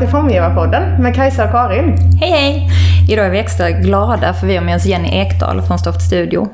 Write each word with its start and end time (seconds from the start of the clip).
till 0.00 0.08
Formgivarpodden 0.08 1.02
med 1.02 1.14
Kajsa 1.14 1.44
och 1.44 1.50
Karin. 1.50 1.96
Hej 2.20 2.30
hej! 2.30 2.70
Idag 3.08 3.26
är 3.26 3.30
vi 3.30 3.38
extra 3.38 3.70
glada 3.70 4.34
för 4.34 4.46
vi 4.46 4.56
har 4.56 4.64
med 4.64 4.76
oss 4.76 4.86
Jenny 4.86 5.08
Ekdahl 5.08 5.62
från 5.62 5.78
Stoft 5.78 6.06
Studio. 6.06 6.48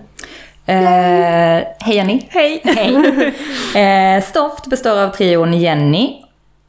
Eh, 0.66 0.76
hej 0.76 1.96
Jenny! 1.96 2.26
Hej! 2.30 2.60
hej. 2.64 3.34
Eh, 4.16 4.22
Stoft 4.22 4.66
består 4.66 4.98
av 4.98 5.08
trion 5.08 5.52
Jenny, 5.52 6.16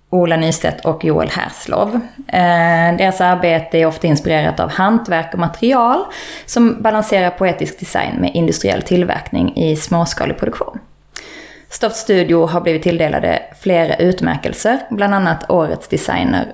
Ola 0.10 0.38
Nystedt 0.38 0.86
och 0.86 1.06
Joel 1.06 1.30
Herslov. 1.30 1.96
Eh, 2.28 2.98
deras 2.98 3.22
arbete 3.22 3.78
är 3.78 3.86
ofta 3.86 4.08
inspirerat 4.08 4.60
av 4.60 4.70
hantverk 4.72 5.34
och 5.34 5.40
material 5.40 6.00
som 6.46 6.82
balanserar 6.82 7.30
poetisk 7.30 7.80
design 7.80 8.16
med 8.16 8.32
industriell 8.34 8.82
tillverkning 8.82 9.58
i 9.58 9.76
småskalig 9.76 10.38
produktion. 10.38 10.80
Stoft 11.70 11.96
Studio 11.96 12.46
har 12.46 12.62
blivit 12.62 12.84
tilldelade 12.84 13.42
flera 13.62 13.96
utmärkelser, 13.96 14.80
bland 14.90 15.14
annat 15.14 15.50
Årets 15.50 15.88
designer 15.88 16.54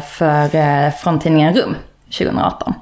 för, 0.00 0.56
eh, 0.56 0.92
från 1.02 1.18
tidningen 1.18 1.54
Rum 1.54 1.74
2018. 2.18 2.74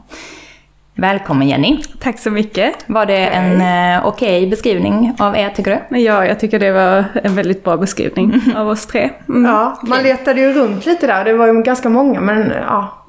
Välkommen 0.94 1.48
Jenny! 1.48 1.82
Tack 2.00 2.18
så 2.18 2.30
mycket! 2.30 2.74
Var 2.86 3.06
det 3.06 3.26
en 3.26 3.60
eh, 3.60 4.06
okej 4.06 4.38
okay 4.38 4.50
beskrivning 4.50 5.16
av 5.18 5.36
er 5.36 5.50
tycker 5.50 5.82
du? 5.88 5.98
Ja, 5.98 6.26
jag 6.26 6.40
tycker 6.40 6.58
det 6.58 6.72
var 6.72 7.04
en 7.14 7.34
väldigt 7.34 7.64
bra 7.64 7.76
beskrivning 7.76 8.42
av 8.56 8.68
oss 8.68 8.86
tre. 8.86 9.10
Mm. 9.28 9.44
Ja, 9.44 9.80
man 9.82 10.02
letade 10.02 10.40
ju 10.40 10.52
runt 10.52 10.86
lite 10.86 11.06
där. 11.06 11.24
Det 11.24 11.32
var 11.32 11.46
ju 11.46 11.62
ganska 11.62 11.88
många 11.88 12.20
men 12.20 12.52
ja. 12.66 13.02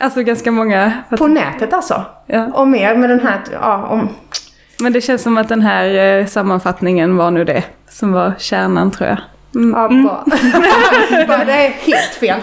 Alltså 0.00 0.22
ganska 0.22 0.50
många. 0.50 0.92
På 1.18 1.26
nätet 1.26 1.72
alltså? 1.72 2.04
Ja. 2.26 2.46
Och 2.46 2.68
mer 2.68 2.96
med 2.96 3.10
den 3.10 3.20
här, 3.20 3.40
ja, 3.52 3.86
om 3.86 4.08
men 4.80 4.92
det 4.92 5.00
känns 5.00 5.22
som 5.22 5.36
att 5.36 5.48
den 5.48 5.62
här 5.62 6.18
eh, 6.18 6.26
sammanfattningen 6.26 7.16
var 7.16 7.30
nu 7.30 7.44
det 7.44 7.64
som 7.88 8.12
var 8.12 8.34
kärnan 8.38 8.90
tror 8.90 9.08
jag. 9.08 9.18
Mm. 9.54 9.70
Ja, 9.70 9.88
bra. 9.88 10.24
bara, 11.28 11.44
det 11.44 11.52
är 11.52 11.70
helt 11.70 12.14
fel. 12.20 12.40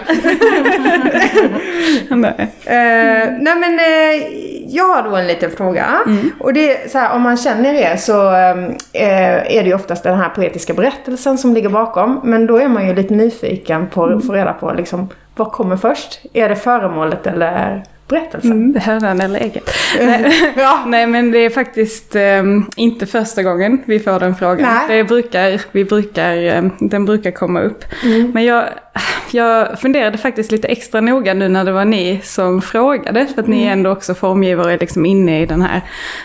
nej. 2.10 2.52
Uh, 2.66 3.38
nej 3.40 3.56
men 3.56 3.72
uh, 3.72 4.22
jag 4.68 4.84
har 4.84 5.02
då 5.02 5.16
en 5.16 5.26
liten 5.26 5.50
fråga. 5.50 5.86
Mm. 6.06 6.30
Och 6.40 6.52
det 6.52 6.84
är 6.84 6.88
så 6.88 6.98
här, 6.98 7.14
om 7.14 7.22
man 7.22 7.36
känner 7.36 7.74
er 7.74 7.96
så 7.96 8.22
uh, 8.22 8.76
är 8.92 9.62
det 9.62 9.68
ju 9.68 9.74
oftast 9.74 10.02
den 10.02 10.18
här 10.18 10.28
poetiska 10.28 10.74
berättelsen 10.74 11.38
som 11.38 11.54
ligger 11.54 11.68
bakom. 11.68 12.20
Men 12.24 12.46
då 12.46 12.56
är 12.56 12.68
man 12.68 12.88
ju 12.88 12.94
lite 12.94 13.14
nyfiken 13.14 13.86
på 13.86 14.04
att 14.04 14.26
få 14.26 14.32
reda 14.32 14.52
på 14.52 14.72
liksom, 14.72 15.08
vad 15.36 15.52
kommer 15.52 15.76
först? 15.76 16.20
Är 16.32 16.48
det 16.48 16.56
föremålet 16.56 17.26
eller 17.26 17.82
berättelsen. 18.08 18.52
Mm, 18.52 18.80
hönan 18.80 19.20
eller 19.20 19.40
ägget. 19.40 19.70
Nej, 20.00 20.52
ja. 20.56 20.84
nej 20.86 21.06
men 21.06 21.30
det 21.30 21.38
är 21.38 21.50
faktiskt 21.50 22.16
um, 22.16 22.70
inte 22.76 23.06
första 23.06 23.42
gången 23.42 23.82
vi 23.84 24.00
får 24.00 24.20
den 24.20 24.36
frågan. 24.36 24.62
Nej. 24.62 24.96
Det 24.96 25.04
brukar, 25.04 25.60
vi 25.72 25.84
brukar, 25.84 26.58
um, 26.58 26.70
den 26.80 27.04
brukar 27.04 27.30
komma 27.30 27.60
upp. 27.60 27.84
Mm. 28.04 28.30
Men 28.34 28.44
jag, 28.44 28.64
jag 29.30 29.80
funderade 29.80 30.18
faktiskt 30.18 30.52
lite 30.52 30.68
extra 30.68 31.00
noga 31.00 31.34
nu 31.34 31.48
när 31.48 31.64
det 31.64 31.72
var 31.72 31.84
ni 31.84 32.20
som 32.22 32.62
frågade. 32.62 33.26
För 33.26 33.42
att 33.42 33.48
ni 33.48 33.56
är 33.56 33.66
mm. 33.66 33.78
ändå 33.78 33.90
också 33.90 34.14
formgivare 34.14 34.76
liksom 34.76 35.06
inne 35.06 35.42
i 35.42 35.46
den 35.46 35.62
här 35.62 35.80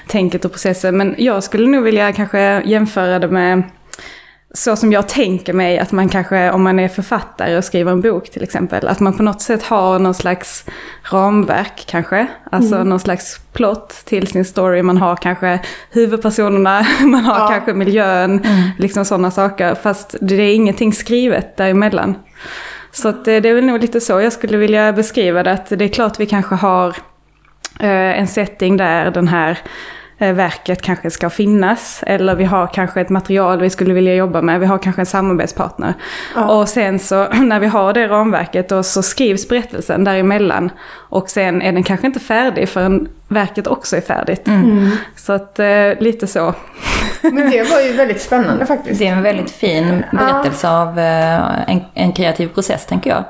tänket 0.07 0.45
och 0.45 0.51
processen. 0.51 0.97
Men 0.97 1.15
jag 1.17 1.43
skulle 1.43 1.67
nog 1.67 1.83
vilja 1.83 2.13
kanske 2.13 2.61
jämföra 2.65 3.19
det 3.19 3.27
med 3.27 3.63
så 4.53 4.75
som 4.75 4.91
jag 4.91 5.07
tänker 5.07 5.53
mig 5.53 5.79
att 5.79 5.91
man 5.91 6.09
kanske, 6.09 6.51
om 6.51 6.63
man 6.63 6.79
är 6.79 6.87
författare 6.87 7.57
och 7.57 7.63
skriver 7.63 7.91
en 7.91 8.01
bok 8.01 8.29
till 8.29 8.43
exempel, 8.43 8.87
att 8.87 8.99
man 8.99 9.17
på 9.17 9.23
något 9.23 9.41
sätt 9.41 9.63
har 9.63 9.99
någon 9.99 10.13
slags 10.13 10.65
ramverk 11.11 11.85
kanske. 11.87 12.27
Alltså 12.51 12.75
mm. 12.75 12.89
någon 12.89 12.99
slags 12.99 13.39
plott 13.53 13.89
till 14.05 14.27
sin 14.27 14.45
story. 14.45 14.81
Man 14.81 14.97
har 14.97 15.15
kanske 15.15 15.59
huvudpersonerna, 15.91 16.85
man 17.01 17.25
har 17.25 17.39
ja. 17.39 17.47
kanske 17.47 17.73
miljön, 17.73 18.31
mm. 18.31 18.69
liksom 18.77 19.05
sådana 19.05 19.31
saker. 19.31 19.75
Fast 19.75 20.15
det 20.21 20.35
är 20.35 20.55
ingenting 20.55 20.93
skrivet 20.93 21.57
däremellan. 21.57 22.15
Så 22.91 23.11
det 23.11 23.31
är 23.31 23.53
väl 23.53 23.65
nog 23.65 23.81
lite 23.81 24.01
så 24.01 24.21
jag 24.21 24.33
skulle 24.33 24.57
vilja 24.57 24.93
beskriva 24.93 25.43
det. 25.43 25.51
Att 25.51 25.69
det 25.69 25.85
är 25.85 25.89
klart 25.89 26.19
vi 26.19 26.25
kanske 26.25 26.55
har 26.55 26.87
eh, 27.79 28.19
en 28.19 28.27
setting 28.27 28.77
där 28.77 29.11
den 29.11 29.27
här 29.27 29.59
verket 30.17 30.81
kanske 30.81 31.11
ska 31.11 31.29
finnas. 31.29 32.03
Eller 32.07 32.35
vi 32.35 32.43
har 32.43 32.67
kanske 32.67 33.01
ett 33.01 33.09
material 33.09 33.61
vi 33.61 33.69
skulle 33.69 33.93
vilja 33.93 34.15
jobba 34.15 34.41
med. 34.41 34.59
Vi 34.59 34.65
har 34.65 34.77
kanske 34.77 35.01
en 35.01 35.05
samarbetspartner. 35.05 35.93
Ja. 36.35 36.45
Och 36.45 36.69
sen 36.69 36.99
så 36.99 37.27
när 37.33 37.59
vi 37.59 37.67
har 37.67 37.93
det 37.93 38.07
ramverket 38.07 38.69
då 38.69 38.83
så 38.83 39.03
skrivs 39.03 39.49
berättelsen 39.49 40.03
däremellan. 40.03 40.69
Och 41.09 41.29
sen 41.29 41.61
är 41.61 41.71
den 41.71 41.83
kanske 41.83 42.07
inte 42.07 42.19
färdig 42.19 42.69
förrän 42.69 43.07
verket 43.27 43.67
också 43.67 43.97
är 43.97 44.01
färdigt. 44.01 44.47
Mm. 44.47 44.71
mm. 44.71 44.91
Så 45.15 45.33
att 45.33 45.59
eh, 45.59 45.99
lite 45.99 46.27
så. 46.27 46.53
Men 47.21 47.51
det 47.51 47.71
var 47.71 47.81
ju 47.81 47.93
väldigt 47.93 48.21
spännande 48.21 48.65
faktiskt. 48.65 48.99
Det 48.99 49.07
är 49.07 49.11
en 49.13 49.23
väldigt 49.23 49.51
fin 49.51 50.03
berättelse 50.11 50.67
ja. 50.67 50.81
av 50.81 50.99
eh, 50.99 51.71
en, 51.71 51.81
en 51.93 52.13
kreativ 52.13 52.47
process 52.47 52.85
tänker 52.85 53.09
jag. 53.09 53.23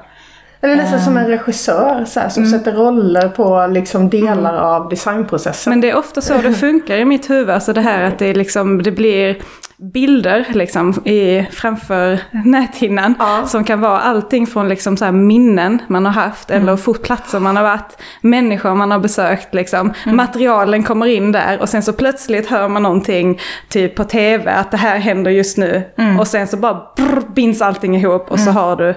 Eller 0.61 0.75
nästan 0.75 0.99
som 0.99 1.17
en 1.17 1.23
ehm. 1.23 1.29
regissör 1.29 2.05
så 2.05 2.19
här, 2.19 2.29
som 2.29 2.43
mm. 2.43 2.59
sätter 2.59 2.71
roller 2.71 3.29
på 3.29 3.67
liksom 3.71 4.09
delar 4.09 4.53
mm. 4.53 4.65
av 4.65 4.89
designprocessen. 4.89 5.71
Men 5.71 5.81
det 5.81 5.89
är 5.89 5.97
ofta 5.97 6.21
så 6.21 6.37
det 6.37 6.53
funkar 6.53 6.95
i 6.95 7.05
mitt 7.05 7.29
huvud. 7.29 7.49
Alltså 7.49 7.73
det 7.73 7.81
här 7.81 8.03
att 8.03 8.19
det, 8.19 8.33
liksom, 8.33 8.83
det 8.83 8.91
blir 8.91 9.37
bilder 9.77 10.45
liksom, 10.53 10.93
i, 11.05 11.47
framför 11.51 12.19
näthinnan. 12.45 13.13
Ja. 13.19 13.43
Som 13.45 13.63
kan 13.63 13.81
vara 13.81 13.99
allting 13.99 14.47
från 14.47 14.69
liksom, 14.69 14.97
så 14.97 15.11
minnen 15.11 15.81
man 15.87 16.05
har 16.05 16.13
haft 16.13 16.51
mm. 16.51 16.63
eller 16.63 16.93
platser 17.03 17.39
man 17.39 17.55
har 17.55 17.63
varit. 17.63 17.97
Människor 18.21 18.75
man 18.75 18.91
har 18.91 18.99
besökt. 18.99 19.53
Liksom. 19.53 19.93
Mm. 20.05 20.17
Materialen 20.17 20.83
kommer 20.83 21.05
in 21.05 21.31
där 21.31 21.61
och 21.61 21.69
sen 21.69 21.83
så 21.83 21.93
plötsligt 21.93 22.49
hör 22.49 22.67
man 22.67 22.83
någonting 22.83 23.39
typ 23.69 23.95
på 23.95 24.03
tv 24.03 24.51
att 24.51 24.71
det 24.71 24.77
här 24.77 24.97
händer 24.97 25.31
just 25.31 25.57
nu. 25.57 25.83
Mm. 25.97 26.19
Och 26.19 26.27
sen 26.27 26.47
så 26.47 26.57
bara 26.57 26.81
brr, 26.95 27.21
binds 27.35 27.61
allting 27.61 27.95
ihop 27.95 28.31
och 28.31 28.39
så 28.39 28.49
mm. 28.49 28.55
har 28.55 28.75
du 28.75 28.95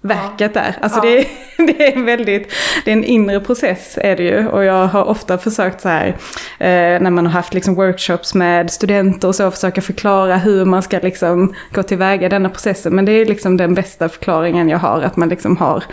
verket 0.00 0.54
där. 0.54 0.76
Alltså 0.80 0.98
ja. 0.98 1.02
det, 1.02 1.18
är, 1.18 1.26
det 1.66 1.86
är 1.86 1.96
en 1.96 2.04
väldigt, 2.04 2.52
det 2.84 2.90
är 2.90 2.96
en 2.96 3.04
inre 3.04 3.40
process 3.40 3.98
är 4.02 4.16
det 4.16 4.22
ju. 4.22 4.48
Och 4.48 4.64
jag 4.64 4.86
har 4.86 5.04
ofta 5.04 5.38
försökt 5.38 5.80
så 5.80 5.88
här, 5.88 6.06
eh, 6.58 7.00
när 7.00 7.10
man 7.10 7.26
har 7.26 7.32
haft 7.32 7.54
liksom 7.54 7.74
workshops 7.74 8.34
med 8.34 8.70
studenter 8.70 9.28
och 9.28 9.34
så, 9.34 9.50
försöka 9.50 9.80
förklara 9.80 10.36
hur 10.36 10.64
man 10.64 10.82
ska 10.82 10.98
liksom 10.98 11.54
gå 11.72 11.82
tillväga 11.82 12.26
i 12.26 12.28
denna 12.28 12.48
processen. 12.48 12.94
Men 12.94 13.04
det 13.04 13.12
är 13.12 13.26
liksom 13.26 13.56
den 13.56 13.74
bästa 13.74 14.08
förklaringen 14.08 14.68
jag 14.68 14.78
har, 14.78 15.02
att 15.02 15.16
man 15.16 15.28
liksom 15.28 15.56
har 15.56 15.84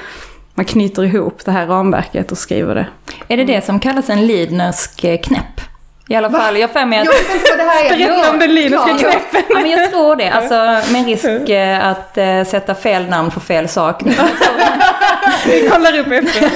man 0.58 0.66
knyter 0.66 1.04
ihop 1.04 1.46
det 1.46 1.52
här 1.52 1.68
ramverket 1.68 2.32
och 2.32 2.38
skriver 2.38 2.76
det. 2.76 2.88
Är 3.28 3.38
det 3.38 3.44
det 3.44 3.66
som 3.66 3.80
kallas 3.80 4.10
en 4.10 4.28
Lidnersk 4.28 5.24
knäpp? 5.24 5.62
I 6.08 6.16
alla 6.16 6.30
fall, 6.30 6.58
jag 6.58 6.70
för 6.72 6.86
mig 6.86 7.00
att... 7.00 7.06
Jag 7.06 7.14
vet 7.14 7.36
inte 7.36 7.50
vad 7.50 7.58
det 7.58 7.64
här 7.64 7.86
är. 7.86 7.98
Berätta 7.98 8.32
om 8.32 8.40
den 8.40 8.56
lyriska 8.56 8.98
knäppen. 8.98 9.44
Ja, 9.50 9.60
men 9.60 9.70
jag 9.70 9.92
tror 9.92 10.16
det. 10.16 10.30
Alltså 10.30 10.92
med 10.94 11.06
risk 11.06 11.26
eh, 11.50 11.88
att 11.88 12.18
äh, 12.18 12.44
sätta 12.44 12.76
fel 12.76 13.10
namn 13.10 13.32
på 13.32 13.40
fel 13.40 13.68
sak. 13.68 14.02
Vi 15.46 15.70
kollar 15.70 16.00
upp 16.00 16.08
efter. 16.08 16.50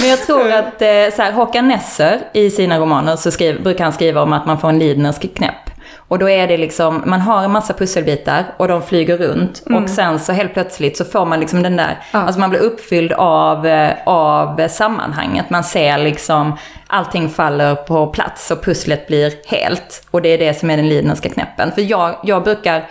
men 0.00 0.10
jag 0.10 0.26
tror 0.26 0.52
att 0.52 0.82
äh, 0.82 0.88
så 1.16 1.22
här, 1.22 1.32
Håkan 1.32 1.68
Nesser 1.68 2.20
i 2.32 2.50
sina 2.50 2.78
romaner 2.78 3.16
så 3.16 3.30
skriver, 3.30 3.60
brukar 3.60 3.84
han 3.84 3.92
skriva 3.92 4.22
om 4.22 4.32
att 4.32 4.46
man 4.46 4.60
får 4.60 4.68
en 4.68 4.78
Lidnersk 4.78 5.34
knäpp. 5.34 5.67
Och 6.08 6.18
då 6.18 6.28
är 6.28 6.46
det 6.46 6.56
liksom, 6.56 7.02
man 7.06 7.20
har 7.20 7.44
en 7.44 7.50
massa 7.52 7.74
pusselbitar 7.74 8.54
och 8.56 8.68
de 8.68 8.82
flyger 8.82 9.16
runt. 9.16 9.62
Mm. 9.66 9.82
Och 9.82 9.90
sen 9.90 10.18
så 10.18 10.32
helt 10.32 10.52
plötsligt 10.54 10.96
så 10.96 11.04
får 11.04 11.26
man 11.26 11.40
liksom 11.40 11.62
den 11.62 11.76
där, 11.76 11.98
ja. 12.12 12.18
alltså 12.18 12.40
man 12.40 12.50
blir 12.50 12.60
uppfylld 12.60 13.12
av, 13.12 13.66
eh, 13.66 13.92
av 14.06 14.68
sammanhanget. 14.68 15.50
Man 15.50 15.64
ser 15.64 15.98
liksom, 15.98 16.58
allting 16.86 17.28
faller 17.28 17.74
på 17.74 18.06
plats 18.06 18.50
och 18.50 18.64
pusslet 18.64 19.06
blir 19.06 19.32
helt. 19.46 20.06
Och 20.10 20.22
det 20.22 20.28
är 20.28 20.38
det 20.38 20.54
som 20.54 20.70
är 20.70 20.76
den 20.76 20.88
lidnerska 20.88 21.28
knäppen. 21.28 21.72
För 21.72 21.82
jag, 21.82 22.16
jag 22.24 22.44
brukar 22.44 22.88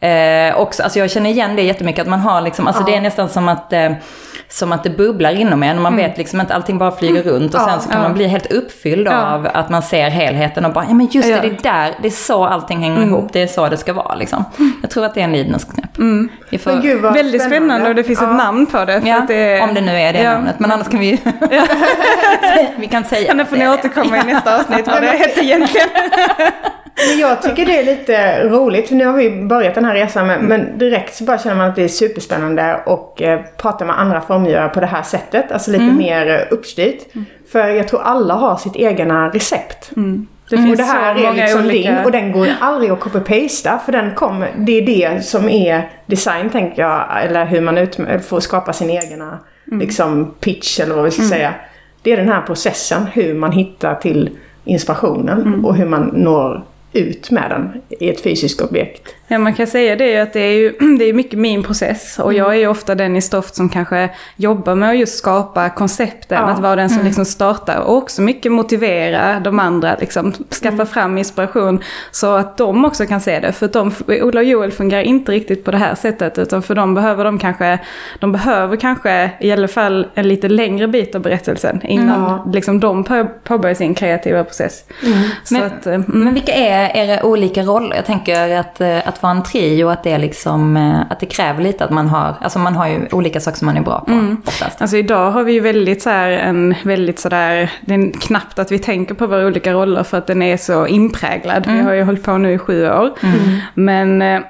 Eh, 0.00 0.60
också, 0.60 0.82
alltså 0.82 0.98
jag 0.98 1.10
känner 1.10 1.30
igen 1.30 1.56
det 1.56 1.62
jättemycket, 1.62 2.02
att 2.02 2.08
man 2.08 2.20
har 2.20 2.40
liksom, 2.40 2.66
alltså 2.66 2.82
ja. 2.82 2.86
det 2.86 2.94
är 2.94 3.00
nästan 3.00 3.28
som 3.28 3.48
att, 3.48 3.72
eh, 3.72 3.92
som 4.48 4.72
att 4.72 4.84
det 4.84 4.90
bubblar 4.90 5.30
inom 5.30 5.62
en. 5.62 5.76
Och 5.76 5.82
man 5.82 5.92
mm. 5.92 6.08
vet 6.08 6.18
liksom 6.18 6.40
att 6.40 6.50
allting 6.50 6.78
bara 6.78 6.90
flyger 6.90 7.22
runt 7.22 7.54
och 7.54 7.60
ja, 7.60 7.66
sen 7.66 7.80
så 7.80 7.88
kan 7.88 8.02
ja. 8.02 8.08
man 8.08 8.14
bli 8.14 8.26
helt 8.26 8.52
uppfylld 8.52 9.08
av 9.08 9.48
att 9.54 9.70
man 9.70 9.82
ser 9.82 10.10
helheten 10.10 10.64
och 10.64 10.72
bara, 10.72 10.84
ja 10.88 10.94
men 10.94 11.08
just 11.10 11.28
det, 11.28 11.40
det 11.40 11.46
är 11.46 11.62
där, 11.62 11.94
det 12.02 12.08
är 12.08 12.10
så 12.10 12.44
allting 12.44 12.78
hänger 12.78 12.96
mm. 12.96 13.08
ihop, 13.08 13.32
det 13.32 13.42
är 13.42 13.46
så 13.46 13.68
det 13.68 13.76
ska 13.76 13.92
vara 13.92 14.14
liksom. 14.14 14.44
Jag 14.82 14.90
tror 14.90 15.04
att 15.04 15.14
det 15.14 15.20
är 15.20 15.24
en 15.24 15.32
lidnadsknäpp. 15.32 15.98
Mm. 15.98 16.28
Får... 16.50 16.70
Väldigt 16.70 17.02
spännande. 17.02 17.40
spännande 17.40 17.88
och 17.88 17.94
det 17.94 18.04
finns 18.04 18.22
ett 18.22 18.34
namn 18.34 18.66
på 18.66 18.84
det. 18.84 19.02
ja, 19.04 19.24
det 19.28 19.60
om 19.60 19.74
det 19.74 19.80
nu 19.80 19.92
är 19.92 20.12
det 20.12 20.24
namnet, 20.24 20.58
men 20.58 20.72
annars 20.72 20.88
kan 20.88 21.00
vi 21.00 21.20
vi 22.76 22.86
kan 22.86 23.04
säga 23.04 23.34
Nu 23.34 23.44
får 23.44 23.56
ni 23.56 23.68
återkomma 23.68 24.16
i 24.16 24.22
nästa 24.22 24.60
avsnitt 24.60 24.86
vad 24.86 25.02
det 25.02 25.08
heter 25.08 25.42
egentligen. 25.42 25.88
Men 27.10 27.18
jag 27.18 27.42
tycker 27.42 27.66
det 27.66 27.78
är 27.78 27.84
lite 27.84 28.44
roligt, 28.48 28.90
nu 28.90 29.06
har 29.06 29.16
vi 29.16 29.30
börjat 29.30 29.74
den 29.74 29.84
här 29.84 29.94
resan 29.94 30.26
med, 30.26 30.36
mm. 30.36 30.48
men 30.48 30.78
direkt 30.78 31.14
så 31.14 31.24
bara 31.24 31.38
känner 31.38 31.56
man 31.56 31.68
att 31.68 31.76
det 31.76 31.84
är 31.84 31.88
superspännande 31.88 32.80
och 32.86 33.22
eh, 33.22 33.40
prata 33.56 33.84
med 33.84 34.00
andra 34.00 34.20
formgivare 34.20 34.68
på 34.68 34.80
det 34.80 34.86
här 34.86 35.02
sättet. 35.02 35.52
Alltså 35.52 35.70
lite 35.70 35.84
mm. 35.84 35.96
mer 35.96 36.30
eh, 36.30 36.54
uppstyrt. 36.54 37.14
Mm. 37.14 37.26
För 37.52 37.68
jag 37.68 37.88
tror 37.88 38.02
alla 38.02 38.34
har 38.34 38.56
sitt 38.56 38.76
egna 38.76 39.28
recept. 39.28 39.90
Mm. 39.96 40.26
Det 40.50 40.56
finns 40.56 40.70
och 40.70 40.76
det 40.76 40.82
här 40.82 41.14
är 41.14 41.32
liksom 41.32 41.64
olika... 41.64 41.90
din 41.90 42.04
och 42.04 42.12
den 42.12 42.32
går 42.32 42.48
aldrig 42.60 42.90
att 42.90 43.00
copy-pasta 43.00 43.78
för 43.84 43.92
den 43.92 44.14
kommer, 44.14 44.50
det 44.56 44.72
är 44.72 44.86
det 44.86 45.24
som 45.24 45.48
är 45.48 45.90
design 46.06 46.50
tänker 46.50 46.82
jag, 46.82 47.24
eller 47.24 47.44
hur 47.46 47.60
man 47.60 47.78
ut, 47.78 47.98
får 48.26 48.40
skapa 48.40 48.72
sin 48.72 48.90
egna 48.90 49.38
mm. 49.66 49.80
liksom 49.80 50.34
pitch 50.40 50.80
eller 50.80 50.94
vad 50.94 51.04
vi 51.04 51.10
ska 51.10 51.22
mm. 51.22 51.30
säga. 51.30 51.54
Det 52.02 52.12
är 52.12 52.16
den 52.16 52.28
här 52.28 52.42
processen, 52.42 53.06
hur 53.12 53.34
man 53.34 53.52
hittar 53.52 53.94
till 53.94 54.30
inspirationen 54.64 55.64
och 55.64 55.74
hur 55.74 55.86
man 55.86 56.10
når 56.14 56.64
ut 56.92 57.30
med 57.30 57.50
den 57.50 57.82
i 58.00 58.08
ett 58.08 58.20
fysiskt 58.20 58.60
objekt. 58.60 59.14
Ja, 59.30 59.38
man 59.38 59.54
kan 59.54 59.66
säga 59.66 59.96
det 59.96 60.18
att 60.18 60.32
det 60.32 60.40
är 60.40 60.52
ju 60.52 60.72
det 60.98 61.04
är 61.04 61.12
mycket 61.12 61.38
min 61.38 61.62
process. 61.62 62.18
Och 62.18 62.32
mm. 62.32 62.36
jag 62.36 62.54
är 62.54 62.58
ju 62.58 62.66
ofta 62.66 62.94
den 62.94 63.16
i 63.16 63.22
Stoft 63.22 63.54
som 63.54 63.68
kanske 63.68 64.10
jobbar 64.36 64.74
med 64.74 64.90
att 64.90 64.98
just 64.98 65.18
skapa 65.18 65.70
koncepten. 65.70 66.38
Ja. 66.38 66.50
Att 66.50 66.58
vara 66.58 66.76
den 66.76 66.88
som 66.88 66.96
mm. 66.96 67.06
liksom 67.06 67.24
startar. 67.24 67.80
Och 67.80 67.96
också 67.96 68.22
mycket 68.22 68.52
motivera 68.52 69.40
de 69.40 69.58
andra, 69.58 69.96
liksom, 70.00 70.32
skaffa 70.32 70.74
mm. 70.74 70.86
fram 70.86 71.18
inspiration. 71.18 71.82
Så 72.10 72.34
att 72.34 72.56
de 72.56 72.84
också 72.84 73.06
kan 73.06 73.20
se 73.20 73.40
det. 73.40 73.52
För 73.52 73.66
att 73.66 73.72
de, 73.72 73.92
Ola 74.06 74.40
och 74.40 74.46
Joel 74.46 74.72
fungerar 74.72 75.02
inte 75.02 75.32
riktigt 75.32 75.64
på 75.64 75.70
det 75.70 75.78
här 75.78 75.94
sättet. 75.94 76.38
Utan 76.38 76.62
för 76.62 76.74
dem 76.74 76.94
behöver 76.94 77.24
de 77.24 77.38
kanske, 77.38 77.78
de 78.20 78.32
behöver 78.32 78.76
kanske 78.76 79.30
i 79.40 79.52
alla 79.52 79.68
fall 79.68 80.06
en 80.14 80.28
lite 80.28 80.48
längre 80.48 80.88
bit 80.88 81.14
av 81.14 81.20
berättelsen. 81.20 81.86
Innan 81.86 82.50
liksom, 82.52 82.80
de 82.80 83.04
påbörjar 83.44 83.74
sin 83.74 83.94
kreativa 83.94 84.44
process. 84.44 84.84
Mm. 85.06 85.18
Men, 85.50 85.62
att, 85.62 85.86
mm. 85.86 86.04
men 86.06 86.34
vilka 86.34 86.52
är 86.52 86.96
era 86.96 87.22
olika 87.22 87.62
roller? 87.62 87.96
Jag 87.96 88.06
tänker 88.06 88.56
att, 88.56 88.80
eh, 88.80 89.08
att 89.18 89.22
vara 89.22 89.32
en 89.32 89.42
trio, 89.42 89.88
att 89.88 90.02
det, 90.02 90.18
liksom, 90.18 90.76
eh, 90.76 91.00
att 91.10 91.20
det 91.20 91.26
kräver 91.26 91.62
lite 91.62 91.84
att 91.84 91.90
man 91.90 92.08
har, 92.08 92.34
alltså 92.40 92.58
man 92.58 92.76
har 92.76 92.88
ju 92.88 93.08
olika 93.12 93.40
saker 93.40 93.58
som 93.58 93.66
man 93.66 93.76
är 93.76 93.80
bra 93.80 94.00
på 94.00 94.12
mm. 94.12 94.36
oftast. 94.46 94.82
Alltså 94.82 94.96
idag 94.96 95.30
har 95.30 95.42
vi 95.42 95.52
ju 95.52 95.60
väldigt 95.60 96.02
så 96.02 96.10
här, 96.10 96.30
en 96.30 96.74
väldigt 96.84 97.18
sådär, 97.18 97.70
det 97.80 97.94
är 97.94 98.12
knappt 98.20 98.58
att 98.58 98.72
vi 98.72 98.78
tänker 98.78 99.14
på 99.14 99.26
våra 99.26 99.46
olika 99.46 99.72
roller 99.72 100.02
för 100.02 100.18
att 100.18 100.26
den 100.26 100.42
är 100.42 100.56
så 100.56 100.86
inpräglad. 100.86 101.66
Vi 101.66 101.72
mm. 101.72 101.86
har 101.86 101.92
ju 101.92 102.02
hållit 102.02 102.22
på 102.22 102.38
nu 102.38 102.52
i 102.52 102.58
sju 102.58 102.90
år. 102.90 103.10
Mm. 103.22 103.58
Men 103.74 104.22
äh, 104.22 104.40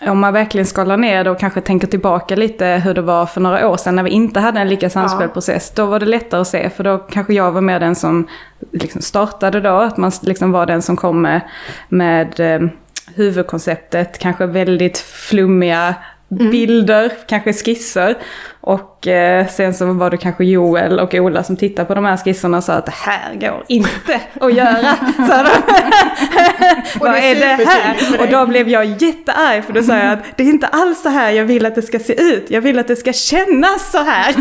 om 0.10 0.18
man 0.18 0.32
verkligen 0.32 0.66
skalar 0.66 0.96
ner 0.96 1.24
det 1.24 1.30
och 1.30 1.38
kanske 1.38 1.60
tänker 1.60 1.86
tillbaka 1.86 2.36
lite 2.36 2.66
hur 2.66 2.94
det 2.94 3.02
var 3.02 3.26
för 3.26 3.40
några 3.40 3.68
år 3.68 3.76
sedan 3.76 3.96
när 3.96 4.02
vi 4.02 4.10
inte 4.10 4.40
hade 4.40 4.60
en 4.60 4.68
lika 4.68 4.90
samspelad 4.90 5.32
process. 5.32 5.72
Då 5.74 5.86
var 5.86 6.00
det 6.00 6.06
lättare 6.06 6.40
att 6.40 6.48
se 6.48 6.70
för 6.70 6.84
då 6.84 6.98
kanske 6.98 7.34
jag 7.34 7.52
var 7.52 7.60
mer 7.60 7.80
den 7.80 7.94
som 7.94 8.28
liksom 8.72 9.02
startade 9.02 9.60
då. 9.60 9.76
Att 9.76 9.96
man 9.96 10.12
liksom 10.22 10.52
var 10.52 10.66
den 10.66 10.82
som 10.82 10.96
kom 10.96 11.22
med, 11.22 11.40
med 11.88 12.40
eh, 12.40 12.68
huvudkonceptet, 13.14 14.18
kanske 14.18 14.46
väldigt 14.46 14.98
flummiga 14.98 15.94
mm. 16.30 16.50
bilder, 16.50 17.12
kanske 17.28 17.52
skisser. 17.52 18.14
Och 18.66 19.06
eh, 19.06 19.46
sen 19.46 19.74
så 19.74 19.86
var 19.92 20.10
det 20.10 20.16
kanske 20.16 20.44
Joel 20.44 21.00
och 21.00 21.14
Ola 21.14 21.42
som 21.42 21.56
tittade 21.56 21.86
på 21.86 21.94
de 21.94 22.04
här 22.04 22.16
skisserna 22.16 22.56
och 22.56 22.64
sa 22.64 22.72
att 22.72 22.86
det 22.86 22.94
här 22.94 23.34
går 23.34 23.64
inte 23.68 24.20
att 24.40 24.54
göra. 24.54 24.96
Så 25.16 25.22
de, 25.44 27.00
Vad 27.00 27.14
är 27.14 27.34
det 27.34 27.64
här? 27.64 27.96
Och 28.20 28.28
då 28.28 28.46
blev 28.46 28.68
jag 28.68 28.84
jättearg 28.84 29.64
för 29.64 29.72
då 29.72 29.82
sa 29.82 29.96
jag 29.96 30.12
att 30.12 30.24
det 30.36 30.42
är 30.42 30.46
inte 30.46 30.66
alls 30.66 31.02
så 31.02 31.08
här 31.08 31.30
jag 31.30 31.44
vill 31.44 31.66
att 31.66 31.74
det 31.74 31.82
ska 31.82 31.98
se 31.98 32.22
ut. 32.22 32.50
Jag 32.50 32.60
vill 32.60 32.78
att 32.78 32.88
det 32.88 32.96
ska 32.96 33.12
kännas 33.12 33.90
så 33.92 33.98
här. 33.98 34.34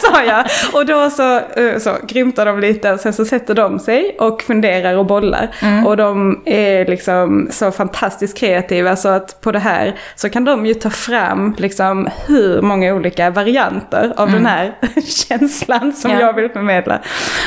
sa 0.00 0.22
jag. 0.22 0.46
Och 0.72 0.86
då 0.86 1.10
så, 1.10 1.36
eh, 1.36 1.78
så 1.78 1.96
grymtar 2.02 2.46
de 2.46 2.60
lite 2.60 2.92
och 2.92 3.00
sen 3.00 3.12
så 3.12 3.24
sätter 3.24 3.54
de 3.54 3.78
sig 3.78 4.16
och 4.18 4.42
funderar 4.42 4.96
och 4.96 5.06
bollar. 5.06 5.50
Mm. 5.62 5.86
Och 5.86 5.96
de 5.96 6.42
är 6.44 6.86
liksom 6.86 7.48
så 7.50 7.70
fantastiskt 7.70 8.38
kreativa 8.38 8.96
så 8.96 9.08
att 9.08 9.40
på 9.40 9.52
det 9.52 9.58
här 9.58 9.94
så 10.14 10.28
kan 10.28 10.44
de 10.44 10.66
ju 10.66 10.74
ta 10.74 10.90
fram 10.90 11.54
liksom 11.58 12.08
hur 12.26 12.62
många 12.62 12.93
olika 12.94 13.30
varianter 13.30 14.12
av 14.16 14.28
mm. 14.28 14.42
den 14.42 14.46
här 14.52 14.74
känslan 15.28 15.92
som 15.92 16.10
ja. 16.10 16.20
jag 16.20 16.32
vill 16.32 16.50
förmedla. 16.50 16.98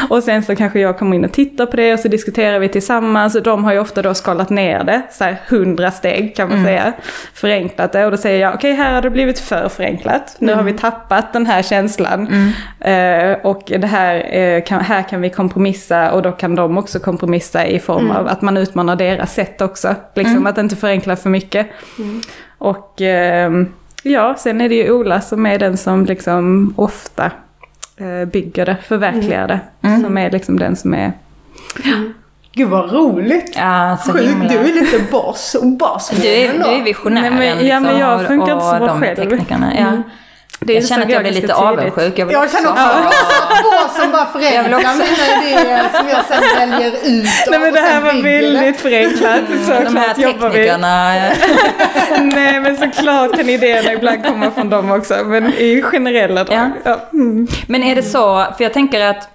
Och 0.10 0.24
sen 0.24 0.44
så 0.44 0.56
kanske 0.56 0.80
jag 0.80 0.98
kommer 1.00 1.16
in 1.16 1.26
och 1.26 1.32
tittar 1.32 1.66
på 1.66 1.76
det 1.76 1.94
och 1.94 2.00
så 2.00 2.08
diskuterar 2.08 2.60
vi 2.60 2.70
tillsammans. 2.70 3.38
De 3.44 3.64
har 3.64 3.74
ju 3.74 3.80
ofta 3.80 4.02
då 4.02 4.14
skalat 4.14 4.50
ner 4.50 4.84
det, 4.84 5.02
så 5.12 5.24
här 5.24 5.38
hundra 5.50 5.92
steg 5.92 6.36
kan 6.36 6.50
man 6.50 6.58
mm. 6.58 6.68
säga. 6.68 6.94
Förenklat 7.34 7.92
det 7.92 8.06
och 8.06 8.12
då 8.12 8.18
säger 8.18 8.42
jag 8.42 8.54
okej 8.54 8.74
okay, 8.74 8.84
här 8.86 8.94
har 8.94 9.02
det 9.02 9.10
blivit 9.10 9.40
för 9.40 9.70
förenklat. 9.70 10.36
Nu 10.40 10.48
mm. 10.48 10.58
har 10.58 10.64
vi 10.64 10.72
mm. 10.72 10.82
tappat 10.82 11.34
den 11.34 11.46
här 11.46 11.64
känslan. 11.64 12.28
Mm. 12.28 13.34
Eh, 13.34 13.46
och 13.46 13.64
det 13.68 13.88
här, 13.88 14.36
eh, 14.36 14.64
kan, 14.64 14.82
här 14.82 15.04
kan 15.04 15.22
vi 15.22 15.30
kompromissa 15.30 16.12
och 16.12 16.22
då 16.22 16.32
kan 16.32 16.56
de 16.56 16.78
också 16.78 17.00
kompromissa 17.00 17.66
i 17.66 17.80
form 17.80 18.06
mm. 18.06 18.18
av 18.18 18.28
att 18.28 18.42
man 18.42 18.58
utmanar 18.58 18.96
deras 18.96 19.34
sätt 19.34 19.62
också. 19.62 19.96
Liksom 20.16 20.48
att 20.48 20.58
inte 20.58 20.76
förenkla 20.76 21.16
för 21.16 21.30
mycket. 21.30 21.68
Och 22.58 23.02
eh, 23.02 23.52
Ja, 24.12 24.36
sen 24.38 24.62
är 24.62 24.70
det 24.70 24.76
ju 24.76 24.92
Ola 24.92 25.22
som 25.22 25.46
är 25.46 25.60
den 25.60 25.78
som 25.78 26.06
liksom 26.06 26.74
ofta 26.78 27.32
eh, 27.98 28.26
bygger 28.26 28.66
det, 28.66 28.78
förverkligar 28.84 29.48
det. 29.48 29.60
Mm. 29.82 30.02
Som 30.02 30.18
är 30.18 30.32
liksom 30.32 30.60
den 30.60 30.76
som 30.76 30.94
är... 30.94 31.14
Mm. 31.86 32.14
Gud 32.52 32.70
vad 32.70 32.92
roligt! 32.94 33.54
Ja, 33.56 33.98
så 34.06 34.12
Sjukt, 34.12 34.50
du 34.50 34.58
är 34.58 34.74
lite 34.74 35.00
boss 35.12 35.56
och 35.56 35.68
boss 35.68 36.10
Du 36.22 36.28
är, 36.28 36.54
du 36.54 36.64
är 36.64 36.84
visionären 36.84 37.36
Nej, 37.36 37.56
men, 37.56 37.68
Ja 37.68 37.80
men 37.80 38.00
jag 38.00 38.20
liksom, 38.20 38.38
funkar 38.38 38.54
inte 38.54 38.66
så 38.66 38.86
bra 38.86 39.00
själv. 39.00 39.16
Teknikerna, 39.16 39.74
ja. 39.76 39.88
Mm. 39.88 40.04
Det 40.60 40.74
jag 40.74 40.88
känner 40.88 41.06
att 41.06 41.12
jag 41.12 41.22
blir 41.22 41.32
lite 41.32 41.54
avundsjuk. 41.54 42.20
Jag, 42.20 42.32
jag 42.32 42.52
känner 42.52 42.70
också 42.70 42.82
att 42.82 43.14
två 43.62 44.02
som 44.02 44.12
bara 44.12 44.26
förenklar 44.26 44.78
också... 44.78 44.90
mina 44.94 45.50
idéer 45.50 45.90
som 45.94 46.08
jag 46.10 46.26
sen 46.26 46.70
väljer 46.70 46.92
ut. 46.92 47.30
Nej 47.50 47.60
men 47.60 47.74
det 47.74 47.80
här 47.80 48.02
var 48.02 48.24
väldigt 48.24 48.80
förenklat. 48.80 49.40
Mm. 49.68 49.84
De 49.94 49.96
här 50.00 50.14
teknikerna. 50.14 51.14
Nej 52.36 52.60
men 52.60 52.78
såklart 52.78 53.36
kan 53.36 53.50
idéerna 53.50 53.94
ibland 53.94 54.26
komma 54.26 54.52
från 54.52 54.70
dem 54.70 54.92
också. 54.92 55.16
Men 55.26 55.54
i 55.54 55.82
generella 55.82 56.44
drag. 56.44 56.58
Ja. 56.58 56.70
Ja. 56.84 57.00
Mm. 57.14 57.48
Men 57.68 57.84
är 57.84 57.96
det 57.96 58.04
så, 58.04 58.46
för 58.58 58.64
jag 58.64 58.74
tänker 58.74 59.02
att 59.02 59.30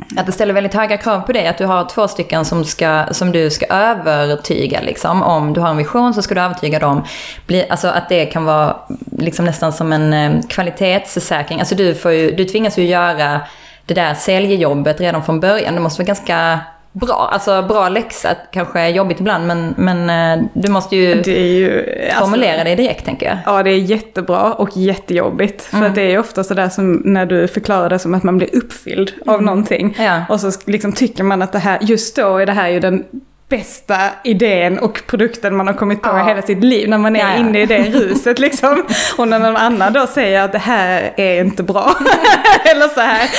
Mm. 0.00 0.18
att 0.18 0.26
det 0.26 0.32
ställer 0.32 0.54
väldigt 0.54 0.74
höga 0.74 0.96
krav 0.96 1.20
på 1.20 1.32
dig. 1.32 1.46
Att 1.46 1.58
du 1.58 1.66
har 1.66 1.84
två 1.84 2.08
stycken 2.08 2.44
som, 2.44 2.64
ska, 2.64 3.04
som 3.10 3.32
du 3.32 3.50
ska 3.50 3.66
övertyga. 3.66 4.80
Liksom. 4.80 5.22
Om 5.22 5.52
du 5.52 5.60
har 5.60 5.68
en 5.68 5.76
vision 5.76 6.14
så 6.14 6.22
ska 6.22 6.34
du 6.34 6.40
övertyga 6.40 6.78
dem. 6.78 7.04
Bli, 7.46 7.68
alltså 7.68 7.88
att 7.88 8.08
det 8.08 8.26
kan 8.26 8.44
vara 8.44 8.76
liksom 9.18 9.44
nästan 9.44 9.72
som 9.72 9.92
en 9.92 10.12
eh, 10.12 10.42
kvalitetssäkring. 10.48 11.60
Alltså 11.60 11.74
du, 11.74 11.94
får 11.94 12.12
ju, 12.12 12.30
du 12.30 12.44
tvingas 12.44 12.78
ju 12.78 12.86
göra 12.86 13.40
det 13.86 13.94
där 13.94 14.14
säljjobbet 14.14 15.00
redan 15.00 15.24
från 15.24 15.40
början. 15.40 15.74
Det 15.74 15.80
måste 15.80 16.02
vara 16.02 16.06
ganska 16.06 16.60
bra, 16.94 17.28
alltså 17.32 17.62
bra 17.62 17.88
läxa. 17.88 18.34
Kanske 18.50 18.88
jobbigt 18.88 19.20
ibland 19.20 19.46
men, 19.46 19.74
men 19.78 20.10
eh, 20.38 20.44
du 20.52 20.70
måste 20.70 20.96
ju, 20.96 21.22
ju 21.22 21.84
formulera 22.18 22.52
alltså, 22.52 22.64
dig 22.64 22.76
direkt 22.76 23.04
tänker 23.04 23.26
jag. 23.26 23.38
Ja 23.46 23.62
det 23.62 23.70
är 23.70 23.78
jättebra 23.78 24.52
och 24.52 24.76
jättejobbigt. 24.76 25.72
Mm. 25.72 25.82
För 25.82 25.88
att 25.88 25.94
det 25.94 26.02
är 26.02 26.18
ofta 26.18 26.44
sådär 26.44 26.68
som 26.68 27.02
när 27.04 27.26
du 27.26 27.48
förklarar 27.48 27.88
det 27.88 27.98
som 27.98 28.14
att 28.14 28.22
man 28.22 28.36
blir 28.36 28.54
uppfylld 28.54 29.12
av 29.26 29.34
mm. 29.34 29.44
någonting. 29.46 29.96
Ja. 29.98 30.22
Och 30.28 30.40
så 30.40 30.50
liksom 30.66 30.92
tycker 30.92 31.24
man 31.24 31.42
att 31.42 31.52
det 31.52 31.58
här, 31.58 31.78
just 31.82 32.16
då 32.16 32.38
är 32.38 32.46
det 32.46 32.52
här 32.52 32.68
ju 32.68 32.80
den 32.80 33.04
bästa 33.48 33.96
idén 34.24 34.78
och 34.78 35.02
produkten 35.06 35.56
man 35.56 35.66
har 35.66 35.74
kommit 35.74 36.02
på 36.02 36.08
ja. 36.08 36.24
hela 36.24 36.42
sitt 36.42 36.64
liv. 36.64 36.88
När 36.88 36.98
man 36.98 37.16
är 37.16 37.20
ja, 37.20 37.34
inne 37.34 37.60
i 37.60 37.66
det 37.66 37.78
ruset 37.92 38.38
liksom. 38.38 38.84
Och 39.16 39.28
när 39.28 39.38
någon 39.38 39.56
annan 39.56 39.92
då 39.92 40.06
säger 40.06 40.40
att 40.40 40.52
det 40.52 40.58
här 40.58 41.14
är 41.16 41.40
inte 41.40 41.62
bra. 41.62 41.94
Eller 42.64 42.88
så 42.88 43.00
här. 43.00 43.30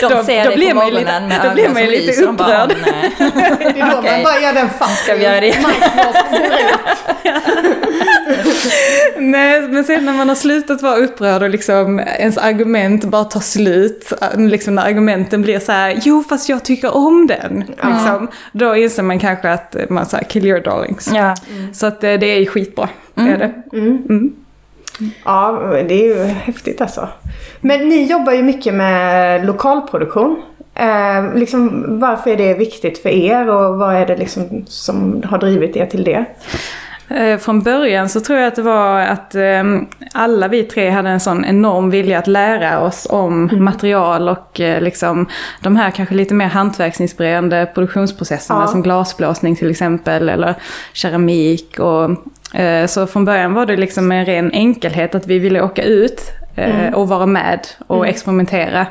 De 0.00 0.14
då, 0.14 0.24
ser 0.24 0.44
då, 0.44 0.50
då 0.50 0.56
blir 0.56 0.74
man 0.74 0.90
lite, 0.90 1.20
med 1.20 1.40
Då 1.44 1.50
blir 1.54 1.68
man 1.68 1.82
ju 1.82 1.90
lite 1.90 2.24
upprörd. 2.24 2.68
det 2.68 3.80
är 3.80 3.90
då 3.90 3.98
okay. 3.98 4.12
man 4.12 4.22
bara 4.22 4.40
gör 4.40 4.52
den 4.52 4.70
fast. 4.70 5.04
Ska 5.04 5.14
vi 5.14 5.24
göra 5.24 5.40
det? 5.40 5.54
Nej, 9.18 9.68
men 9.68 9.84
sen 9.84 10.04
när 10.04 10.12
man 10.12 10.28
har 10.28 10.36
slutat 10.36 10.82
vara 10.82 10.96
upprörd 10.96 11.42
och 11.42 11.50
liksom 11.50 11.98
ens 12.00 12.38
argument 12.38 13.04
bara 13.04 13.24
tar 13.24 13.40
slut. 13.40 14.12
Liksom 14.36 14.74
när 14.74 14.86
argumenten 14.86 15.42
blir 15.42 15.58
så 15.58 15.72
här, 15.72 16.00
jo 16.04 16.24
fast 16.28 16.48
jag 16.48 16.64
tycker 16.64 16.96
om 16.96 17.26
den. 17.26 17.64
Liksom, 17.68 18.28
då 18.52 18.76
inser 18.76 19.02
man 19.02 19.18
kanske 19.18 19.50
att 19.50 19.76
man 19.88 20.06
säger 20.06 20.24
kill 20.24 20.46
your 20.46 20.60
darlings. 20.60 21.10
Ja. 21.14 21.34
Mm. 21.50 21.74
Så 21.74 21.86
att 21.86 22.00
det, 22.00 22.16
det 22.16 22.26
är 22.26 22.46
skitbra. 22.46 22.88
Mm. 23.16 23.32
Är 23.32 23.38
det. 23.38 23.78
Mm. 23.78 23.98
mm. 24.08 24.32
Ja, 25.24 25.60
det 25.88 25.94
är 25.94 26.16
ju 26.16 26.24
häftigt 26.24 26.80
alltså. 26.80 27.08
Men 27.60 27.88
ni 27.88 28.04
jobbar 28.04 28.32
ju 28.32 28.42
mycket 28.42 28.74
med 28.74 29.46
lokalproduktion. 29.46 30.42
Eh, 30.74 31.34
liksom, 31.34 31.84
varför 32.00 32.30
är 32.30 32.36
det 32.36 32.54
viktigt 32.54 32.98
för 32.98 33.08
er 33.08 33.48
och 33.48 33.78
vad 33.78 33.94
är 33.96 34.06
det 34.06 34.16
liksom 34.16 34.64
som 34.66 35.22
har 35.26 35.38
drivit 35.38 35.76
er 35.76 35.86
till 35.86 36.04
det? 36.04 36.24
Eh, 37.10 37.38
från 37.38 37.62
början 37.62 38.08
så 38.08 38.20
tror 38.20 38.38
jag 38.38 38.48
att 38.48 38.56
det 38.56 38.62
var 38.62 39.00
att 39.00 39.34
ehm, 39.34 39.86
alla 40.12 40.48
vi 40.48 40.62
tre 40.62 40.90
hade 40.90 41.08
en 41.08 41.20
sån 41.20 41.44
enorm 41.44 41.90
vilja 41.90 42.18
att 42.18 42.26
lära 42.26 42.80
oss 42.80 43.06
om 43.10 43.48
mm. 43.48 43.64
material 43.64 44.28
och 44.28 44.60
eh, 44.60 44.82
liksom 44.82 45.28
de 45.60 45.76
här 45.76 45.90
kanske 45.90 46.14
lite 46.14 46.34
mer 46.34 46.46
hantverksinspirerande 46.46 47.70
produktionsprocesserna 47.74 48.60
ja. 48.60 48.66
som 48.66 48.82
glasblåsning 48.82 49.56
till 49.56 49.70
exempel 49.70 50.28
eller 50.28 50.54
keramik. 50.92 51.78
Och, 51.78 52.10
eh, 52.60 52.86
så 52.86 53.06
från 53.06 53.24
början 53.24 53.54
var 53.54 53.66
det 53.66 53.76
liksom 53.76 54.12
en 54.12 54.24
ren 54.24 54.52
enkelhet 54.52 55.14
att 55.14 55.26
vi 55.26 55.38
ville 55.38 55.62
åka 55.62 55.82
ut 55.82 56.22
mm. 56.56 56.94
och 56.94 57.08
vara 57.08 57.26
med 57.26 57.66
och 57.86 57.96
mm. 57.96 58.08
experimentera. 58.08 58.86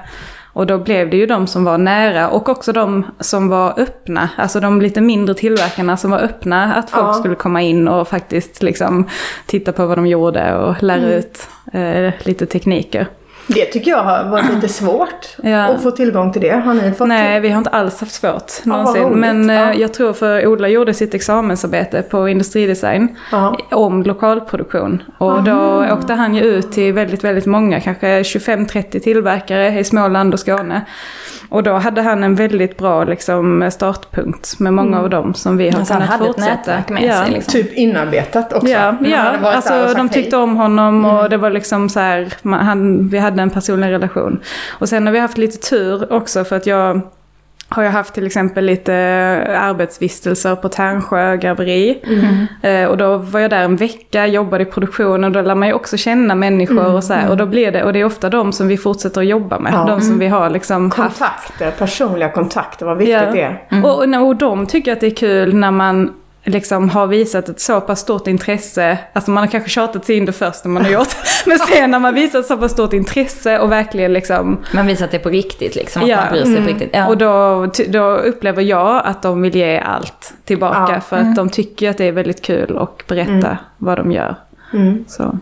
Och 0.53 0.68
då 0.68 0.77
blev 0.77 1.10
det 1.10 1.18
ju 1.18 1.25
de 1.25 1.48
som 1.48 1.63
var 1.63 1.77
nära 1.77 2.29
och 2.29 2.50
också 2.50 2.72
de 2.72 3.06
som 3.20 3.50
var 3.50 3.79
öppna, 3.79 4.29
alltså 4.38 4.60
de 4.60 4.82
lite 4.82 5.01
mindre 5.01 5.36
tillverkarna 5.36 5.98
som 5.98 6.12
var 6.12 6.20
öppna 6.20 6.74
att 6.74 6.89
folk 6.89 7.08
ja. 7.08 7.13
skulle 7.13 7.36
komma 7.36 7.62
in 7.62 7.88
och 7.88 8.08
faktiskt 8.08 8.63
liksom 8.63 9.10
titta 9.46 9.72
på 9.72 9.86
vad 9.86 9.98
de 9.98 10.08
gjorde 10.08 10.56
och 10.56 10.84
lära 10.84 10.98
mm. 10.98 11.12
ut 11.12 11.48
eh, 11.74 12.27
lite 12.27 12.46
tekniker. 12.46 13.08
Det 13.53 13.65
tycker 13.65 13.91
jag 13.91 14.03
har 14.03 14.29
varit 14.29 14.53
lite 14.56 14.68
svårt 14.74 15.27
ja. 15.44 15.65
att 15.65 15.84
få 15.84 15.91
tillgång 15.91 16.34
till 16.34 16.41
det. 16.41 16.56
Har 16.56 16.74
ni 16.74 16.91
fått 16.91 17.08
Nej, 17.08 17.36
till? 17.36 17.41
vi 17.41 17.50
har 17.50 17.58
inte 17.58 17.70
alls 17.70 18.00
haft 18.00 18.12
svårt 18.12 18.65
någonsin. 18.65 19.03
Ah, 19.03 19.10
Men 19.10 19.50
ja. 19.50 19.74
jag 19.74 19.94
tror 19.94 20.13
för 20.13 20.48
Ola 20.48 20.68
gjorde 20.68 20.94
sitt 20.94 21.13
examensarbete 21.13 22.01
på 22.01 22.29
industridesign 22.29 23.15
ah. 23.32 23.56
om 23.72 24.03
lokalproduktion. 24.03 25.03
Och 25.18 25.44
då 25.44 25.86
åkte 25.91 26.13
han 26.13 26.36
ju 26.36 26.44
ut 26.44 26.72
till 26.72 26.94
väldigt, 26.94 27.24
väldigt 27.24 27.46
många, 27.46 27.79
kanske 27.79 28.22
25-30 28.22 29.00
tillverkare 29.00 29.79
i 29.79 29.84
Småland 29.84 30.34
och 30.34 30.39
Skåne. 30.39 30.86
Och 31.50 31.63
då 31.63 31.74
hade 31.74 32.01
han 32.01 32.24
en 32.24 32.36
väldigt 32.36 32.77
bra 32.77 33.03
liksom, 33.03 33.70
startpunkt 33.72 34.60
med 34.60 34.74
många 34.74 34.88
mm. 34.88 35.03
av 35.03 35.10
dem 35.10 35.34
som 35.34 35.58
vi 35.58 35.70
har 35.70 35.79
alltså 35.79 35.94
kunnat 35.94 36.18
fortsätta. 36.18 36.84
med 36.88 37.03
ja. 37.03 37.24
sig. 37.24 37.32
Liksom. 37.32 37.51
Typ 37.51 37.74
inarbetat 37.74 38.53
också. 38.53 38.68
Ja, 38.68 38.96
ja. 39.03 39.38
alltså 39.44 39.94
de 39.96 40.10
tyckte 40.10 40.36
hej. 40.36 40.44
om 40.44 40.58
honom 40.58 41.06
och 41.06 41.20
mm. 41.20 41.29
det 41.29 41.38
var 41.38 41.50
liksom 41.50 41.89
så 41.89 42.00
här, 42.00 42.34
man, 42.41 42.65
han, 42.65 43.08
vi 43.08 43.18
hade 43.18 43.41
en 43.41 43.50
personlig 43.50 43.88
relation. 43.91 44.39
Och 44.70 44.89
sen 44.89 45.06
har 45.06 45.13
vi 45.13 45.20
haft 45.20 45.38
lite 45.38 45.70
tur 45.70 46.13
också 46.13 46.44
för 46.44 46.56
att 46.56 46.65
jag 46.65 47.01
har 47.69 47.83
jag 47.83 47.91
haft 47.91 48.13
till 48.13 48.25
exempel 48.25 48.65
lite 48.65 48.93
arbetsvistelser 49.59 50.55
på 50.55 50.69
Tärnsjö 50.69 51.35
garveri. 51.35 52.01
Mm. 52.03 52.47
Eh, 52.61 52.89
och 52.89 52.97
då 52.97 53.17
var 53.17 53.39
jag 53.39 53.49
där 53.49 53.63
en 53.63 53.75
vecka, 53.75 54.27
jobbade 54.27 54.63
i 54.63 54.65
produktion 54.65 55.23
och 55.23 55.31
då 55.31 55.41
lär 55.41 55.55
man 55.55 55.67
ju 55.67 55.73
också 55.73 55.97
känna 55.97 56.35
människor 56.35 56.79
mm. 56.79 56.95
och 56.95 57.03
så 57.03 57.13
här. 57.13 57.29
Och 57.29 57.38
då 57.38 57.45
blir 57.45 57.71
det, 57.71 57.83
och 57.83 57.93
det 57.93 57.99
är 57.99 58.05
ofta 58.05 58.29
de 58.29 58.53
som 58.53 58.67
vi 58.67 58.77
fortsätter 58.77 59.21
att 59.21 59.27
jobba 59.27 59.59
med. 59.59 59.73
Ja. 59.73 59.85
De 59.85 60.01
som 60.01 60.19
vi 60.19 60.27
har 60.27 60.49
liksom 60.49 60.89
Kontakter, 60.89 61.65
haft. 61.65 61.79
personliga 61.79 62.29
kontakter, 62.29 62.85
vad 62.85 62.97
viktigt 62.97 63.13
ja. 63.13 63.31
det 63.31 63.41
är. 63.41 63.63
Mm. 63.69 63.85
Och, 63.85 64.03
och, 64.03 64.27
och 64.27 64.35
de 64.35 64.65
tycker 64.65 64.93
att 64.93 64.99
det 64.99 65.07
är 65.07 65.15
kul 65.15 65.55
när 65.55 65.71
man 65.71 66.13
liksom 66.43 66.89
har 66.89 67.08
visat 67.08 67.50
ett 67.50 67.60
så 67.60 67.81
pass 67.81 68.00
stort 68.00 68.27
intresse, 68.27 68.98
alltså 69.13 69.31
man 69.31 69.43
har 69.43 69.51
kanske 69.51 69.69
tjatat 69.69 70.05
sig 70.05 70.17
in 70.17 70.25
det 70.25 70.31
först 70.31 70.65
när 70.65 70.72
man 70.72 70.84
har 70.84 70.91
gjort, 70.91 71.15
men 71.46 71.60
sen 71.60 71.91
när 71.91 72.00
man 72.00 72.13
visat 72.13 72.46
så 72.46 72.58
pass 72.58 72.72
stort 72.72 72.93
intresse 72.93 73.60
och 73.60 73.72
verkligen 73.72 74.13
liksom... 74.13 74.65
Man 74.74 74.88
visar 74.88 75.05
att 75.05 75.12
det 75.12 75.17
är 75.17 75.22
på 75.22 75.29
riktigt 75.29 75.75
liksom, 75.75 76.01
att 76.01 76.10
ja, 76.10 76.17
man 76.17 76.29
bryr 76.29 76.43
sig 76.43 76.51
mm, 76.51 76.63
på 76.63 76.69
riktigt. 76.69 76.89
Ja. 76.93 77.08
Och 77.08 77.17
då, 77.17 77.65
då 77.88 78.15
upplever 78.15 78.62
jag 78.62 79.05
att 79.05 79.22
de 79.22 79.41
vill 79.41 79.55
ge 79.55 79.77
allt 79.79 80.34
tillbaka 80.46 80.93
ja, 80.93 81.01
för 81.01 81.15
att 81.15 81.22
mm. 81.22 81.36
de 81.36 81.50
tycker 81.50 81.89
att 81.89 81.98
det 81.98 82.05
är 82.05 82.12
väldigt 82.12 82.41
kul 82.41 82.77
att 82.77 83.08
berätta 83.08 83.31
mm. 83.31 83.58
vad 83.77 83.98
de 83.98 84.12
gör. 84.12 84.36
Mm. 84.74 85.05
Så. 85.08 85.38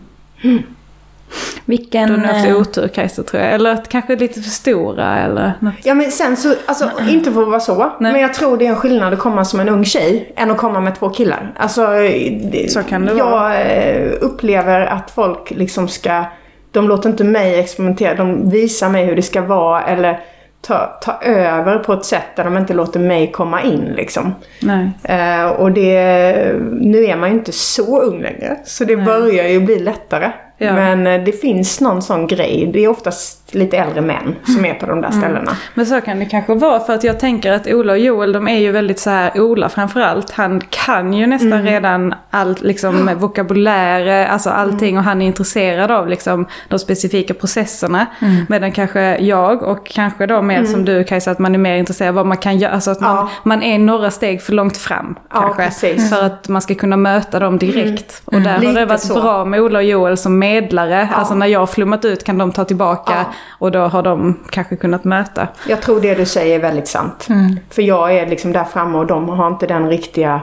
Vilken... 1.64 2.08
Du 2.08 2.14
har 2.14 2.26
haft 2.26 2.48
eh, 2.48 2.56
otur 2.56 2.88
Kajsa 2.88 3.22
tror 3.22 3.42
jag. 3.42 3.52
Eller 3.52 3.82
kanske 3.88 4.16
lite 4.16 4.40
för 4.40 4.50
stora 4.50 5.18
eller 5.18 5.52
något. 5.60 5.74
Ja 5.82 5.94
men 5.94 6.10
sen 6.10 6.36
så, 6.36 6.54
alltså 6.66 6.90
inte 7.08 7.32
för 7.32 7.42
att 7.42 7.48
vara 7.48 7.60
så. 7.60 7.92
Nej. 8.00 8.12
Men 8.12 8.20
jag 8.20 8.34
tror 8.34 8.56
det 8.56 8.66
är 8.66 8.70
en 8.70 8.76
skillnad 8.76 9.12
att 9.12 9.18
komma 9.18 9.44
som 9.44 9.60
en 9.60 9.68
ung 9.68 9.84
tjej 9.84 10.32
än 10.36 10.50
att 10.50 10.58
komma 10.58 10.80
med 10.80 10.98
två 10.98 11.08
killar. 11.08 11.52
Alltså, 11.56 11.86
så 12.68 12.82
kan 12.82 13.04
det 13.04 13.12
jag 13.12 13.30
vara. 13.30 13.58
Eh, 13.58 14.12
upplever 14.20 14.80
att 14.80 15.10
folk 15.10 15.50
liksom 15.50 15.88
ska, 15.88 16.24
de 16.70 16.88
låter 16.88 17.10
inte 17.10 17.24
mig 17.24 17.58
experimentera. 17.58 18.14
De 18.14 18.50
visar 18.50 18.88
mig 18.88 19.04
hur 19.04 19.16
det 19.16 19.22
ska 19.22 19.40
vara 19.40 19.84
eller 19.84 20.20
ta, 20.60 20.98
ta 21.02 21.18
över 21.22 21.78
på 21.78 21.92
ett 21.92 22.04
sätt 22.04 22.36
där 22.36 22.44
de 22.44 22.56
inte 22.56 22.74
låter 22.74 23.00
mig 23.00 23.32
komma 23.32 23.62
in 23.62 23.92
liksom. 23.96 24.34
Nej. 24.62 24.90
Uh, 25.10 25.50
och 25.50 25.72
det, 25.72 26.54
nu 26.80 27.04
är 27.04 27.16
man 27.16 27.28
ju 27.30 27.34
inte 27.34 27.52
så 27.52 28.02
ung 28.02 28.22
längre. 28.22 28.56
Så 28.64 28.84
det 28.84 28.96
Nej. 28.96 29.04
börjar 29.04 29.48
ju 29.48 29.60
bli 29.60 29.78
lättare. 29.78 30.32
Ja. 30.58 30.72
Men 30.72 31.06
eh, 31.06 31.24
det 31.24 31.32
finns 31.32 31.80
någon 31.80 32.02
sån 32.02 32.26
grej. 32.26 32.70
Det 32.72 32.84
är 32.84 32.88
oftast 32.88 33.37
lite 33.54 33.76
äldre 33.76 34.00
män 34.00 34.36
som 34.44 34.64
är 34.64 34.74
på 34.74 34.86
de 34.86 35.00
där 35.00 35.08
mm. 35.08 35.20
ställena. 35.20 35.50
Mm. 35.50 35.54
Men 35.74 35.86
så 35.86 36.00
kan 36.00 36.18
det 36.18 36.24
kanske 36.24 36.54
vara 36.54 36.80
för 36.80 36.94
att 36.94 37.04
jag 37.04 37.20
tänker 37.20 37.52
att 37.52 37.66
Ola 37.66 37.92
och 37.92 37.98
Joel 37.98 38.32
de 38.32 38.48
är 38.48 38.58
ju 38.58 38.72
väldigt 38.72 38.98
så 38.98 39.10
här, 39.10 39.40
Ola 39.40 39.68
framförallt, 39.68 40.30
han 40.30 40.60
kan 40.70 41.12
ju 41.12 41.26
nästan 41.26 41.52
mm. 41.52 41.64
redan 41.64 42.14
allt 42.30 42.60
liksom 42.60 43.10
vokabulär, 43.16 44.26
alltså 44.26 44.50
allting 44.50 44.88
mm. 44.88 44.98
och 44.98 45.04
han 45.04 45.22
är 45.22 45.26
intresserad 45.26 45.90
av 45.90 46.08
liksom 46.08 46.46
de 46.68 46.78
specifika 46.78 47.34
processerna. 47.34 48.06
Mm. 48.18 48.46
Medan 48.48 48.72
kanske 48.72 49.18
jag 49.18 49.62
och 49.62 49.86
kanske 49.86 50.26
då 50.26 50.42
mer 50.42 50.64
som 50.64 50.84
du 50.84 51.04
Kajsa, 51.04 51.30
att 51.30 51.38
man 51.38 51.54
är 51.54 51.58
mer 51.58 51.76
intresserad 51.76 52.08
av 52.08 52.14
vad 52.14 52.26
man 52.26 52.36
kan 52.36 52.58
göra, 52.58 52.72
alltså 52.72 52.90
att 52.90 53.00
man, 53.00 53.16
ja. 53.16 53.30
man 53.42 53.62
är 53.62 53.78
några 53.78 54.10
steg 54.10 54.42
för 54.42 54.52
långt 54.52 54.76
fram 54.76 55.18
ja, 55.32 55.40
kanske. 55.40 55.64
Precis. 55.64 56.10
För 56.10 56.24
att 56.24 56.48
man 56.48 56.62
ska 56.62 56.74
kunna 56.74 56.96
möta 56.96 57.38
dem 57.38 57.58
direkt. 57.58 58.22
Och 58.24 58.40
där 58.40 58.58
har 58.66 58.74
det 58.74 58.86
varit 58.86 59.00
så. 59.00 59.14
bra 59.14 59.44
med 59.44 59.60
Ola 59.60 59.78
och 59.78 59.84
Joel 59.84 60.16
som 60.16 60.38
medlare. 60.38 61.08
Ja. 61.10 61.16
Alltså 61.16 61.34
när 61.34 61.46
jag 61.46 61.60
har 61.60 61.66
flummat 61.66 62.04
ut 62.04 62.24
kan 62.24 62.38
de 62.38 62.52
ta 62.52 62.64
tillbaka 62.64 63.12
ja. 63.12 63.34
Och 63.58 63.70
då 63.70 63.78
har 63.78 64.02
de 64.02 64.38
kanske 64.50 64.76
kunnat 64.76 65.04
möta. 65.04 65.48
Jag 65.68 65.82
tror 65.82 66.00
det 66.00 66.14
du 66.14 66.26
säger 66.26 66.54
är 66.54 66.62
väldigt 66.62 66.88
sant. 66.88 67.26
Mm. 67.30 67.58
För 67.70 67.82
jag 67.82 68.16
är 68.16 68.26
liksom 68.26 68.52
där 68.52 68.64
framme 68.64 68.98
och 68.98 69.06
de 69.06 69.28
har 69.28 69.48
inte 69.48 69.66
den 69.66 69.88
riktiga 69.88 70.40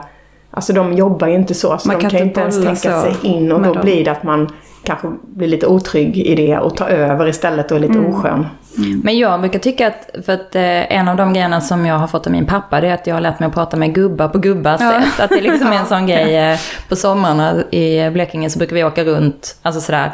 Alltså 0.50 0.72
de 0.72 0.92
jobbar 0.92 1.26
ju 1.26 1.34
inte 1.34 1.54
så, 1.54 1.78
så 1.78 1.88
man 1.88 1.96
de 1.96 2.02
kan, 2.02 2.10
kan 2.10 2.20
inte 2.20 2.40
ens 2.40 2.64
tänka 2.64 3.00
sig 3.02 3.16
in 3.22 3.52
och 3.52 3.62
då 3.62 3.72
dem. 3.72 3.82
blir 3.82 4.04
det 4.04 4.10
att 4.10 4.22
man 4.22 4.50
kanske 4.82 5.08
blir 5.22 5.48
lite 5.48 5.66
otrygg 5.66 6.16
i 6.18 6.34
det 6.34 6.58
och 6.58 6.76
tar 6.76 6.88
över 6.88 7.28
istället 7.28 7.70
och 7.70 7.76
är 7.76 7.80
lite 7.80 7.98
mm. 7.98 8.14
oskön. 8.14 8.46
Mm. 8.78 9.00
Men 9.04 9.18
jag 9.18 9.40
brukar 9.40 9.58
tycka 9.58 9.86
att, 9.86 10.24
för 10.26 10.32
att 10.32 10.54
eh, 10.54 10.92
en 10.96 11.08
av 11.08 11.16
de 11.16 11.32
grejerna 11.32 11.60
som 11.60 11.86
jag 11.86 11.98
har 11.98 12.06
fått 12.06 12.26
av 12.26 12.32
min 12.32 12.46
pappa 12.46 12.80
det 12.80 12.88
är 12.88 12.94
att 12.94 13.06
jag 13.06 13.14
har 13.14 13.20
lärt 13.20 13.40
mig 13.40 13.46
att 13.46 13.54
prata 13.54 13.76
med 13.76 13.94
gubbar 13.94 14.28
på 14.28 14.38
gubbars 14.38 14.80
ja. 14.80 14.90
sätt. 14.90 15.20
Att 15.20 15.30
det 15.30 15.40
liksom 15.40 15.66
är 15.66 15.76
en 15.76 15.86
sån 15.86 16.06
grej. 16.06 16.36
Eh, 16.36 16.58
på 16.88 16.96
sommarna 16.96 17.62
i 17.70 18.10
Blekinge 18.10 18.50
så 18.50 18.58
brukar 18.58 18.76
vi 18.76 18.84
åka 18.84 19.04
runt, 19.04 19.56
alltså 19.62 19.80
sådär, 19.80 20.12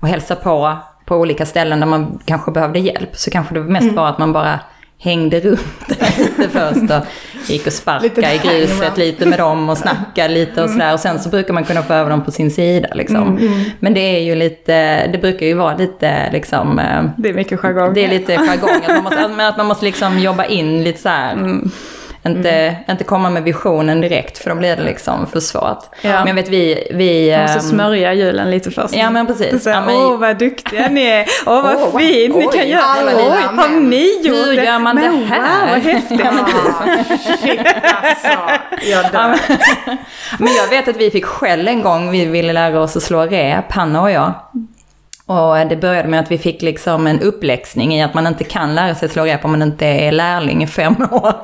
och 0.00 0.08
hälsa 0.08 0.36
på 0.36 0.76
på 1.04 1.16
olika 1.16 1.46
ställen 1.46 1.80
där 1.80 1.86
man 1.86 2.18
kanske 2.24 2.50
behövde 2.50 2.78
hjälp. 2.78 3.16
Så 3.16 3.30
kanske 3.30 3.54
det 3.54 3.60
mest 3.60 3.82
mm. 3.82 3.94
var 3.94 4.08
att 4.08 4.18
man 4.18 4.32
bara 4.32 4.60
hängde 4.98 5.40
runt 5.40 5.88
lite 5.88 6.48
först 6.48 6.90
och 6.90 7.06
gick 7.50 7.66
och 7.66 7.72
sparkade 7.72 8.34
i 8.34 8.38
gruset 8.38 8.96
lite 8.96 9.26
med 9.26 9.38
dem 9.38 9.68
och 9.68 9.78
snackade 9.78 10.34
lite 10.34 10.62
och 10.62 10.70
sådär. 10.70 10.92
Och 10.92 11.00
sen 11.00 11.18
så 11.18 11.28
brukar 11.28 11.54
man 11.54 11.64
kunna 11.64 11.82
få 11.82 11.92
över 11.92 12.10
dem 12.10 12.24
på 12.24 12.30
sin 12.30 12.50
sida 12.50 12.88
liksom. 12.94 13.28
Mm, 13.28 13.52
mm. 13.52 13.64
Men 13.80 13.94
det 13.94 14.00
är 14.00 14.20
ju 14.20 14.34
lite, 14.34 15.06
det 15.06 15.18
brukar 15.18 15.46
ju 15.46 15.54
vara 15.54 15.76
lite 15.76 16.32
liksom... 16.32 16.78
Eh, 16.78 17.04
det 17.16 17.28
är 17.28 17.34
mycket 17.34 17.60
jargong. 17.60 17.94
Det 17.94 18.04
är 18.04 18.08
lite 18.08 18.36
jargong, 18.36 18.82
att 18.86 18.94
man 18.94 19.02
måste, 19.02 19.48
att 19.48 19.56
man 19.56 19.66
måste 19.66 19.84
liksom 19.84 20.18
jobba 20.18 20.44
in 20.44 20.84
lite 20.84 21.00
så 21.00 21.08
här, 21.08 21.32
mm 21.32 21.70
inte, 22.26 22.50
mm. 22.50 22.74
inte 22.90 23.04
komma 23.04 23.30
med 23.30 23.42
visionen 23.42 24.00
direkt 24.00 24.38
för 24.38 24.50
då 24.50 24.56
blir 24.56 24.76
det 24.76 24.82
liksom 24.82 25.26
för 25.26 25.40
svårt. 25.40 25.84
Ja. 26.02 26.10
Men 26.10 26.26
jag 26.26 26.34
vet 26.34 26.48
vi... 26.48 26.88
vi 26.90 27.30
Man 27.30 27.42
måste 27.42 27.58
ehm, 27.58 27.64
smörja 27.64 28.14
julen 28.14 28.50
lite 28.50 28.70
först. 28.70 28.96
Ja 28.96 29.10
men 29.10 29.26
precis. 29.26 29.62
Så, 29.62 29.70
ja, 29.70 29.80
men... 29.86 29.96
Åh 29.96 30.16
vad 30.16 30.38
duktiga 30.38 30.88
ni 30.88 31.02
är. 31.02 31.26
Åh 31.46 31.62
vad 31.62 31.76
oh, 31.76 31.98
fint 31.98 32.36
ni 32.36 32.44
kan 32.44 32.68
göra. 32.68 32.82
Oj, 33.06 33.56
har 33.56 33.80
ni 33.80 34.22
gjort 34.22 34.36
Hur 34.36 34.52
gör 34.52 34.78
man 34.78 34.96
men, 34.96 35.20
det 35.20 35.26
här? 35.26 35.60
Wow, 35.60 35.70
vad 35.70 35.80
häftigt. 35.80 36.20
alltså, 38.02 38.38
jag 38.90 39.12
dör. 39.12 39.38
men 40.38 40.54
jag 40.54 40.68
vet 40.68 40.88
att 40.88 40.96
vi 40.96 41.10
fick 41.10 41.24
skäll 41.24 41.68
en 41.68 41.82
gång. 41.82 42.10
Vi 42.10 42.24
ville 42.24 42.52
lära 42.52 42.80
oss 42.80 42.96
att 42.96 43.02
slå 43.02 43.22
rep, 43.22 43.72
Hanna 43.72 44.02
och 44.02 44.10
jag. 44.10 44.32
Och 45.26 45.66
det 45.68 45.76
började 45.76 46.08
med 46.08 46.20
att 46.20 46.30
vi 46.30 46.38
fick 46.38 46.62
liksom 46.62 47.06
en 47.06 47.20
uppläxning 47.20 47.94
i 47.94 48.02
att 48.02 48.14
man 48.14 48.26
inte 48.26 48.44
kan 48.44 48.74
lära 48.74 48.94
sig 48.94 49.08
slå 49.08 49.24
rep 49.24 49.44
om 49.44 49.50
man 49.50 49.62
inte 49.62 49.86
är 49.86 50.12
lärling 50.12 50.62
i 50.62 50.66
fem 50.66 50.96
år. 51.10 51.34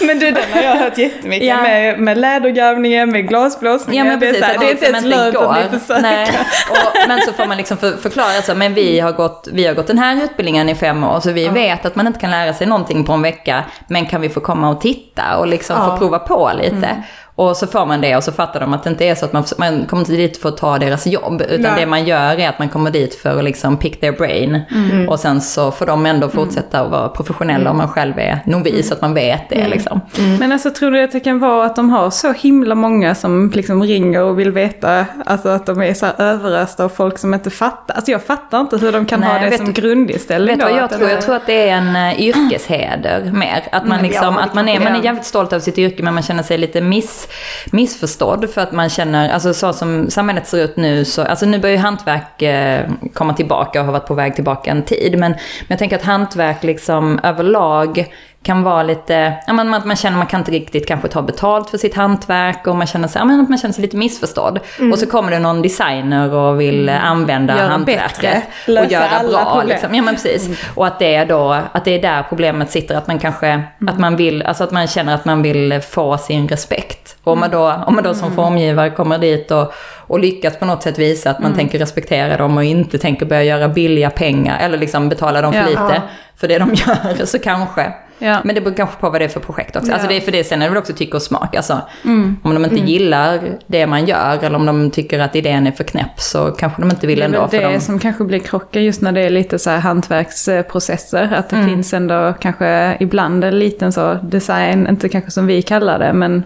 men 0.06 0.18
du, 0.18 0.30
den 0.30 0.52
har 0.52 0.62
jag 0.62 0.76
hört 0.76 0.98
jättemycket 0.98 1.48
ja. 1.48 1.62
med, 1.62 2.00
med 2.00 2.18
lädergravningen, 2.18 3.10
med 3.10 3.28
glasblåsningen. 3.28 4.06
Ja, 4.06 4.12
men 4.12 4.20
precis, 4.20 4.40
det 4.40 4.46
är, 4.46 4.58
det 4.58 4.66
är 4.66 4.70
inte 4.70 4.86
ens 4.86 5.04
lönt 5.04 5.36
om 5.36 5.54
ni 5.54 5.78
försöker. 5.78 6.02
Nej. 6.02 6.28
Och, 6.70 7.08
men 7.08 7.20
så 7.20 7.32
får 7.32 7.46
man 7.46 7.56
liksom 7.56 7.76
för, 7.76 7.92
förklara 7.92 8.42
så, 8.42 8.54
men 8.54 8.74
vi 8.74 9.00
har, 9.00 9.12
gått, 9.12 9.48
vi 9.52 9.66
har 9.66 9.74
gått 9.74 9.86
den 9.86 9.98
här 9.98 10.24
utbildningen 10.24 10.68
i 10.68 10.74
fem 10.74 11.04
år, 11.04 11.20
så 11.20 11.32
vi 11.32 11.44
ja. 11.44 11.52
vet 11.52 11.84
att 11.84 11.96
man 11.96 12.06
inte 12.06 12.20
kan 12.20 12.30
lära 12.30 12.52
sig 12.52 12.66
någonting 12.66 13.04
på 13.04 13.12
en 13.12 13.22
vecka, 13.22 13.64
men 13.86 14.06
kan 14.06 14.20
vi 14.20 14.28
få 14.28 14.40
komma 14.40 14.70
och 14.70 14.80
titta 14.80 15.36
och 15.36 15.46
liksom 15.46 15.76
ja. 15.78 15.90
få 15.90 15.98
prova 15.98 16.18
på 16.18 16.50
lite. 16.56 16.76
Mm. 16.76 17.02
Och 17.36 17.56
så 17.56 17.66
får 17.66 17.86
man 17.86 18.00
det 18.00 18.16
och 18.16 18.24
så 18.24 18.32
fattar 18.32 18.60
de 18.60 18.74
att 18.74 18.84
det 18.84 18.90
inte 18.90 19.04
är 19.04 19.14
så 19.14 19.24
att 19.24 19.32
man, 19.32 19.44
man 19.58 19.86
kommer 19.86 20.00
inte 20.00 20.12
dit 20.12 20.36
för 20.36 20.48
att 20.48 20.56
ta 20.56 20.78
deras 20.78 21.06
jobb. 21.06 21.42
Utan 21.42 21.60
Nej. 21.60 21.80
det 21.80 21.86
man 21.86 22.04
gör 22.04 22.40
är 22.40 22.48
att 22.48 22.58
man 22.58 22.68
kommer 22.68 22.90
dit 22.90 23.14
för 23.14 23.38
att 23.38 23.44
liksom 23.44 23.76
pick 23.76 24.00
their 24.00 24.12
brain. 24.12 24.60
Mm. 24.70 25.08
Och 25.08 25.20
sen 25.20 25.40
så 25.40 25.70
får 25.70 25.86
de 25.86 26.06
ändå 26.06 26.26
mm. 26.26 26.36
fortsätta 26.36 26.80
att 26.80 26.90
vara 26.90 27.08
professionella 27.08 27.60
mm. 27.60 27.70
om 27.70 27.76
man 27.76 27.88
själv 27.88 28.18
är 28.18 28.40
novis, 28.46 28.88
så 28.88 28.94
att 28.94 29.00
man 29.00 29.14
vet 29.14 29.48
det 29.48 29.54
mm. 29.54 29.70
liksom. 29.70 30.00
Mm. 30.18 30.36
Men 30.36 30.52
alltså 30.52 30.70
tror 30.70 30.90
du 30.90 31.04
att 31.04 31.12
det 31.12 31.20
kan 31.20 31.38
vara 31.38 31.66
att 31.66 31.76
de 31.76 31.90
har 31.90 32.10
så 32.10 32.32
himla 32.32 32.74
många 32.74 33.14
som 33.14 33.50
liksom 33.54 33.82
ringer 33.82 34.22
och 34.22 34.38
vill 34.38 34.50
veta, 34.50 35.06
alltså 35.26 35.48
att 35.48 35.66
de 35.66 35.82
är 35.82 35.94
så 35.94 36.06
här 36.06 36.14
överösta 36.18 36.84
av 36.84 36.88
folk 36.88 37.18
som 37.18 37.34
inte 37.34 37.50
fattar. 37.50 37.94
Alltså 37.94 38.10
jag 38.10 38.22
fattar 38.22 38.60
inte 38.60 38.76
hur 38.76 38.92
de 38.92 39.06
kan 39.06 39.20
Nej, 39.20 39.28
ha 39.28 39.50
det 39.50 39.56
som 39.56 39.72
grundinställning 39.72 40.56
Vet 40.56 40.66
du 40.66 40.72
vad 40.72 40.82
jag 40.82 40.90
tror? 40.90 41.10
Jag 41.10 41.20
tror 41.20 41.34
att 41.36 41.46
det 41.46 41.68
är 41.68 41.76
en 41.76 41.96
uh, 41.96 42.20
yrkesheder 42.20 43.30
mer. 43.32 43.64
Att 43.72 43.86
man 43.86 44.02
liksom, 44.02 44.36
att 44.38 44.54
man 44.54 44.68
är, 44.68 44.80
man 44.80 44.94
är 44.94 45.04
jävligt 45.04 45.24
stolt 45.24 45.52
över 45.52 45.60
sitt 45.60 45.78
yrke 45.78 46.02
men 46.02 46.14
man 46.14 46.22
känner 46.22 46.42
sig 46.42 46.58
lite 46.58 46.80
miss 46.80 47.23
missförstådd 47.72 48.50
för 48.50 48.60
att 48.60 48.72
man 48.72 48.90
känner, 48.90 49.28
alltså 49.28 49.54
så 49.54 49.72
som 49.72 50.10
samhället 50.10 50.46
ser 50.46 50.58
ut 50.58 50.76
nu 50.76 51.04
så, 51.04 51.22
alltså 51.22 51.46
nu 51.46 51.58
börjar 51.58 51.76
ju 51.76 51.82
hantverk 51.82 52.42
eh, 52.42 52.90
komma 53.14 53.34
tillbaka 53.34 53.80
och 53.80 53.86
har 53.86 53.92
varit 53.92 54.06
på 54.06 54.14
väg 54.14 54.34
tillbaka 54.34 54.70
en 54.70 54.82
tid. 54.82 55.18
Men, 55.18 55.30
men 55.30 55.38
jag 55.68 55.78
tänker 55.78 55.96
att 55.96 56.02
hantverk 56.02 56.62
liksom 56.62 57.20
överlag 57.22 58.06
kan 58.44 58.62
vara 58.62 58.82
lite, 58.82 59.34
ja, 59.46 59.52
man, 59.52 59.68
man, 59.68 59.82
man 59.84 59.96
känner 59.96 60.16
man 60.16 60.26
kan 60.26 60.40
inte 60.40 60.50
riktigt 60.50 60.88
kanske 60.88 61.08
ta 61.08 61.22
betalt 61.22 61.70
för 61.70 61.78
sitt 61.78 61.94
hantverk 61.94 62.66
och 62.66 62.76
man 62.76 62.86
känner 62.86 63.08
sig, 63.08 63.20
ja, 63.20 63.24
man 63.24 63.58
känner 63.58 63.74
sig 63.74 63.82
lite 63.82 63.96
missförstådd. 63.96 64.60
Mm. 64.78 64.92
Och 64.92 64.98
så 64.98 65.06
kommer 65.06 65.30
det 65.30 65.38
någon 65.38 65.62
designer 65.62 66.34
och 66.34 66.60
vill 66.60 66.88
mm. 66.88 67.02
använda 67.04 67.56
Gör 67.56 67.68
hantverket 67.68 68.42
och 68.66 68.92
göra 68.92 69.22
bra. 69.28 69.62
Liksom. 69.66 69.94
Ja 69.94 70.02
men 70.02 70.14
precis. 70.14 70.46
Mm. 70.46 70.58
Och 70.74 70.86
att 70.86 70.98
det 70.98 71.14
är 71.14 71.26
då, 71.26 71.58
att 71.72 71.84
det 71.84 71.90
är 71.90 72.02
där 72.02 72.22
problemet 72.28 72.70
sitter, 72.70 72.94
att 72.94 73.06
man 73.06 73.18
kanske, 73.18 73.48
mm. 73.48 73.66
att 73.88 73.98
man 73.98 74.16
vill, 74.16 74.42
alltså 74.42 74.64
att 74.64 74.70
man 74.70 74.86
känner 74.86 75.14
att 75.14 75.24
man 75.24 75.42
vill 75.42 75.80
få 75.90 76.18
sin 76.18 76.48
respekt. 76.48 77.16
Och 77.24 77.32
om 77.32 77.40
man 77.40 77.50
då, 77.50 77.84
om 77.86 77.94
man 77.94 78.04
då 78.04 78.14
som 78.14 78.24
mm. 78.24 78.36
formgivare 78.36 78.90
kommer 78.90 79.18
dit 79.18 79.50
och, 79.50 79.74
och 80.06 80.18
lyckas 80.18 80.58
på 80.58 80.64
något 80.64 80.82
sätt 80.82 80.98
visa 80.98 81.30
att 81.30 81.38
man 81.38 81.46
mm. 81.46 81.58
tänker 81.58 81.78
respektera 81.78 82.36
dem 82.36 82.56
och 82.56 82.64
inte 82.64 82.98
tänker 82.98 83.26
börja 83.26 83.42
göra 83.42 83.68
billiga 83.68 84.10
pengar 84.10 84.58
eller 84.60 84.78
liksom 84.78 85.08
betala 85.08 85.40
dem 85.40 85.52
för 85.52 85.60
ja, 85.60 85.66
lite 85.66 86.02
för 86.36 86.48
det 86.48 86.58
de 86.58 86.74
gör, 86.74 87.26
så 87.26 87.38
kanske 87.38 87.92
Ja. 88.18 88.40
Men 88.44 88.54
det 88.54 88.60
beror 88.60 88.74
kanske 88.74 89.00
på 89.00 89.10
vad 89.10 89.20
det 89.20 89.24
är 89.24 89.28
för 89.28 89.40
projekt 89.40 89.76
också. 89.76 89.88
Ja. 89.88 89.94
Alltså 89.94 90.08
det 90.08 90.16
är 90.16 90.20
för 90.20 90.32
det, 90.32 90.44
sen 90.44 90.62
är 90.62 90.66
det 90.66 90.70
väl 90.70 90.78
också 90.78 90.92
tycke 90.92 91.16
och 91.16 91.22
smak. 91.22 91.56
Alltså, 91.56 91.80
mm. 92.04 92.36
Om 92.42 92.54
de 92.54 92.64
inte 92.64 92.76
mm. 92.76 92.88
gillar 92.88 93.40
det 93.66 93.86
man 93.86 94.06
gör 94.06 94.44
eller 94.44 94.56
om 94.56 94.66
de 94.66 94.90
tycker 94.90 95.18
att 95.18 95.36
idén 95.36 95.66
är 95.66 95.72
för 95.72 95.84
knäpp 95.84 96.20
så 96.20 96.50
kanske 96.50 96.82
de 96.82 96.90
inte 96.90 97.06
vill 97.06 97.22
ändå. 97.22 97.48
Det 97.50 97.56
är 97.56 97.68
det 97.68 97.74
de... 97.74 97.80
som 97.80 97.98
kanske 97.98 98.24
blir 98.24 98.38
krocken 98.38 98.84
just 98.84 99.02
när 99.02 99.12
det 99.12 99.20
är 99.20 99.30
lite 99.30 99.58
så 99.58 99.70
här 99.70 99.78
hantverksprocesser. 99.78 101.32
Att 101.34 101.48
det 101.48 101.56
mm. 101.56 101.68
finns 101.68 101.94
ändå 101.94 102.34
kanske 102.40 102.96
ibland 103.00 103.44
en 103.44 103.58
liten 103.58 103.92
så 103.92 104.14
design, 104.22 104.86
inte 104.86 105.08
kanske 105.08 105.30
som 105.30 105.46
vi 105.46 105.62
kallar 105.62 105.98
det, 105.98 106.12
men 106.12 106.44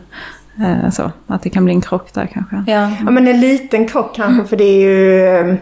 eh, 0.61 0.91
så, 0.91 1.13
att 1.27 1.43
det 1.43 1.51
kan 1.51 1.65
bli 1.65 1.75
en 1.75 1.81
krock 1.81 2.15
där 2.15 2.29
kanske. 2.33 2.73
Ja, 2.73 2.91
ja 3.05 3.11
men 3.11 3.29
en 3.29 3.41
liten 3.41 3.89
krock 3.89 4.17
kanske 4.17 4.45
för 4.45 4.57
det 4.57 4.65
är 4.65 4.81
ju 4.81 5.27
eh, 5.27 5.55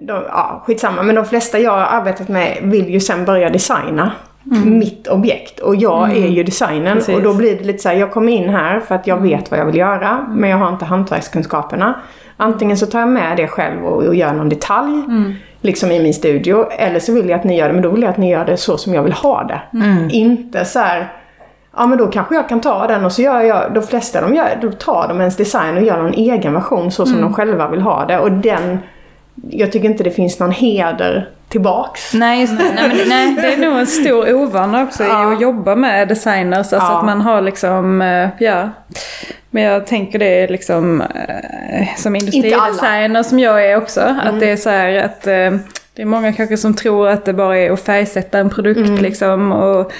de, 0.00 0.22
ja, 0.28 0.62
skitsamma, 0.66 1.02
men 1.02 1.14
de 1.14 1.24
flesta 1.24 1.58
jag 1.58 1.70
har 1.70 2.00
arbetat 2.00 2.28
med 2.28 2.58
vill 2.62 2.88
ju 2.88 3.00
sen 3.00 3.24
börja 3.24 3.50
designa. 3.50 4.12
Mm. 4.52 4.78
mitt 4.78 5.08
objekt 5.08 5.58
och 5.58 5.76
jag 5.76 6.10
mm. 6.10 6.24
är 6.24 6.28
ju 6.28 6.42
designern 6.42 6.94
Precis. 6.94 7.16
och 7.16 7.22
då 7.22 7.34
blir 7.34 7.58
det 7.58 7.64
lite 7.64 7.78
så 7.78 7.88
här, 7.88 7.96
jag 7.96 8.12
kommer 8.12 8.32
in 8.32 8.48
här 8.48 8.80
för 8.80 8.94
att 8.94 9.06
jag 9.06 9.18
mm. 9.18 9.30
vet 9.30 9.50
vad 9.50 9.60
jag 9.60 9.66
vill 9.66 9.76
göra 9.76 10.08
mm. 10.08 10.40
men 10.40 10.50
jag 10.50 10.56
har 10.56 10.68
inte 10.68 10.84
hantverkskunskaperna. 10.84 12.00
Antingen 12.36 12.76
så 12.76 12.86
tar 12.86 13.00
jag 13.00 13.08
med 13.08 13.36
det 13.36 13.48
själv 13.48 13.84
och, 13.84 14.02
och 14.02 14.14
gör 14.14 14.32
någon 14.32 14.48
detalj 14.48 14.92
mm. 14.92 15.34
liksom 15.60 15.90
i 15.90 16.02
min 16.02 16.14
studio 16.14 16.70
eller 16.70 17.00
så 17.00 17.12
vill 17.12 17.28
jag 17.28 17.38
att 17.38 17.44
ni 17.44 17.58
gör 17.58 17.66
det 17.68 17.72
men 17.72 17.82
då 17.82 17.90
vill 17.90 18.02
jag 18.02 18.10
att 18.10 18.16
ni 18.16 18.30
gör 18.30 18.44
det 18.44 18.56
så 18.56 18.78
som 18.78 18.94
jag 18.94 19.02
vill 19.02 19.12
ha 19.12 19.42
det. 19.42 19.60
Mm. 19.72 20.08
Inte 20.10 20.64
så 20.64 20.78
här, 20.78 21.12
ja 21.76 21.86
men 21.86 21.98
då 21.98 22.06
kanske 22.06 22.34
jag 22.34 22.48
kan 22.48 22.60
ta 22.60 22.86
den 22.86 23.04
och 23.04 23.12
så 23.12 23.22
gör 23.22 23.40
jag, 23.40 23.74
de 23.74 23.82
flesta 23.82 24.20
de 24.20 24.34
gör, 24.34 24.58
då 24.62 24.72
tar 24.72 25.08
de 25.08 25.20
ens 25.20 25.36
design 25.36 25.76
och 25.76 25.82
gör 25.82 26.02
någon 26.02 26.14
egen 26.14 26.52
version 26.52 26.90
så 26.90 27.06
som 27.06 27.20
de 27.20 27.34
själva 27.34 27.68
vill 27.68 27.80
ha 27.80 28.04
det 28.04 28.18
och 28.18 28.32
den 28.32 28.78
jag 29.50 29.72
tycker 29.72 29.88
inte 29.88 30.04
det 30.04 30.10
finns 30.10 30.38
någon 30.38 30.50
heder 30.50 31.30
tillbaks. 31.48 32.14
Nej, 32.14 32.40
just 32.40 32.58
det. 32.58 32.72
Nej, 32.74 32.88
men, 32.88 33.08
nej. 33.08 33.34
det 33.34 33.52
är 33.52 33.70
nog 33.70 33.78
en 33.78 33.86
stor 33.86 34.34
ovana 34.34 34.82
också 34.82 35.04
ja. 35.04 35.32
i 35.32 35.34
att 35.34 35.40
jobba 35.40 35.74
med 35.74 36.08
designers. 36.08 36.58
Alltså 36.58 36.76
ja. 36.76 36.98
att 36.98 37.04
man 37.04 37.20
har 37.20 37.42
liksom, 37.42 38.02
eh, 38.02 38.28
ja. 38.38 38.70
Men 39.50 39.62
jag 39.62 39.86
tänker 39.86 40.18
det 40.18 40.46
liksom 40.46 41.00
eh, 41.00 41.88
som 41.96 42.16
industridesigner 42.16 43.22
som 43.22 43.38
jag 43.38 43.64
är 43.64 43.76
också. 43.76 44.00
Mm. 44.00 44.18
Att 44.18 44.40
det 44.40 44.50
är 44.50 44.56
så 44.56 44.70
här 44.70 44.96
att 44.96 45.26
eh, 45.26 45.58
det 45.94 46.02
är 46.02 46.06
många 46.06 46.32
kanske 46.32 46.56
som 46.56 46.74
tror 46.74 47.08
att 47.08 47.24
det 47.24 47.32
bara 47.32 47.58
är 47.58 47.70
att 47.70 47.80
färgsätta 47.80 48.38
en 48.38 48.50
produkt 48.50 48.88
mm. 48.88 49.02
liksom. 49.02 49.52
Och, 49.52 49.92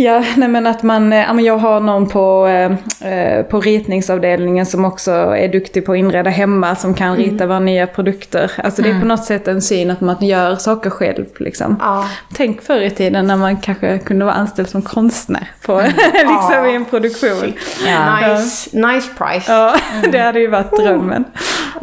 Ja, 0.00 0.24
nej 0.36 0.48
men 0.48 0.66
att 0.66 0.82
man, 0.82 1.12
eh, 1.12 1.18
ja, 1.18 1.40
jag 1.40 1.58
har 1.58 1.80
någon 1.80 2.08
på, 2.08 2.46
eh, 2.46 3.12
eh, 3.12 3.42
på 3.42 3.60
ritningsavdelningen 3.60 4.66
som 4.66 4.84
också 4.84 5.10
är 5.12 5.48
duktig 5.48 5.86
på 5.86 5.92
att 5.92 5.98
inreda 5.98 6.30
hemma, 6.30 6.76
som 6.76 6.94
kan 6.94 7.08
mm. 7.08 7.18
rita 7.18 7.46
våra 7.46 7.60
nya 7.60 7.86
produkter. 7.86 8.52
Alltså 8.64 8.82
det 8.82 8.88
är 8.88 8.90
mm. 8.90 9.00
på 9.00 9.08
något 9.08 9.24
sätt 9.24 9.48
en 9.48 9.62
syn 9.62 9.90
att 9.90 10.00
man 10.00 10.16
gör 10.20 10.56
saker 10.56 10.90
själv. 10.90 11.24
Liksom. 11.38 11.76
Ja. 11.80 12.08
Tänk 12.34 12.62
förr 12.62 12.80
i 12.80 12.90
tiden 12.90 13.26
när 13.26 13.36
man 13.36 13.56
kanske 13.56 13.98
kunde 13.98 14.24
vara 14.24 14.34
anställd 14.34 14.68
som 14.68 14.82
konstnär 14.82 15.50
på, 15.66 15.80
mm. 15.80 15.92
liksom 16.12 16.52
ja. 16.52 16.66
i 16.66 16.74
en 16.74 16.84
produktion. 16.84 17.52
Ja. 17.86 18.16
Nice, 18.16 18.86
nice 18.86 19.08
price. 19.18 19.52
Ja, 19.52 19.76
det 20.12 20.18
hade 20.18 20.40
ju 20.40 20.46
varit 20.46 20.76
drömmen. 20.76 21.24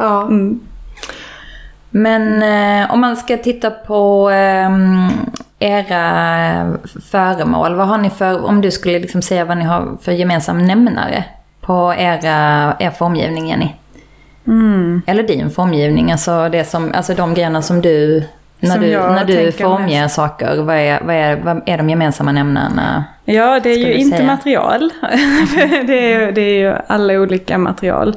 Mm. 0.00 0.60
Men 1.96 2.42
eh, 2.42 2.92
om 2.92 3.00
man 3.00 3.16
ska 3.16 3.36
titta 3.36 3.70
på 3.70 4.30
eh, 4.30 4.70
era 5.58 6.78
föremål, 7.10 7.74
vad 7.74 7.86
har 7.86 7.98
ni 7.98 8.10
för, 8.10 8.44
om 8.44 8.60
du 8.60 8.70
skulle 8.70 8.98
liksom 8.98 9.22
säga 9.22 9.44
vad 9.44 9.58
ni 9.58 9.64
har 9.64 9.96
för 10.02 10.12
gemensam 10.12 10.66
nämnare 10.66 11.24
på 11.60 11.94
era, 11.98 12.76
er 12.78 12.90
formgivning 12.90 13.48
Jenny? 13.48 13.68
Mm. 14.46 15.02
Eller 15.06 15.22
din 15.22 15.50
formgivning, 15.50 16.12
alltså, 16.12 16.48
det 16.48 16.64
som, 16.64 16.92
alltså 16.94 17.14
de 17.14 17.34
grejerna 17.34 17.62
som 17.62 17.82
du, 17.82 18.24
när 18.60 18.70
som 18.70 18.80
du, 18.80 18.90
när 18.90 19.24
du 19.24 19.52
formger 19.52 20.02
mest. 20.02 20.14
saker, 20.14 20.62
vad 20.62 20.76
är, 20.76 21.00
vad, 21.00 21.14
är, 21.14 21.36
vad 21.36 21.62
är 21.66 21.78
de 21.78 21.90
gemensamma 21.90 22.32
nämnarna? 22.32 23.04
Ja, 23.24 23.60
det 23.60 23.70
är 23.70 23.78
ju 23.78 23.94
inte 23.94 24.16
säga? 24.16 24.26
material. 24.26 24.90
det, 25.86 26.12
är, 26.12 26.32
det 26.32 26.40
är 26.40 26.58
ju 26.58 26.74
alla 26.86 27.20
olika 27.20 27.58
material. 27.58 28.16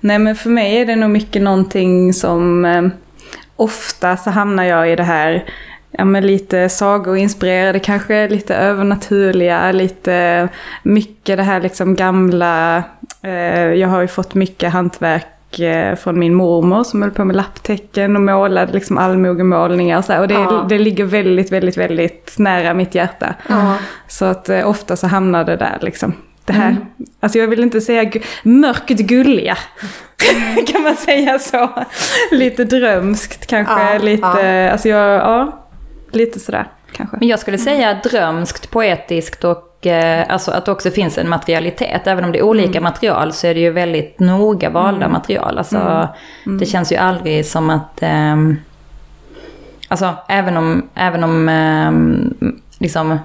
Nej 0.00 0.18
men 0.18 0.36
för 0.36 0.50
mig 0.50 0.80
är 0.80 0.86
det 0.86 0.96
nog 0.96 1.10
mycket 1.10 1.42
någonting 1.42 2.12
som 2.12 2.64
eh, 2.64 2.82
ofta 3.58 4.16
så 4.16 4.30
hamnar 4.30 4.64
jag 4.64 4.92
i 4.92 4.96
det 4.96 5.02
här 5.02 5.44
ja, 5.90 6.04
men 6.04 6.26
lite 6.26 6.68
sagoinspirerade, 6.68 7.78
kanske 7.78 8.28
lite 8.28 8.56
övernaturliga, 8.56 9.72
lite 9.72 10.48
mycket 10.82 11.36
det 11.36 11.42
här 11.42 11.60
liksom 11.60 11.94
gamla. 11.94 12.82
Eh, 13.22 13.72
jag 13.74 13.88
har 13.88 14.00
ju 14.00 14.08
fått 14.08 14.34
mycket 14.34 14.72
hantverk 14.72 15.58
eh, 15.58 15.96
från 15.96 16.18
min 16.18 16.34
mormor 16.34 16.84
som 16.84 17.02
höll 17.02 17.10
på 17.10 17.24
med 17.24 17.36
lapptäcken 17.36 18.16
och 18.16 18.22
målade 18.22 18.72
liksom 18.72 18.98
allmogemålningar 18.98 19.98
och 19.98 20.04
så. 20.04 20.20
Och 20.20 20.28
det, 20.28 20.34
ja. 20.34 20.66
det 20.68 20.78
ligger 20.78 21.04
väldigt, 21.04 21.52
väldigt, 21.52 21.76
väldigt 21.76 22.34
nära 22.38 22.74
mitt 22.74 22.94
hjärta. 22.94 23.34
Ja. 23.48 23.74
Så 24.08 24.24
att 24.24 24.48
eh, 24.48 24.68
ofta 24.68 24.96
så 24.96 25.06
hamnar 25.06 25.44
det 25.44 25.56
där 25.56 25.78
liksom. 25.80 26.14
Det 26.48 26.58
här, 26.58 26.70
mm. 26.70 26.82
alltså 27.20 27.38
jag 27.38 27.48
vill 27.48 27.62
inte 27.62 27.80
säga 27.80 28.12
mörkt 28.42 28.98
gulliga. 28.98 29.58
Mm. 30.32 30.66
kan 30.66 30.82
man 30.82 30.96
säga 30.96 31.38
så? 31.38 31.70
lite 32.30 32.64
drömskt 32.64 33.46
kanske, 33.46 33.92
ja, 33.92 33.98
lite, 33.98 34.26
ja. 34.26 34.70
alltså 34.70 34.88
jag, 34.88 35.14
ja 35.14 35.64
lite 36.10 36.40
sådär 36.40 36.66
kanske. 36.92 37.16
Men 37.20 37.28
jag 37.28 37.38
skulle 37.38 37.58
säga 37.58 37.94
drömskt, 37.94 38.70
poetiskt 38.70 39.44
och 39.44 39.86
eh, 39.86 40.26
alltså 40.28 40.50
att 40.50 40.64
det 40.64 40.72
också 40.72 40.90
finns 40.90 41.18
en 41.18 41.28
materialitet. 41.28 42.06
Även 42.06 42.24
om 42.24 42.32
det 42.32 42.38
är 42.38 42.42
olika 42.42 42.78
mm. 42.78 42.82
material 42.82 43.32
så 43.32 43.46
är 43.46 43.54
det 43.54 43.60
ju 43.60 43.70
väldigt 43.70 44.20
noga 44.20 44.70
valda 44.70 45.04
mm. 45.04 45.12
material. 45.12 45.58
Alltså, 45.58 45.76
mm. 45.76 46.06
mm. 46.46 46.58
Det 46.58 46.66
känns 46.66 46.92
ju 46.92 46.96
aldrig 46.96 47.46
som 47.46 47.70
att... 47.70 48.02
Eh, 48.02 48.36
alltså 49.88 50.14
även 50.28 50.56
om, 50.56 50.88
även 50.94 51.24
om 51.24 51.48
eh, 51.48 51.92
liksom 52.78 53.18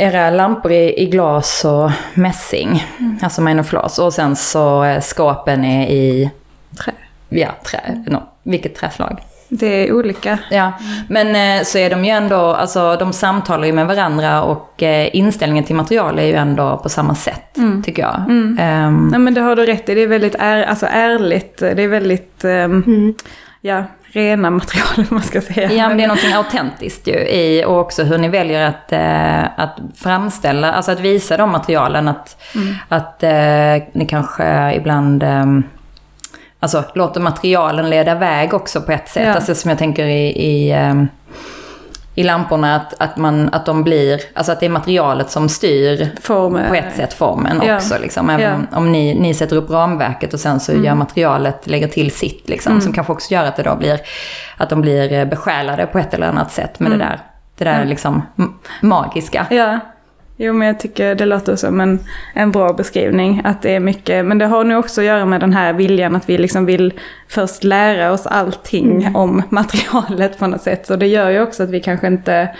era 0.00 0.30
lampor 0.30 0.72
är 0.72 0.98
i 0.98 1.06
glas 1.06 1.64
och 1.64 1.90
mässing, 2.14 2.86
mm. 2.98 3.18
alltså 3.22 3.42
menoflas. 3.42 3.98
Och 3.98 4.12
sen 4.12 4.36
så 4.36 4.84
eh, 4.84 5.00
skåpen 5.00 5.64
är 5.64 5.86
i... 5.86 6.30
Trä. 6.84 6.92
Ja, 7.28 7.48
trä. 7.64 8.04
No, 8.06 8.22
vilket 8.42 8.74
träslag? 8.74 9.20
Det 9.48 9.66
är 9.66 9.92
olika. 9.92 10.38
Ja, 10.50 10.72
men 11.08 11.58
eh, 11.58 11.64
så 11.64 11.78
är 11.78 11.90
de 11.90 12.04
ju 12.04 12.10
ändå, 12.10 12.36
alltså 12.36 12.96
de 12.96 13.12
samtalar 13.12 13.66
ju 13.66 13.72
med 13.72 13.86
varandra 13.86 14.42
och 14.42 14.82
eh, 14.82 15.08
inställningen 15.12 15.64
till 15.64 15.76
material 15.76 16.18
är 16.18 16.26
ju 16.26 16.34
ändå 16.34 16.76
på 16.76 16.88
samma 16.88 17.14
sätt, 17.14 17.56
mm. 17.56 17.82
tycker 17.82 18.02
jag. 18.02 18.20
Mm. 18.28 18.86
Um, 18.88 19.10
ja 19.12 19.18
men 19.18 19.34
det 19.34 19.40
har 19.40 19.56
du 19.56 19.66
rätt 19.66 19.88
i, 19.88 19.94
det 19.94 20.00
är 20.02 20.06
väldigt 20.06 20.34
är, 20.34 20.62
alltså 20.62 20.86
ärligt, 20.90 21.58
det 21.58 21.82
är 21.82 21.88
väldigt, 21.88 22.44
um, 22.44 22.50
mm. 22.50 23.14
ja, 23.60 23.84
rena 24.12 24.50
material 24.50 25.06
man 25.10 25.22
ska 25.22 25.40
säga. 25.40 25.72
Ja 25.72 25.88
men 25.88 25.96
det 25.96 26.02
är 26.02 26.08
någonting 26.08 26.32
autentiskt 26.32 27.06
ju 27.06 27.14
i, 27.14 27.64
och 27.64 27.78
också 27.78 28.02
hur 28.02 28.18
ni 28.18 28.28
väljer 28.28 28.68
att, 28.68 28.92
eh, 28.92 29.60
att 29.64 29.78
framställa, 29.96 30.72
alltså 30.72 30.92
att 30.92 31.00
visa 31.00 31.36
de 31.36 31.50
materialen, 31.50 32.08
att, 32.08 32.42
mm. 32.54 32.74
att 32.88 33.22
eh, 33.22 33.88
ni 33.92 34.06
kanske 34.08 34.74
ibland 34.74 35.22
eh, 35.22 35.46
alltså, 36.60 36.84
låter 36.94 37.20
materialen 37.20 37.90
leda 37.90 38.14
väg 38.14 38.54
också 38.54 38.80
på 38.80 38.92
ett 38.92 39.08
sätt. 39.08 39.26
Ja. 39.26 39.34
Alltså, 39.34 39.54
som 39.54 39.68
jag 39.68 39.78
tänker 39.78 40.04
i, 40.04 40.28
i, 40.28 40.74
um, 40.90 41.08
i 42.20 42.22
lamporna, 42.22 42.76
att, 42.76 42.94
att, 42.98 43.16
man, 43.16 43.48
att 43.52 43.66
de 43.66 43.84
blir, 43.84 44.20
alltså 44.34 44.52
att 44.52 44.60
det 44.60 44.66
är 44.66 44.70
materialet 44.70 45.30
som 45.30 45.48
styr 45.48 46.08
Form, 46.22 46.58
på 46.68 46.74
ett 46.74 46.96
sätt 46.96 47.12
formen 47.12 47.60
ja. 47.66 47.76
också. 47.76 47.94
Liksom. 48.00 48.30
Även 48.30 48.66
ja. 48.70 48.76
om 48.76 48.92
ni, 48.92 49.14
ni 49.14 49.34
sätter 49.34 49.56
upp 49.56 49.70
ramverket 49.70 50.34
och 50.34 50.40
sen 50.40 50.60
så 50.60 50.72
mm. 50.72 50.84
gör 50.84 50.94
materialet, 50.94 51.66
lägger 51.66 51.88
till 51.88 52.10
sitt, 52.10 52.48
liksom, 52.48 52.72
mm. 52.72 52.82
som 52.82 52.92
kanske 52.92 53.12
också 53.12 53.34
gör 53.34 53.44
att 53.44 53.56
det 53.56 53.62
då 53.62 53.76
blir, 53.76 54.00
att 54.56 54.68
de 54.70 54.80
blir 54.80 55.12
eh, 55.12 55.24
besjälade 55.24 55.86
på 55.86 55.98
ett 55.98 56.14
eller 56.14 56.28
annat 56.28 56.52
sätt 56.52 56.80
med 56.80 56.86
mm. 56.86 56.98
det 56.98 57.04
där, 57.04 57.20
det 57.58 57.64
där 57.64 57.84
liksom 57.84 58.22
magiska. 58.80 59.46
Ja. 59.50 59.78
Jo 60.42 60.52
men 60.52 60.68
jag 60.68 60.80
tycker 60.80 61.14
det 61.14 61.26
låter 61.26 61.56
som 61.56 61.80
en, 61.80 61.98
en 62.34 62.50
bra 62.50 62.72
beskrivning. 62.72 63.42
Att 63.44 63.62
det 63.62 63.74
är 63.74 63.80
mycket, 63.80 64.24
men 64.24 64.38
det 64.38 64.46
har 64.46 64.64
nog 64.64 64.78
också 64.78 65.00
att 65.00 65.06
göra 65.06 65.26
med 65.26 65.40
den 65.40 65.52
här 65.52 65.72
viljan 65.72 66.16
att 66.16 66.28
vi 66.28 66.38
liksom 66.38 66.66
vill 66.66 66.92
först 67.28 67.64
lära 67.64 68.12
oss 68.12 68.26
allting 68.26 69.02
mm. 69.02 69.16
om 69.16 69.42
materialet 69.50 70.38
på 70.38 70.46
något 70.46 70.62
sätt. 70.62 70.86
Så 70.86 70.96
det 70.96 71.06
gör 71.06 71.30
ju 71.30 71.40
också 71.42 71.62
att 71.62 71.70
vi 71.70 71.80
kanske 71.80 72.06
inte 72.06 72.56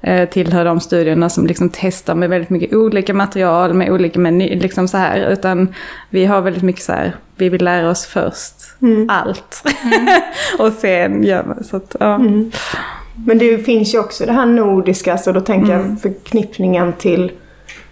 eh, 0.00 0.28
tillhör 0.28 0.64
de 0.64 0.80
studierna 0.80 1.28
som 1.28 1.46
liksom 1.46 1.70
testar 1.72 2.14
med 2.14 2.30
väldigt 2.30 2.50
mycket 2.50 2.74
olika 2.74 3.14
material, 3.14 3.74
med 3.74 3.90
olika 3.90 4.20
meny, 4.20 4.60
liksom 4.60 4.88
så 4.88 4.96
här. 4.96 5.32
Utan 5.32 5.74
vi 6.10 6.24
har 6.24 6.40
väldigt 6.40 6.62
mycket 6.62 6.82
så 6.82 6.92
här, 6.92 7.16
vi 7.36 7.48
vill 7.48 7.64
lära 7.64 7.90
oss 7.90 8.06
först 8.06 8.54
mm. 8.82 9.06
allt. 9.10 9.62
Mm. 9.84 10.08
och 10.58 10.72
sen 10.72 11.24
gör 11.24 11.54
vi 11.58 11.64
så 11.64 11.76
att, 11.76 11.96
ja. 12.00 12.20
Men 13.26 13.38
det 13.38 13.58
finns 13.58 13.94
ju 13.94 13.98
också 13.98 14.26
det 14.26 14.32
här 14.32 14.46
nordiska, 14.46 15.18
så 15.18 15.32
då 15.32 15.40
tänker 15.40 15.74
mm. 15.74 15.90
jag 15.90 16.00
förknippningen 16.00 16.92
till 16.92 17.32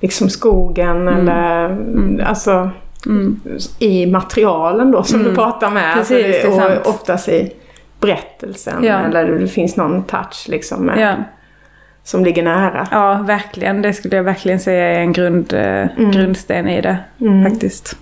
liksom 0.01 0.31
skogen 0.31 1.09
mm. 1.09 1.19
eller 1.19 1.67
mm. 1.67 2.21
alltså 2.27 2.71
mm. 3.07 3.41
i 3.79 4.07
materialen 4.07 4.91
då 4.91 5.03
som 5.03 5.19
du 5.19 5.25
mm. 5.25 5.37
pratar 5.37 5.71
med. 5.71 5.95
Precis, 5.95 6.45
alltså, 6.45 6.81
och 6.81 6.95
oftast 6.95 7.29
i 7.29 7.53
berättelsen 8.01 8.85
ja. 8.85 8.99
eller 8.99 9.39
det 9.39 9.49
finns 9.49 9.77
någon 9.77 10.05
touch 10.05 10.47
liksom 10.49 10.87
med, 10.87 10.99
ja. 10.99 11.15
som 12.05 12.25
ligger 12.25 12.43
nära. 12.43 12.89
Ja, 12.91 13.25
verkligen. 13.27 13.83
Det 13.83 13.93
skulle 13.93 14.17
jag 14.17 14.25
verkligen 14.25 14.61
säga 14.61 14.85
är 14.85 15.01
en 15.01 15.12
grund, 15.12 15.53
eh, 15.53 15.61
mm. 15.62 16.11
grundsten 16.11 16.69
i 16.69 16.81
det 16.81 16.99
faktiskt. 17.45 17.97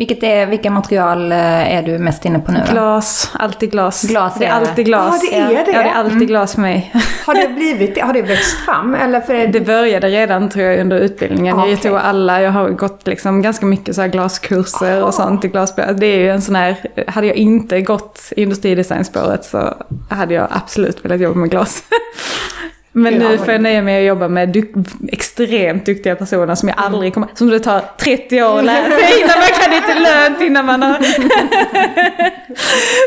Vilket 0.00 0.22
är, 0.22 0.46
vilka 0.46 0.70
material 0.70 1.32
eh, 1.32 1.76
är 1.76 1.82
du 1.82 1.98
mest 1.98 2.24
inne 2.24 2.38
på 2.38 2.52
nu? 2.52 2.58
Då? 2.66 2.72
Glas, 2.72 3.30
alltid 3.32 3.70
glas. 3.70 4.02
Glas 4.02 4.34
det 4.38 4.44
är 4.44 4.52
alltid 4.52 4.86
glas. 4.86 5.22
Ja, 5.22 5.30
det 5.30 5.36
är 5.36 5.64
det. 5.64 5.72
Ja, 5.72 5.82
det 5.82 5.88
är 5.88 5.94
alltid 5.94 6.16
mm. 6.16 6.26
glas 6.26 6.54
för 6.54 6.60
mig. 6.60 6.92
Har 7.26 7.34
det 7.34 7.48
blivit, 7.48 8.00
har 8.00 8.12
det 8.12 8.22
växt 8.22 8.56
fram? 8.56 8.94
Eller 8.94 9.20
för 9.20 9.34
det... 9.34 9.46
det 9.46 9.60
började 9.60 10.08
redan 10.08 10.48
tror 10.48 10.64
jag 10.64 10.80
under 10.80 10.98
utbildningen. 10.98 11.58
Okay. 11.58 11.70
Jag 11.70 11.82
tog 11.82 11.96
alla, 11.96 12.42
jag 12.42 12.50
har 12.50 12.68
gått 12.68 13.06
liksom 13.06 13.42
ganska 13.42 13.66
mycket 13.66 13.96
så 13.96 14.06
glaskurser 14.06 14.96
Aha. 14.96 15.06
och 15.06 15.14
sånt 15.14 15.44
i 15.44 15.48
glasblad. 15.48 16.00
Det 16.00 16.06
är 16.06 16.18
ju 16.18 16.30
en 16.30 16.42
sån 16.42 16.54
här, 16.54 16.76
hade 17.06 17.26
jag 17.26 17.36
inte 17.36 17.80
gått 17.80 18.32
industridesignspåret 18.36 19.44
så 19.44 19.74
hade 20.10 20.34
jag 20.34 20.48
absolut 20.50 21.04
velat 21.04 21.20
jobba 21.20 21.38
med 21.38 21.50
glas. 21.50 21.82
Men 22.92 23.14
nu 23.14 23.38
får 23.38 23.48
jag 23.48 23.60
nöja 23.60 23.82
mig 23.82 23.98
att 23.98 24.08
jobba 24.08 24.28
med 24.28 24.48
du 24.48 24.72
extremt 25.08 25.86
duktiga 25.86 26.16
personer 26.16 26.54
som 26.54 26.68
jag 26.68 26.78
mm. 26.78 26.94
aldrig 26.94 27.14
kommer... 27.14 27.28
Som 27.34 27.48
det 27.50 27.60
tar 27.60 27.82
30 27.98 28.42
år 28.42 28.58
att 28.58 28.64
lära 28.64 28.90
sig 28.90 29.20
innan 29.20 29.38
man 29.38 29.48
kan 29.62 29.70
lite 29.74 30.00
lönt 30.00 30.40
innan 30.40 30.66
man 30.66 30.82
har... 30.82 30.98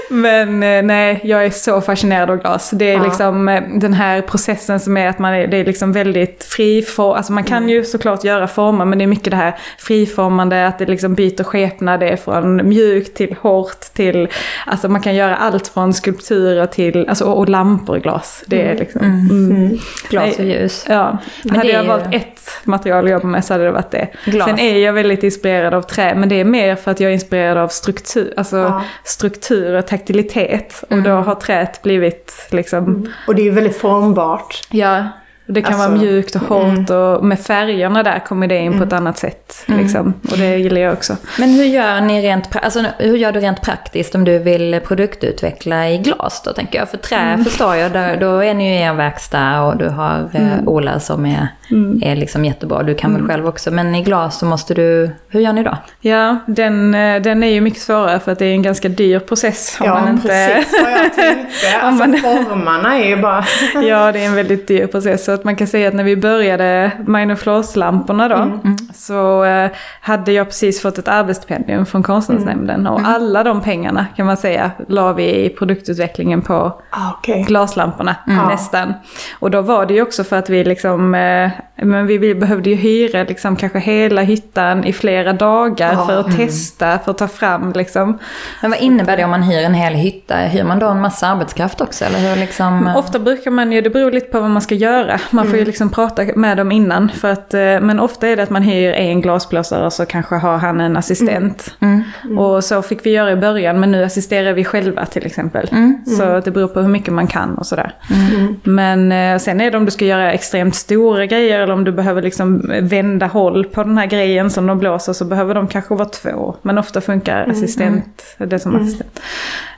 Men 0.13 0.63
eh, 0.63 0.83
nej, 0.83 1.19
jag 1.23 1.45
är 1.45 1.49
så 1.49 1.81
fascinerad 1.81 2.29
av 2.29 2.37
glas. 2.37 2.71
Det 2.71 2.85
är 2.85 2.97
ja. 2.97 3.03
liksom 3.03 3.49
eh, 3.49 3.63
den 3.73 3.93
här 3.93 4.21
processen 4.21 4.79
som 4.79 4.97
är 4.97 5.07
att 5.07 5.19
man 5.19 5.33
är, 5.33 5.47
det 5.47 5.57
är 5.57 5.65
liksom 5.65 5.91
väldigt 5.91 6.43
friform. 6.43 7.17
Alltså 7.17 7.33
man 7.33 7.43
kan 7.43 7.57
mm. 7.57 7.69
ju 7.69 7.83
såklart 7.83 8.23
göra 8.23 8.47
former 8.47 8.85
men 8.85 8.97
det 8.97 9.05
är 9.05 9.07
mycket 9.07 9.31
det 9.31 9.37
här 9.37 9.57
friformande, 9.77 10.67
att 10.67 10.79
det 10.79 10.85
liksom 10.85 11.15
byter 11.15 11.43
skepnad. 11.43 11.99
Det 11.99 12.09
är 12.09 12.17
från 12.17 12.69
mjukt 12.69 13.17
till 13.17 13.35
hårt 13.41 13.81
till... 13.93 14.27
Alltså 14.65 14.89
man 14.89 15.01
kan 15.01 15.15
göra 15.15 15.35
allt 15.35 15.67
från 15.67 15.93
skulpturer 15.93 16.65
till... 16.65 17.09
Alltså, 17.09 17.25
och, 17.25 17.37
och 17.37 17.49
lampor 17.49 17.97
i 17.97 17.99
glas. 17.99 18.43
Det 18.47 18.61
är 18.61 18.65
mm. 18.65 18.77
liksom... 18.77 19.01
Mm. 19.01 19.72
Mm. 19.73 19.85
Glas 20.09 20.39
och 20.39 20.45
ljus. 20.45 20.85
Ja. 20.89 21.17
Men 21.43 21.55
hade 21.55 21.69
jag 21.69 21.81
ju... 21.81 21.87
valt 21.87 22.03
ett 22.11 22.49
material 22.63 23.05
att 23.05 23.11
jobba 23.11 23.27
med 23.27 23.45
så 23.45 23.53
hade 23.53 23.63
det 23.63 23.71
varit 23.71 23.91
det. 23.91 24.07
Glas. 24.25 24.49
Sen 24.49 24.59
är 24.59 24.77
jag 24.77 24.93
väldigt 24.93 25.23
inspirerad 25.23 25.73
av 25.73 25.81
trä, 25.81 26.15
men 26.15 26.29
det 26.29 26.35
är 26.35 26.45
mer 26.45 26.75
för 26.75 26.91
att 26.91 26.99
jag 26.99 27.09
är 27.09 27.13
inspirerad 27.13 27.57
av 27.57 27.67
struktur, 27.67 28.33
alltså 28.37 28.57
ja. 28.57 28.83
struktur 29.03 29.73
och 29.73 29.87
taktilitet. 29.87 30.83
Och 30.89 31.01
då 31.01 31.11
mm. 31.11 31.23
har 31.23 31.35
träet 31.35 31.81
blivit 31.81 32.47
liksom... 32.51 32.83
Mm. 32.83 33.09
Och 33.27 33.35
det 33.35 33.41
är 33.41 33.45
ju 33.45 33.51
väldigt 33.51 33.77
formbart. 33.77 34.61
Ja. 34.69 35.07
Det 35.45 35.61
kan 35.61 35.73
alltså, 35.73 35.89
vara 35.89 35.99
mjukt 35.99 36.35
och 36.35 36.41
hårt 36.41 36.89
mm. 36.89 36.97
och 36.97 37.25
med 37.25 37.39
färgerna 37.39 38.03
där 38.03 38.19
kommer 38.19 38.47
det 38.47 38.57
in 38.57 38.67
mm. 38.67 38.79
på 38.79 38.85
ett 38.85 38.93
annat 38.93 39.17
sätt. 39.17 39.65
Mm. 39.67 39.79
Liksom. 39.79 40.13
Och 40.31 40.37
det 40.37 40.57
gillar 40.57 40.81
jag 40.81 40.93
också. 40.93 41.17
Men 41.39 41.49
hur 41.49 41.63
gör, 41.63 42.01
ni 42.01 42.21
rent, 42.21 42.55
alltså, 42.55 42.83
hur 42.97 43.17
gör 43.17 43.31
du 43.31 43.39
rent 43.39 43.61
praktiskt 43.61 44.15
om 44.15 44.23
du 44.23 44.39
vill 44.39 44.79
produktutveckla 44.87 45.89
i 45.89 45.97
glas 45.97 46.41
då 46.45 46.53
tänker 46.53 46.79
jag? 46.79 46.89
För 46.89 46.97
trä 46.97 47.19
mm. 47.19 47.45
förstår 47.45 47.75
jag, 47.75 47.91
då, 47.91 47.99
då 48.19 48.37
är 48.37 48.53
ni 48.53 48.69
ju 48.69 48.75
i 48.75 48.83
en 48.83 48.97
verkstad 48.97 49.61
och 49.61 49.77
du 49.77 49.89
har 49.89 50.29
eh, 50.33 50.53
mm. 50.53 50.67
Ola 50.67 50.99
som 50.99 51.25
är, 51.25 51.47
mm. 51.71 51.99
är 52.03 52.15
liksom 52.15 52.45
jättebra. 52.45 52.83
Du 52.83 52.95
kan 52.95 53.13
väl 53.13 53.27
själv 53.27 53.47
också. 53.47 53.71
Men 53.71 53.95
i 53.95 54.03
glas 54.03 54.39
så 54.39 54.45
måste 54.45 54.73
du, 54.73 55.11
hur 55.27 55.39
gör 55.39 55.53
ni 55.53 55.63
då? 55.63 55.77
Ja, 56.01 56.37
den, 56.47 56.95
eh, 56.95 57.21
den 57.21 57.43
är 57.43 57.47
ju 57.47 57.61
mycket 57.61 57.81
svårare 57.81 58.19
för 58.19 58.31
att 58.31 58.39
det 58.39 58.45
är 58.45 58.53
en 58.53 58.61
ganska 58.61 58.89
dyr 58.89 59.19
process. 59.19 59.77
Om 59.79 59.85
ja, 59.85 59.93
man 59.93 60.09
inte... 60.09 60.27
precis 60.27 60.81
vad 60.83 60.91
jag 60.91 61.13
tänkte. 61.13 61.53
Alltså 61.81 62.03
formarna 62.03 62.97
är 62.97 63.07
ju 63.07 63.21
bara... 63.21 63.45
ja, 63.73 64.11
det 64.11 64.19
är 64.19 64.25
en 64.25 64.35
väldigt 64.35 64.67
dyr 64.67 64.87
process 64.87 65.29
att 65.33 65.43
man 65.43 65.55
kan 65.55 65.67
säga 65.67 65.87
att 65.87 65.93
när 65.93 66.03
vi 66.03 66.17
började 66.17 66.91
Minor 67.07 67.35
Floors-lamporna 67.35 68.27
då, 68.27 68.35
mm. 68.35 68.59
Mm. 68.63 68.77
så 68.93 69.43
eh, 69.43 69.71
hade 70.01 70.31
jag 70.31 70.47
precis 70.47 70.81
fått 70.81 70.97
ett 70.97 71.07
arbetsstipendium 71.07 71.85
från 71.85 72.03
Konstnärsnämnden. 72.03 72.79
Mm. 72.79 72.93
Och 72.93 72.99
mm. 72.99 73.11
alla 73.11 73.43
de 73.43 73.61
pengarna 73.61 74.05
kan 74.15 74.25
man 74.25 74.37
säga 74.37 74.71
la 74.87 75.13
vi 75.13 75.45
i 75.45 75.49
produktutvecklingen 75.49 76.41
på 76.41 76.81
ah, 76.89 77.13
okay. 77.19 77.43
glaslamporna 77.43 78.15
nästan. 78.49 78.93
Och 79.39 79.51
då 79.51 79.61
var 79.61 79.85
det 79.85 79.93
ju 79.93 80.01
också 80.01 80.23
för 80.23 80.35
att 80.35 80.49
vi 80.49 80.63
liksom, 80.63 81.15
eh, 81.15 81.51
men 81.75 82.07
vi 82.07 82.35
behövde 82.35 82.69
ju 82.69 82.75
hyra 82.75 83.23
liksom 83.23 83.55
kanske 83.55 83.79
hela 83.79 84.21
hyttan 84.21 84.83
i 84.83 84.93
flera 84.93 85.33
dagar 85.33 86.05
för 86.05 86.19
att 86.19 86.37
testa, 86.37 86.99
för 86.99 87.11
att 87.11 87.17
ta 87.17 87.27
fram 87.27 87.73
liksom. 87.75 88.19
Men 88.61 88.71
vad 88.71 88.79
innebär 88.79 89.17
det 89.17 89.23
om 89.23 89.29
man 89.29 89.43
hyr 89.43 89.63
en 89.63 89.73
hel 89.73 89.93
hytta? 89.93 90.35
Hyr 90.37 90.63
man 90.63 90.79
då 90.79 90.87
en 90.87 91.01
massa 91.01 91.27
arbetskraft 91.27 91.81
också? 91.81 92.05
Eller 92.05 92.19
hur 92.19 92.35
liksom... 92.35 92.91
Ofta 92.95 93.19
brukar 93.19 93.51
man 93.51 93.71
ju, 93.71 93.81
det 93.81 93.89
beror 93.89 94.11
lite 94.11 94.31
på 94.31 94.39
vad 94.39 94.49
man 94.49 94.61
ska 94.61 94.75
göra. 94.75 95.19
Man 95.31 95.47
får 95.47 95.57
ju 95.59 95.65
liksom 95.65 95.89
prata 95.89 96.25
med 96.35 96.57
dem 96.57 96.71
innan. 96.71 97.09
För 97.09 97.31
att, 97.31 97.53
eh, 97.53 97.59
men 97.59 97.99
ofta 97.99 98.27
är 98.27 98.35
det 98.35 98.43
att 98.43 98.49
man 98.49 98.63
hyr 98.63 98.91
en 98.91 99.21
glasblåsare 99.21 99.85
och 99.85 99.93
så 99.93 100.05
kanske 100.05 100.35
har 100.35 100.57
han 100.57 100.79
en 100.79 100.97
assistent. 100.97 101.75
Mm. 101.79 102.03
Mm. 102.23 102.37
Och 102.37 102.63
så 102.63 102.81
fick 102.81 103.05
vi 103.05 103.09
göra 103.09 103.31
i 103.31 103.35
början 103.35 103.79
men 103.79 103.91
nu 103.91 104.03
assisterar 104.03 104.53
vi 104.53 104.65
själva 104.65 105.05
till 105.05 105.25
exempel. 105.25 105.69
Mm. 105.71 106.05
Så 106.05 106.39
det 106.39 106.51
beror 106.51 106.67
på 106.67 106.81
hur 106.81 106.89
mycket 106.89 107.13
man 107.13 107.27
kan 107.27 107.57
och 107.57 107.65
sådär. 107.65 107.95
Mm. 108.11 108.55
Men 108.63 109.11
eh, 109.11 109.39
sen 109.39 109.61
är 109.61 109.71
det 109.71 109.77
om 109.77 109.85
du 109.85 109.91
ska 109.91 110.05
göra 110.05 110.33
extremt 110.33 110.75
stora 110.75 111.25
grejer 111.25 111.59
eller 111.59 111.73
om 111.73 111.83
du 111.83 111.91
behöver 111.91 112.21
liksom 112.21 112.71
vända 112.81 113.25
håll 113.25 113.65
på 113.65 113.83
den 113.83 113.97
här 113.97 114.05
grejen 114.05 114.49
som 114.49 114.67
de 114.67 114.79
blåser 114.79 115.13
så 115.13 115.25
behöver 115.25 115.55
de 115.55 115.67
kanske 115.67 115.95
vara 115.95 116.09
två. 116.09 116.55
Men 116.61 116.77
ofta 116.77 117.01
funkar 117.01 117.43
mm. 117.43 117.51
assistent, 117.51 118.35
det 118.37 118.59
som 118.59 118.75
assistent. 118.75 119.19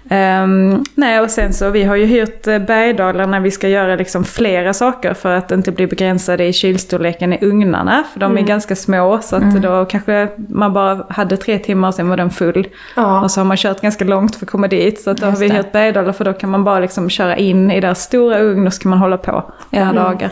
Um, 0.10 0.84
nej, 0.96 1.22
och 1.22 1.30
sen 1.30 1.54
så 1.54 1.70
vi 1.70 1.84
har 1.84 1.96
ju 1.96 2.06
hyrt 2.06 2.48
eh, 2.48 2.60
Bergdalar 2.60 3.28
när 3.28 3.40
vi 3.40 3.52
ska 3.52 3.68
göra 3.68 3.96
liksom 3.96 4.24
flera 4.24 4.74
saker 4.74 5.14
för 5.14 5.36
att 5.36 5.52
inte 5.52 5.72
bli 5.72 5.88
begränsade 5.88 6.46
i 6.46 6.54
kylstorleken 6.54 7.34
i 7.34 7.40
ugnarna. 7.42 8.04
För 8.14 8.20
de 8.20 8.32
är 8.32 8.38
mm. 8.38 8.46
ganska 8.46 8.76
små 8.76 9.20
så 9.22 9.36
att 9.36 9.44
mm. 9.44 9.62
då 9.62 9.86
kanske 9.86 10.30
man 10.50 10.74
bara 10.74 11.06
hade 11.10 11.38
tre 11.38 11.60
timmar 11.60 11.88
och 11.88 11.94
sen 11.94 12.10
var 12.10 12.18
den 12.18 12.30
full. 12.30 12.68
Ja. 12.96 13.22
Och 13.22 13.32
så 13.32 13.40
har 13.40 13.46
man 13.46 13.58
kört 13.58 13.82
ganska 13.82 14.06
långt 14.06 14.36
för 14.36 14.46
att 14.46 14.52
komma 14.52 14.68
dit. 14.68 15.02
Så 15.02 15.10
att 15.10 15.18
då 15.18 15.26
Just 15.26 15.42
har 15.42 15.48
vi 15.48 15.56
hyrt 15.56 15.72
Bergdalar 15.72 16.12
för 16.12 16.26
då 16.26 16.34
kan 16.34 16.50
man 16.50 16.64
bara 16.64 16.80
liksom 16.80 17.10
köra 17.10 17.38
in 17.38 17.72
i 17.72 17.80
deras 17.80 18.04
stora 18.04 18.40
ugn 18.40 18.68
och 18.68 18.74
så 18.74 18.82
kan 18.82 18.90
man 18.90 19.00
hålla 19.00 19.18
på 19.18 19.52
i 19.72 19.76
några 19.76 19.92
mm. 19.92 20.04
dagar. 20.04 20.30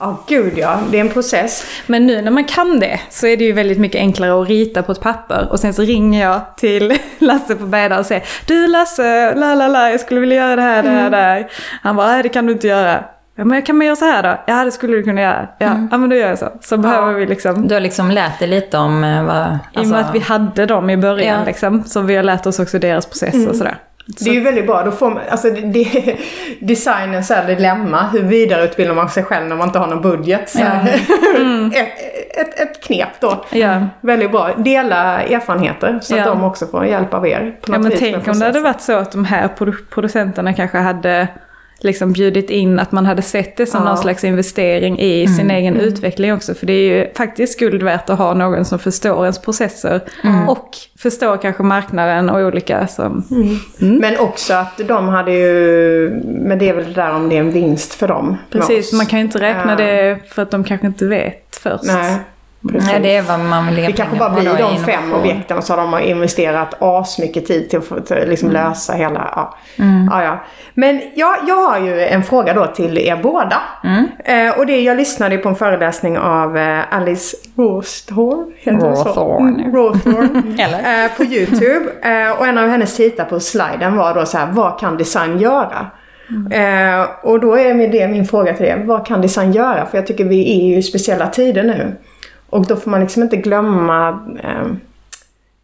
Ja, 0.00 0.06
oh, 0.06 0.16
gud 0.26 0.58
ja. 0.58 0.80
Det 0.90 0.96
är 0.96 1.00
en 1.00 1.08
process. 1.08 1.66
Men 1.86 2.06
nu 2.06 2.22
när 2.22 2.30
man 2.30 2.44
kan 2.44 2.80
det 2.80 3.00
så 3.10 3.26
är 3.26 3.36
det 3.36 3.44
ju 3.44 3.52
väldigt 3.52 3.78
mycket 3.78 3.98
enklare 3.98 4.42
att 4.42 4.48
rita 4.48 4.82
på 4.82 4.92
ett 4.92 5.00
papper. 5.00 5.48
Och 5.50 5.60
sen 5.60 5.74
så 5.74 5.82
ringer 5.82 6.22
jag 6.22 6.40
till 6.56 6.98
Lasse 7.18 7.54
på 7.54 7.66
Berda 7.66 7.98
och 7.98 8.06
säger 8.06 8.24
Du 8.46 8.66
Lasse, 8.66 9.34
la 9.34 9.54
la 9.54 9.68
la, 9.68 9.90
jag 9.90 10.00
skulle 10.00 10.20
vilja 10.20 10.36
göra 10.36 10.56
det 10.56 10.62
här, 10.62 10.82
det 10.82 10.88
här, 10.88 10.98
mm. 10.98 11.10
det 11.10 11.16
här. 11.16 11.50
Han 11.82 11.96
bara, 11.96 12.06
nej 12.06 12.22
det 12.22 12.28
kan 12.28 12.46
du 12.46 12.52
inte 12.52 12.66
göra. 12.66 13.04
Ja, 13.38 13.44
men 13.44 13.62
kan 13.62 13.76
man 13.76 13.86
göra 13.86 13.96
så 13.96 14.04
här 14.04 14.22
då? 14.22 14.38
Ja, 14.46 14.64
det 14.64 14.70
skulle 14.70 14.96
du 14.96 15.02
kunna 15.02 15.20
göra. 15.20 15.48
Ja, 15.58 15.66
mm. 15.66 15.88
ja 15.90 15.98
men 15.98 16.10
då 16.10 16.16
gör 16.16 16.28
jag 16.28 16.38
så. 16.38 16.48
Så 16.60 16.74
ja. 16.74 16.78
behöver 16.78 17.12
vi 17.12 17.26
liksom... 17.26 17.68
Du 17.68 17.74
har 17.74 17.80
liksom 17.80 18.10
lärt 18.10 18.38
dig 18.38 18.48
lite 18.48 18.78
om 18.78 19.04
eh, 19.04 19.24
vad... 19.24 19.36
Alltså... 19.36 19.58
I 19.72 19.84
och 19.84 19.86
med 19.88 19.98
alltså- 19.98 20.10
att 20.10 20.14
vi 20.14 20.18
hade 20.18 20.66
dem 20.66 20.90
i 20.90 20.96
början 20.96 21.38
ja. 21.38 21.46
liksom. 21.46 21.84
Så 21.84 22.00
vi 22.00 22.16
har 22.16 22.22
lärt 22.22 22.46
oss 22.46 22.58
också 22.58 22.78
deras 22.78 23.06
process 23.06 23.34
mm. 23.34 23.48
och 23.48 23.56
sådär. 23.56 23.78
Det 24.08 24.30
är 24.30 24.34
ju 24.34 24.40
väldigt 24.40 24.66
bra. 24.66 24.82
Då 24.82 24.90
får 24.90 25.10
man, 25.10 25.22
alltså 25.30 25.50
det, 25.50 26.16
designens 26.60 27.32
dilemma. 27.46 28.08
Hur 28.12 28.22
vidareutbildar 28.22 28.94
man 28.94 29.08
sig 29.08 29.22
själv 29.22 29.46
när 29.46 29.56
man 29.56 29.68
inte 29.68 29.78
har 29.78 29.86
någon 29.86 30.02
budget? 30.02 30.50
Så 30.50 30.58
ja. 30.58 30.70
mm. 31.36 31.72
ett, 31.72 31.88
ett, 32.36 32.60
ett, 32.60 32.82
knep 32.82 33.08
då. 33.20 33.44
Ja. 33.50 33.86
Väldigt 34.00 34.30
bra. 34.30 34.50
Dela 34.56 35.22
erfarenheter 35.22 35.98
så 36.02 36.14
att 36.14 36.20
ja. 36.20 36.26
de 36.26 36.44
också 36.44 36.66
får 36.66 36.86
hjälp 36.86 37.14
av 37.14 37.26
er. 37.26 37.56
ja, 37.66 37.78
men 37.78 37.92
tänk 37.98 38.28
om 38.28 38.38
det 38.38 38.46
hade 38.46 38.60
varit 38.60 38.80
så 38.80 38.92
att 38.92 39.12
de 39.12 39.24
här 39.24 39.48
producenterna 39.90 40.52
kanske 40.52 40.78
hade 40.78 41.28
liksom 41.80 42.12
bjudit 42.12 42.50
in 42.50 42.78
att 42.78 42.92
man 42.92 43.06
hade 43.06 43.22
sett 43.22 43.56
det 43.56 43.66
som 43.66 43.82
ja. 43.82 43.88
någon 43.88 43.98
slags 43.98 44.24
investering 44.24 44.98
i 44.98 45.24
mm. 45.24 45.36
sin 45.36 45.50
egen 45.50 45.74
mm. 45.74 45.86
utveckling 45.86 46.32
också. 46.32 46.54
För 46.54 46.66
det 46.66 46.72
är 46.72 46.96
ju 46.96 47.12
faktiskt 47.14 47.58
guld 47.58 47.82
värt 47.82 48.10
att 48.10 48.18
ha 48.18 48.34
någon 48.34 48.64
som 48.64 48.78
förstår 48.78 49.22
ens 49.22 49.38
processer 49.38 50.00
mm. 50.24 50.48
och 50.48 50.68
förstår 50.98 51.36
kanske 51.36 51.62
marknaden 51.62 52.30
och 52.30 52.40
olika 52.40 52.86
som... 52.86 53.24
Mm. 53.30 53.58
mm. 53.80 53.96
Men 53.96 54.18
också 54.18 54.54
att 54.54 54.80
de 54.88 55.08
hade 55.08 55.32
ju, 55.32 56.10
men 56.24 56.58
det 56.58 56.68
är 56.68 56.74
väl 56.74 56.84
det 56.84 56.92
där 56.92 57.14
om 57.14 57.28
det 57.28 57.36
är 57.36 57.40
en 57.40 57.50
vinst 57.50 57.94
för 57.94 58.08
dem. 58.08 58.36
Precis, 58.50 58.92
man 58.92 59.06
kan 59.06 59.18
ju 59.18 59.24
inte 59.24 59.40
räkna 59.40 59.76
det 59.76 60.18
för 60.28 60.42
att 60.42 60.50
de 60.50 60.64
kanske 60.64 60.86
inte 60.86 61.06
vet 61.06 61.56
först. 61.62 61.84
Nej. 61.84 62.18
Precis. 62.62 62.90
Nej, 62.90 63.00
det 63.00 63.16
är 63.16 63.22
vad 63.22 63.40
man 63.40 63.66
vill 63.66 63.84
Det 63.84 63.92
kanske 63.92 64.16
bara 64.16 64.30
blir 64.30 64.58
de 64.58 64.84
fem 64.84 65.12
objekten 65.14 65.58
och 65.58 65.64
så 65.64 65.74
har 65.74 65.98
de 65.98 66.04
investerat 66.04 66.74
asmycket 66.78 67.46
tid 67.46 67.70
till 67.70 67.78
att 67.78 68.10
liksom 68.10 68.48
mm. 68.48 68.62
lösa 68.62 68.92
hela... 68.92 69.32
Ja. 69.36 69.56
Mm. 69.78 70.08
Ja, 70.12 70.24
ja. 70.24 70.44
Men 70.74 71.00
ja, 71.14 71.36
jag 71.46 71.68
har 71.68 71.78
ju 71.80 72.00
en 72.00 72.22
fråga 72.22 72.54
då 72.54 72.66
till 72.66 72.98
er 72.98 73.16
båda. 73.16 73.60
Mm. 73.84 74.06
Eh, 74.24 74.58
och 74.58 74.66
det 74.66 74.80
jag 74.80 74.96
lyssnade 74.96 75.38
på 75.38 75.48
en 75.48 75.56
föreläsning 75.56 76.18
av 76.18 76.56
eh, 76.56 76.96
Alice 76.96 77.36
Rawsthorn. 77.56 78.52
Rawthorn. 78.64 79.72
Rawthorn. 79.74 80.60
eh, 80.60 81.16
på 81.16 81.24
YouTube. 81.24 81.90
Eh, 82.02 82.30
och 82.38 82.46
en 82.46 82.58
av 82.58 82.68
hennes 82.68 82.96
titlar 82.96 83.24
på 83.24 83.40
sliden 83.40 83.96
var 83.96 84.14
då 84.14 84.26
så 84.26 84.38
här, 84.38 84.48
vad 84.52 84.80
kan 84.80 84.96
design 84.96 85.38
göra? 85.38 85.86
Mm. 86.30 87.00
Eh, 87.00 87.06
och 87.22 87.40
då 87.40 87.58
är 87.58 87.88
det 87.88 88.08
min 88.08 88.26
fråga 88.26 88.52
till 88.52 88.66
er. 88.66 88.82
Vad 88.86 89.06
kan 89.06 89.20
design 89.20 89.52
göra? 89.52 89.86
För 89.86 89.98
jag 89.98 90.06
tycker 90.06 90.24
vi 90.24 90.60
är 90.60 90.68
ju 90.68 90.76
i 90.76 90.82
speciella 90.82 91.26
tider 91.26 91.62
nu. 91.62 91.96
Och 92.50 92.66
då 92.66 92.76
får 92.76 92.90
man 92.90 93.00
liksom 93.00 93.22
inte 93.22 93.36
glömma 93.36 94.08
eh, 94.42 94.66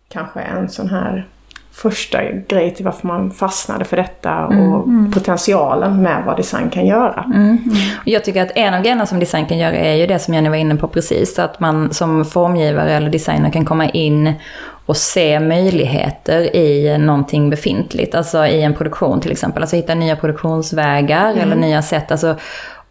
kanske 0.09 0.40
en 0.40 0.68
sån 0.68 0.88
här 0.88 1.29
första 1.75 2.18
grej 2.49 2.75
till 2.75 2.85
varför 2.85 3.07
man 3.07 3.31
fastnade 3.31 3.85
för 3.85 3.97
detta 3.97 4.47
och 4.47 4.53
mm. 4.53 5.12
potentialen 5.12 6.03
med 6.03 6.23
vad 6.27 6.37
design 6.37 6.70
kan 6.70 6.87
göra. 6.87 7.25
Mm. 7.35 7.59
Jag 8.05 8.25
tycker 8.25 8.42
att 8.42 8.51
en 8.55 8.75
av 8.75 8.81
grejerna 8.83 9.07
som 9.07 9.18
design 9.18 9.47
kan 9.47 9.59
göra 9.59 9.77
är 9.77 9.94
ju 9.94 10.07
det 10.07 10.18
som 10.18 10.35
Jenny 10.35 10.49
var 10.49 10.57
inne 10.57 10.77
på 10.77 10.88
precis. 10.88 11.38
Att 11.38 11.61
man 11.61 11.94
som 11.94 12.25
formgivare 12.25 12.92
eller 12.92 13.11
designer 13.11 13.51
kan 13.51 13.64
komma 13.64 13.88
in 13.88 14.33
och 14.87 14.97
se 14.97 15.40
möjligheter 15.40 16.57
i 16.57 16.99
någonting 16.99 17.51
befintligt. 17.51 18.14
Alltså 18.14 18.47
i 18.47 18.62
en 18.62 18.75
produktion 18.75 19.20
till 19.20 19.33
exempel. 19.33 19.62
Alltså 19.62 19.77
hitta 19.77 19.94
nya 19.94 20.16
produktionsvägar 20.16 21.31
mm. 21.31 21.42
eller 21.42 21.57
nya 21.57 21.83
sätt. 21.83 22.11
Alltså 22.11 22.37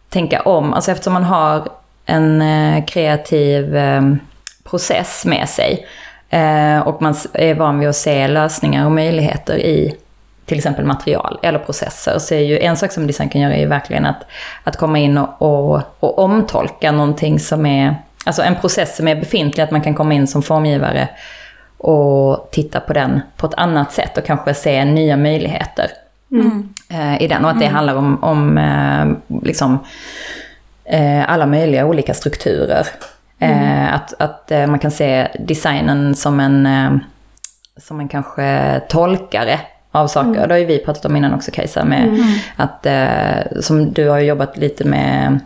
tänka 0.08 0.40
om. 0.40 0.74
Alltså 0.74 0.90
eftersom 0.90 1.12
man 1.12 1.24
har 1.24 1.68
en 2.06 2.42
eh, 2.42 2.84
kreativ 2.84 3.76
eh, 3.76 4.02
process 4.64 5.24
med 5.24 5.48
sig 5.48 5.86
Eh, 6.34 6.80
och 6.80 7.02
man 7.02 7.14
är 7.32 7.54
van 7.54 7.78
vid 7.78 7.88
att 7.88 7.96
se 7.96 8.28
lösningar 8.28 8.84
och 8.84 8.92
möjligheter 8.92 9.56
i 9.56 9.96
till 10.44 10.56
exempel 10.56 10.84
material 10.84 11.38
eller 11.42 11.58
processer. 11.58 12.18
Så 12.18 12.34
är 12.34 12.40
ju 12.40 12.58
en 12.58 12.76
sak 12.76 12.92
som 12.92 13.06
design 13.06 13.28
kan 13.28 13.40
göra 13.40 13.54
är 13.54 13.60
ju 13.60 13.66
verkligen 13.66 14.06
att, 14.06 14.26
att 14.64 14.76
komma 14.76 14.98
in 14.98 15.18
och, 15.18 15.42
och, 15.42 15.82
och 16.00 16.18
omtolka 16.18 16.92
någonting 16.92 17.40
som 17.40 17.66
är, 17.66 17.96
alltså 18.24 18.42
en 18.42 18.56
process 18.56 18.96
som 18.96 19.08
är 19.08 19.16
befintlig, 19.16 19.62
att 19.62 19.70
man 19.70 19.80
kan 19.80 19.94
komma 19.94 20.14
in 20.14 20.26
som 20.26 20.42
formgivare 20.42 21.08
och 21.78 22.48
titta 22.52 22.80
på 22.80 22.92
den 22.92 23.20
på 23.36 23.46
ett 23.46 23.54
annat 23.54 23.92
sätt 23.92 24.18
och 24.18 24.24
kanske 24.24 24.54
se 24.54 24.84
nya 24.84 25.16
möjligheter 25.16 25.86
mm. 26.30 26.68
eh, 26.90 27.22
i 27.22 27.28
den. 27.28 27.44
Och 27.44 27.50
att 27.50 27.58
det 27.58 27.64
mm. 27.64 27.74
handlar 27.74 27.94
om, 27.94 28.24
om 28.24 28.58
liksom, 29.42 29.78
alla 31.26 31.46
möjliga 31.46 31.86
olika 31.86 32.14
strukturer. 32.14 32.86
Mm. 33.38 33.84
Eh, 33.84 33.94
att 33.94 34.14
att 34.18 34.50
eh, 34.50 34.66
man 34.66 34.78
kan 34.78 34.90
se 34.90 35.28
designen 35.38 36.14
som 36.14 36.40
en, 36.40 36.66
eh, 36.66 36.92
som 37.76 38.00
en 38.00 38.08
kanske 38.08 38.80
tolkare 38.88 39.60
av 39.92 40.06
saker. 40.06 40.28
Mm. 40.30 40.48
Det 40.48 40.54
har 40.54 40.58
ju 40.58 40.64
vi 40.64 40.78
pratat 40.78 41.04
om 41.04 41.16
innan 41.16 41.34
också 41.34 41.50
Kajsa, 41.50 41.84
med 41.84 42.08
mm. 42.08 42.24
att, 42.56 42.86
som 43.64 43.92
du 43.92 44.08
har 44.08 44.18
jobbat 44.18 44.56
lite 44.56 44.84
med 44.84 45.38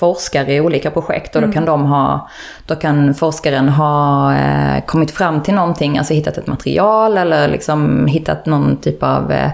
forskare 0.00 0.54
i 0.54 0.60
olika 0.60 0.90
projekt 0.90 1.36
och 1.36 1.42
då 1.42 1.52
kan, 1.52 1.62
mm. 1.62 1.66
de 1.66 1.86
ha, 1.86 2.28
då 2.66 2.74
kan 2.74 3.14
forskaren 3.14 3.68
ha 3.68 4.34
eh, 4.34 4.84
kommit 4.86 5.10
fram 5.10 5.42
till 5.42 5.54
någonting, 5.54 5.98
alltså 5.98 6.14
hittat 6.14 6.38
ett 6.38 6.46
material 6.46 7.18
eller 7.18 7.48
liksom 7.48 8.06
hittat 8.06 8.46
någon 8.46 8.76
typ 8.76 9.02
av 9.02 9.32
eh, 9.32 9.50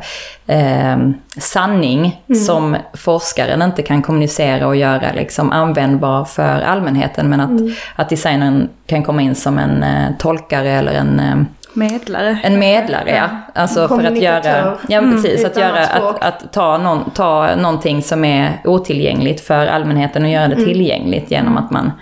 eh, 0.47 0.99
sanning 1.39 2.23
mm. 2.29 2.41
som 2.41 2.77
forskaren 2.95 3.63
inte 3.63 3.83
kan 3.83 4.03
kommunicera 4.03 4.67
och 4.67 4.77
göra 4.77 5.13
liksom 5.13 5.53
användbar 5.53 6.25
för 6.25 6.61
allmänheten. 6.61 7.29
Men 7.29 7.41
att, 7.41 7.61
mm. 7.61 7.75
att 7.97 8.09
designern 8.09 8.69
kan 8.87 9.03
komma 9.03 9.23
in 9.23 9.35
som 9.35 9.59
en 9.59 9.83
eh, 9.83 10.11
tolkare 10.19 10.71
eller 10.71 10.93
en 10.93 11.21
eh, 11.21 11.37
Medlare. 11.77 12.39
En 12.43 12.59
medlare, 12.59 13.11
ja. 13.11 13.29
Alltså 13.61 13.89
för 13.89 14.05
att 14.05 14.19
göra, 14.19 14.79
ja 14.89 14.99
mm, 14.99 15.11
precis, 15.11 15.45
att 15.45 15.57
göra, 15.57 15.81
att, 15.81 16.23
att, 16.23 16.53
ta, 16.53 16.79
någon, 16.79 17.11
ta 17.11 17.55
någonting 17.57 18.03
som 18.03 18.25
är 18.25 18.61
otillgängligt 18.65 19.41
för 19.41 19.67
allmänheten 19.67 20.23
och 20.25 20.31
göra 20.31 20.49
det 20.49 20.55
mm. 20.55 20.67
tillgängligt 20.67 21.31
genom 21.31 21.53
mm. 21.53 21.65
att 21.65 21.71
man, 21.71 21.93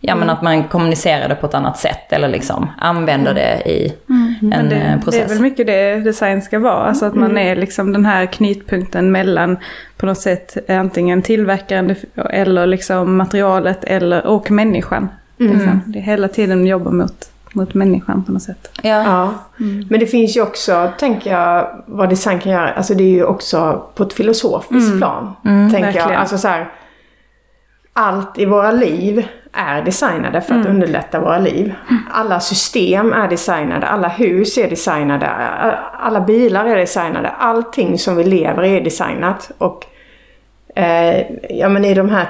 ja 0.00 0.14
men 0.14 0.22
mm. 0.22 0.34
att 0.34 0.42
man 0.42 0.64
kommunicerar 0.64 1.28
det 1.28 1.34
på 1.34 1.46
ett 1.46 1.54
annat 1.54 1.78
sätt 1.78 2.12
eller 2.12 2.28
liksom 2.28 2.70
använder 2.78 3.34
det 3.34 3.70
i 3.70 3.92
mm. 4.08 4.52
en 4.52 4.68
det, 4.68 5.00
process. 5.04 5.20
Det 5.20 5.24
är 5.24 5.28
väl 5.28 5.42
mycket 5.42 5.66
det 5.66 6.00
design 6.00 6.42
ska 6.42 6.58
vara, 6.58 6.84
alltså 6.84 7.06
att 7.06 7.14
man 7.14 7.38
är 7.38 7.56
liksom 7.56 7.92
den 7.92 8.06
här 8.06 8.26
knytpunkten 8.26 9.12
mellan 9.12 9.56
på 9.96 10.06
något 10.06 10.18
sätt 10.18 10.70
antingen 10.70 11.22
tillverkaren 11.22 11.96
eller 12.30 12.66
liksom 12.66 13.16
materialet 13.16 13.84
eller, 13.84 14.26
och 14.26 14.50
människan. 14.50 15.08
Liksom. 15.36 15.82
Det 15.86 15.98
är 15.98 16.02
hela 16.02 16.28
tiden 16.28 16.66
jobba 16.66 16.90
mot 16.90 17.30
mot 17.52 17.74
människan 17.74 18.24
på 18.24 18.32
något 18.32 18.42
sätt. 18.42 18.70
Ja. 18.82 19.04
ja. 19.04 19.34
Mm. 19.60 19.86
Men 19.90 20.00
det 20.00 20.06
finns 20.06 20.36
ju 20.36 20.42
också, 20.42 20.92
tänker 20.98 21.32
jag, 21.32 21.82
vad 21.86 22.08
design 22.08 22.38
kan 22.38 22.52
göra. 22.52 22.72
Alltså 22.72 22.94
det 22.94 23.04
är 23.04 23.08
ju 23.08 23.24
också 23.24 23.82
på 23.94 24.02
ett 24.02 24.12
filosofiskt 24.12 24.88
mm. 24.88 24.98
plan. 24.98 25.32
Mm, 25.44 25.70
tänker 25.70 25.86
verkligen. 25.86 26.08
jag. 26.08 26.20
Alltså 26.20 26.38
så 26.38 26.48
här, 26.48 26.72
allt 27.92 28.38
i 28.38 28.44
våra 28.44 28.72
liv 28.72 29.26
är 29.52 29.82
designade 29.82 30.40
för 30.40 30.54
att 30.54 30.64
mm. 30.64 30.74
underlätta 30.74 31.20
våra 31.20 31.38
liv. 31.38 31.74
Alla 32.10 32.40
system 32.40 33.12
är 33.12 33.28
designade, 33.28 33.86
alla 33.86 34.08
hus 34.08 34.58
är 34.58 34.70
designade, 34.70 35.28
alla 35.92 36.20
bilar 36.20 36.64
är 36.64 36.76
designade. 36.76 37.28
Allting 37.28 37.98
som 37.98 38.16
vi 38.16 38.24
lever 38.24 38.64
i 38.64 38.76
är 38.76 38.80
designat. 38.80 39.50
Och 39.58 39.86
eh, 40.74 41.26
ja 41.50 41.68
men 41.68 41.84
i 41.84 41.94
de 41.94 42.10
här, 42.10 42.28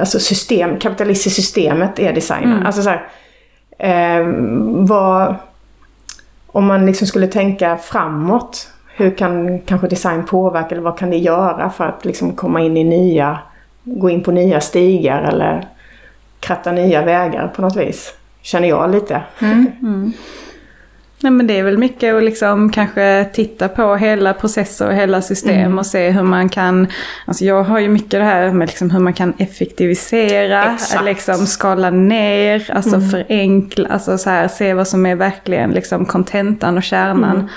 alltså 0.00 0.18
system, 0.18 0.78
kapitalistiska 0.78 1.42
systemet 1.42 1.98
är 1.98 2.12
designat. 2.12 2.44
Mm. 2.44 2.66
Alltså 2.66 2.82
så 2.82 2.90
här, 2.90 3.08
Eh, 3.78 4.26
vad, 4.68 5.34
om 6.46 6.66
man 6.66 6.86
liksom 6.86 7.06
skulle 7.06 7.26
tänka 7.26 7.76
framåt, 7.76 8.68
hur 8.96 9.10
kan 9.10 9.58
kanske 9.58 9.88
design 9.88 10.24
påverka 10.26 10.68
eller 10.68 10.82
vad 10.82 10.98
kan 10.98 11.10
det 11.10 11.16
göra 11.16 11.70
för 11.70 11.84
att 11.84 12.04
liksom 12.04 12.32
komma 12.32 12.60
in 12.60 12.76
i 12.76 12.84
nya, 12.84 13.38
gå 13.84 14.10
in 14.10 14.22
på 14.22 14.30
nya 14.30 14.60
stigar 14.60 15.22
eller 15.22 15.68
kratta 16.40 16.72
nya 16.72 17.04
vägar 17.04 17.48
på 17.48 17.62
något 17.62 17.76
vis? 17.76 18.14
Känner 18.42 18.68
jag 18.68 18.90
lite. 18.90 19.22
Mm. 19.40 19.66
Mm. 19.82 20.12
Nej 21.20 21.32
men 21.32 21.46
det 21.46 21.58
är 21.58 21.62
väl 21.62 21.78
mycket 21.78 22.14
att 22.14 22.22
liksom 22.22 22.72
kanske 22.72 23.28
titta 23.32 23.68
på 23.68 23.96
hela 23.96 24.34
processer 24.34 24.86
och 24.86 24.94
hela 24.94 25.22
system 25.22 25.56
mm. 25.56 25.78
och 25.78 25.86
se 25.86 26.10
hur 26.10 26.22
man 26.22 26.48
kan, 26.48 26.86
alltså 27.24 27.44
jag 27.44 27.62
har 27.62 27.78
ju 27.78 27.88
mycket 27.88 28.10
det 28.10 28.24
här 28.24 28.50
med 28.50 28.68
liksom 28.68 28.90
hur 28.90 29.00
man 29.00 29.12
kan 29.12 29.32
effektivisera, 29.38 30.78
liksom 31.04 31.46
skala 31.46 31.90
ner, 31.90 32.70
alltså 32.70 32.96
mm. 32.96 33.10
förenkla, 33.10 33.88
alltså 33.88 34.18
så 34.18 34.30
här, 34.30 34.48
se 34.48 34.74
vad 34.74 34.88
som 34.88 35.06
är 35.06 35.14
verkligen 35.14 35.70
liksom 35.70 36.06
kontentan 36.06 36.76
och 36.76 36.82
kärnan. 36.82 37.36
Mm. 37.36 37.48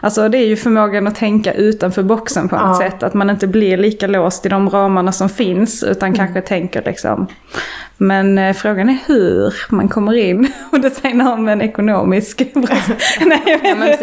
Alltså 0.00 0.28
det 0.28 0.38
är 0.38 0.46
ju 0.46 0.56
förmågan 0.56 1.06
att 1.06 1.14
tänka 1.14 1.52
utanför 1.52 2.02
boxen 2.02 2.48
på 2.48 2.56
något 2.56 2.80
ja. 2.80 2.90
sätt. 2.90 3.02
Att 3.02 3.14
man 3.14 3.30
inte 3.30 3.46
blir 3.46 3.76
lika 3.76 4.06
låst 4.06 4.46
i 4.46 4.48
de 4.48 4.70
ramarna 4.70 5.12
som 5.12 5.28
finns 5.28 5.82
utan 5.82 6.08
mm. 6.08 6.18
kanske 6.18 6.40
tänker 6.40 6.82
liksom 6.82 7.26
men 7.98 8.38
eh, 8.38 8.52
frågan 8.52 8.88
är 8.88 8.98
hur 9.06 9.54
man 9.68 9.88
kommer 9.88 10.16
in 10.16 10.52
och 10.72 10.80
designar 10.80 11.32
om 11.32 11.48
en 11.48 11.62
ekonomisk 11.62 12.42
Nej, 12.54 13.42
jag 13.46 13.60
ja, 13.64 13.74
men, 13.74 13.96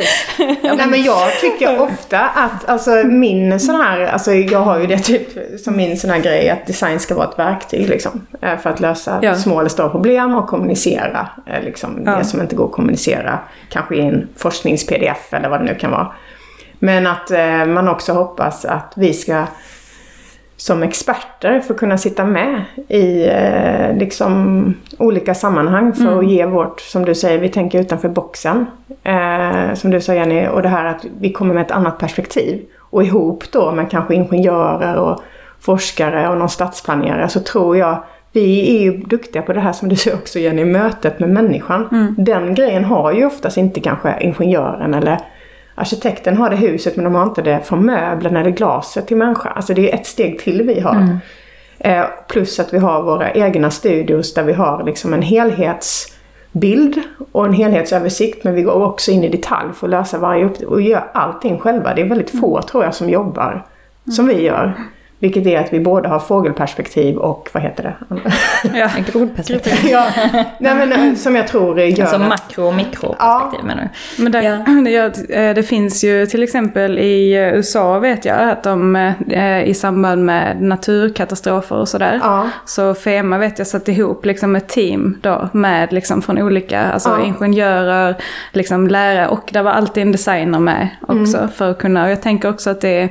Nej, 0.78 0.88
men 0.88 1.04
jag 1.04 1.40
tycker 1.42 1.82
ofta 1.82 2.20
att 2.20 2.70
alltså, 2.70 2.92
min 3.06 3.60
sån 3.60 3.76
här, 3.76 4.06
alltså 4.06 4.34
jag 4.34 4.60
har 4.60 4.80
ju 4.80 4.88
det 4.88 5.00
typ 5.00 5.28
som 5.60 5.78
min 5.78 5.98
sån 5.98 6.10
här 6.10 6.20
grej 6.20 6.50
att 6.50 6.68
design 6.68 7.00
ska 7.00 7.16
vara 7.16 7.30
ett 7.30 7.40
verktyg 7.40 7.90
liksom. 7.90 8.28
Eh, 8.42 8.58
för 8.58 8.70
att 8.70 8.80
lösa 8.80 9.20
ja. 9.22 9.36
små 9.36 9.60
eller 9.60 9.70
stora 9.70 9.90
problem 9.90 10.36
och 10.36 10.48
kommunicera 10.48 11.28
eh, 11.46 11.64
liksom, 11.64 12.02
ja. 12.06 12.16
det 12.16 12.26
som 12.26 12.42
inte 12.42 12.56
går 12.56 12.66
att 12.66 12.72
kommunicera. 12.72 13.40
Kanske 13.70 13.96
i 13.96 14.02
en 14.02 14.28
forsknings-pdf 14.38 15.34
eller 15.36 15.50
vad 15.50 15.60
det 15.60 15.66
nu 15.66 15.76
kan 15.76 15.83
vara. 15.92 16.12
Men 16.80 17.08
att 17.08 17.32
eh, 17.32 17.66
man 17.66 17.88
också 17.88 18.14
hoppas 18.14 18.66
att 18.66 18.94
vi 18.96 19.14
ska 19.14 19.46
som 20.58 20.84
experter 20.84 21.62
att 21.70 21.78
kunna 21.78 21.98
sitta 21.98 22.26
med 22.26 22.62
i 22.88 23.26
eh, 23.28 23.98
liksom, 23.98 24.74
olika 24.98 25.34
sammanhang 25.34 25.94
för 25.94 26.04
mm. 26.04 26.20
att 26.20 26.28
ge 26.28 26.46
vårt, 26.46 26.82
som 26.82 27.06
du 27.06 27.16
säger, 27.16 27.40
vi 27.40 27.50
tänker 27.50 27.82
utanför 27.82 28.10
boxen. 28.10 28.66
Eh, 29.04 29.74
som 29.74 29.92
du 29.92 30.02
sa 30.02 30.14
Jenny, 30.14 30.48
och 30.48 30.62
det 30.62 30.70
här 30.70 30.86
att 30.86 31.06
vi 31.20 31.32
kommer 31.34 31.54
med 31.54 31.66
ett 31.66 31.72
annat 31.72 31.98
perspektiv. 31.98 32.62
Och 32.80 33.04
ihop 33.04 33.44
då 33.52 33.72
med 33.72 33.92
kanske 33.92 34.16
ingenjörer 34.16 34.96
och 34.96 35.22
forskare 35.60 36.30
och 36.30 36.38
någon 36.38 36.50
stadsplanerare 36.50 37.30
så 37.30 37.40
tror 37.40 37.78
jag 37.78 38.04
vi 38.32 38.78
är 38.78 38.82
ju 38.82 38.98
duktiga 38.98 39.42
på 39.42 39.54
det 39.54 39.60
här 39.60 39.74
som 39.74 39.90
du 39.90 39.96
säger 39.96 40.18
också 40.18 40.40
Jenny, 40.40 40.66
mötet 40.66 41.20
med 41.20 41.30
människan. 41.30 41.88
Mm. 41.92 42.16
Den 42.18 42.56
grejen 42.56 42.86
har 42.86 43.12
ju 43.12 43.26
oftast 43.26 43.58
inte 43.58 43.80
kanske 43.80 44.18
ingenjören 44.22 44.94
eller 44.94 45.18
Arkitekten 45.76 46.38
har 46.38 46.50
det 46.50 46.56
huset 46.56 46.96
men 46.96 47.06
de 47.06 47.16
har 47.16 47.24
inte 47.24 47.42
det 47.42 47.62
från 47.64 47.86
möblerna 47.86 48.40
eller 48.40 48.50
glaset 48.50 49.08
till 49.08 49.18
människa. 49.18 49.50
Alltså 49.50 49.74
det 49.74 49.92
är 49.92 49.96
ett 49.96 50.06
steg 50.06 50.40
till 50.40 50.62
vi 50.62 50.80
har. 50.80 50.96
Mm. 50.96 51.18
Eh, 51.80 52.06
plus 52.28 52.60
att 52.60 52.74
vi 52.74 52.78
har 52.78 53.04
våra 53.04 53.32
egna 53.32 53.72
studios 53.72 54.34
där 54.34 54.44
vi 54.44 54.54
har 54.54 54.84
liksom 54.84 55.14
en 55.14 55.22
helhetsbild 55.22 57.02
och 57.32 57.46
en 57.46 57.54
helhetsöversikt. 57.54 58.44
Men 58.44 58.56
vi 58.56 58.62
går 58.62 58.84
också 58.84 59.12
in 59.12 59.24
i 59.24 59.30
detalj 59.30 59.74
för 59.74 59.88
att 59.88 59.92
lösa 59.92 60.18
varje 60.18 60.46
uppgift 60.46 60.72
och 60.72 60.82
gör 60.82 61.04
allting 61.14 61.60
själva. 61.60 61.94
Det 61.94 62.02
är 62.02 62.10
väldigt 62.10 62.40
få 62.40 62.62
tror 62.62 62.84
jag 62.84 62.96
som 62.96 63.10
jobbar 63.10 63.66
som 64.12 64.28
vi 64.28 64.42
gör. 64.42 64.74
Vilket 65.24 65.46
är 65.46 65.60
att 65.60 65.74
vi 65.74 65.80
både 65.80 66.10
har 66.10 66.20
fågelperspektiv 66.20 67.18
och, 67.18 67.50
vad 67.54 67.64
heter 67.64 67.84
det? 67.84 68.20
Ja, 68.80 68.90
grodperspektiv. 69.12 69.74
ja, 69.92 70.08
nej, 70.60 70.76
men, 70.76 70.92
eh, 70.92 71.16
som 71.16 71.36
jag 71.36 71.48
tror 71.48 71.80
gör 71.80 72.02
Alltså 72.02 72.20
makro 72.20 72.64
och 72.68 72.76
mikroperspektiv 72.76 73.60
ja. 73.60 73.66
menar 73.66 73.90
du? 74.18 74.24
Men 74.24 74.32
där, 74.32 74.42
ja. 74.42 74.56
det, 74.86 75.36
eh, 75.36 75.56
det, 75.56 75.64
finns 75.64 76.04
ju 76.04 76.26
till 76.26 76.44
exempel 76.44 77.00
i 77.00 77.34
USA 77.34 78.00
vet 78.00 78.26
jag 78.26 78.50
att 78.50 78.64
de 78.64 78.96
eh, 78.96 79.64
i 79.64 79.74
samband 79.74 80.26
med 80.26 80.62
naturkatastrofer 80.62 81.76
och 81.76 81.90
sådär. 81.90 82.20
Ja. 82.24 82.50
Så 82.66 82.94
FEMA 82.94 83.38
vet 83.38 83.58
jag 83.60 83.68
satt 83.68 83.88
ihop 83.88 84.26
liksom 84.26 84.56
ett 84.56 84.68
team 84.68 85.20
då 85.22 85.50
med 85.54 85.94
liksom 85.94 86.22
från 86.22 86.42
olika, 86.42 86.82
alltså 86.82 87.10
ja. 87.10 87.26
ingenjörer, 87.26 88.16
liksom 88.52 88.88
lärare 88.88 89.28
och 89.28 89.50
där 89.54 89.64
var 89.64 89.72
alltid 89.72 90.04
en 90.04 90.12
designer 90.12 90.60
med 90.60 90.90
också. 91.02 91.38
Mm. 91.38 91.50
För 91.50 91.72
att 91.72 91.78
kunna, 91.78 92.04
och 92.04 92.12
jag 92.12 92.22
tänker 92.22 92.50
också 92.50 92.70
att 92.70 92.82
det 92.82 93.02
är 93.02 93.10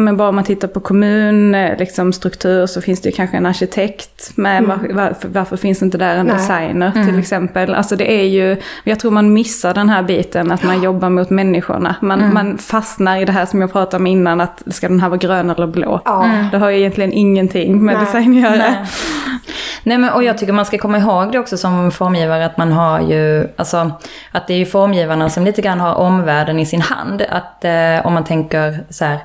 men 0.00 0.16
bara 0.16 0.28
om 0.28 0.34
man 0.34 0.44
tittar 0.44 0.68
på 0.68 0.80
kommunstruktur 0.80 2.60
liksom, 2.60 2.68
så 2.68 2.80
finns 2.80 3.00
det 3.00 3.08
ju 3.08 3.14
kanske 3.14 3.36
en 3.36 3.46
arkitekt 3.46 4.36
med. 4.36 4.58
Mm. 4.64 4.68
Var, 4.68 4.94
varför, 4.94 5.28
varför, 5.28 5.56
finns 5.56 5.82
inte 5.82 5.98
där 5.98 6.16
en 6.16 6.26
Nej. 6.26 6.36
designer 6.36 6.92
mm. 6.94 7.06
till 7.06 7.18
exempel? 7.18 7.74
Alltså 7.74 7.96
det 7.96 8.12
är 8.12 8.24
ju, 8.24 8.56
jag 8.84 9.00
tror 9.00 9.10
man 9.10 9.32
missar 9.32 9.74
den 9.74 9.88
här 9.88 10.02
biten 10.02 10.52
att 10.52 10.62
man 10.62 10.82
jobbar 10.82 11.10
mot 11.10 11.30
människorna. 11.30 11.94
Man, 12.00 12.20
mm. 12.20 12.34
man 12.34 12.58
fastnar 12.58 13.16
i 13.16 13.24
det 13.24 13.32
här 13.32 13.46
som 13.46 13.60
jag 13.60 13.72
pratade 13.72 13.96
om 13.96 14.06
innan, 14.06 14.40
att 14.40 14.62
ska 14.66 14.88
den 14.88 15.00
här 15.00 15.08
vara 15.08 15.18
grön 15.18 15.50
eller 15.50 15.66
blå? 15.66 16.00
Mm. 16.06 16.46
Det 16.50 16.58
har 16.58 16.70
ju 16.70 16.78
egentligen 16.78 17.12
ingenting 17.12 17.84
med 17.84 17.94
Nej. 17.94 18.04
design 18.04 18.30
att 18.30 18.50
göra. 18.50 18.56
Nej. 18.56 18.78
Nej 19.82 19.98
men 19.98 20.10
och 20.10 20.24
jag 20.24 20.38
tycker 20.38 20.52
man 20.52 20.64
ska 20.64 20.78
komma 20.78 20.98
ihåg 20.98 21.32
det 21.32 21.38
också 21.38 21.56
som 21.56 21.90
formgivare 21.90 22.46
att 22.46 22.56
man 22.56 22.72
har 22.72 23.00
ju, 23.00 23.48
alltså 23.56 23.92
att 24.32 24.46
det 24.46 24.54
är 24.54 24.58
ju 24.58 24.66
formgivarna 24.66 25.30
som 25.30 25.44
lite 25.44 25.62
grann 25.62 25.80
har 25.80 25.94
omvärlden 25.94 26.58
i 26.58 26.66
sin 26.66 26.80
hand. 26.80 27.22
Att 27.30 27.64
eh, 27.64 28.06
om 28.06 28.14
man 28.14 28.24
tänker 28.24 28.84
så 28.90 29.04
här, 29.04 29.18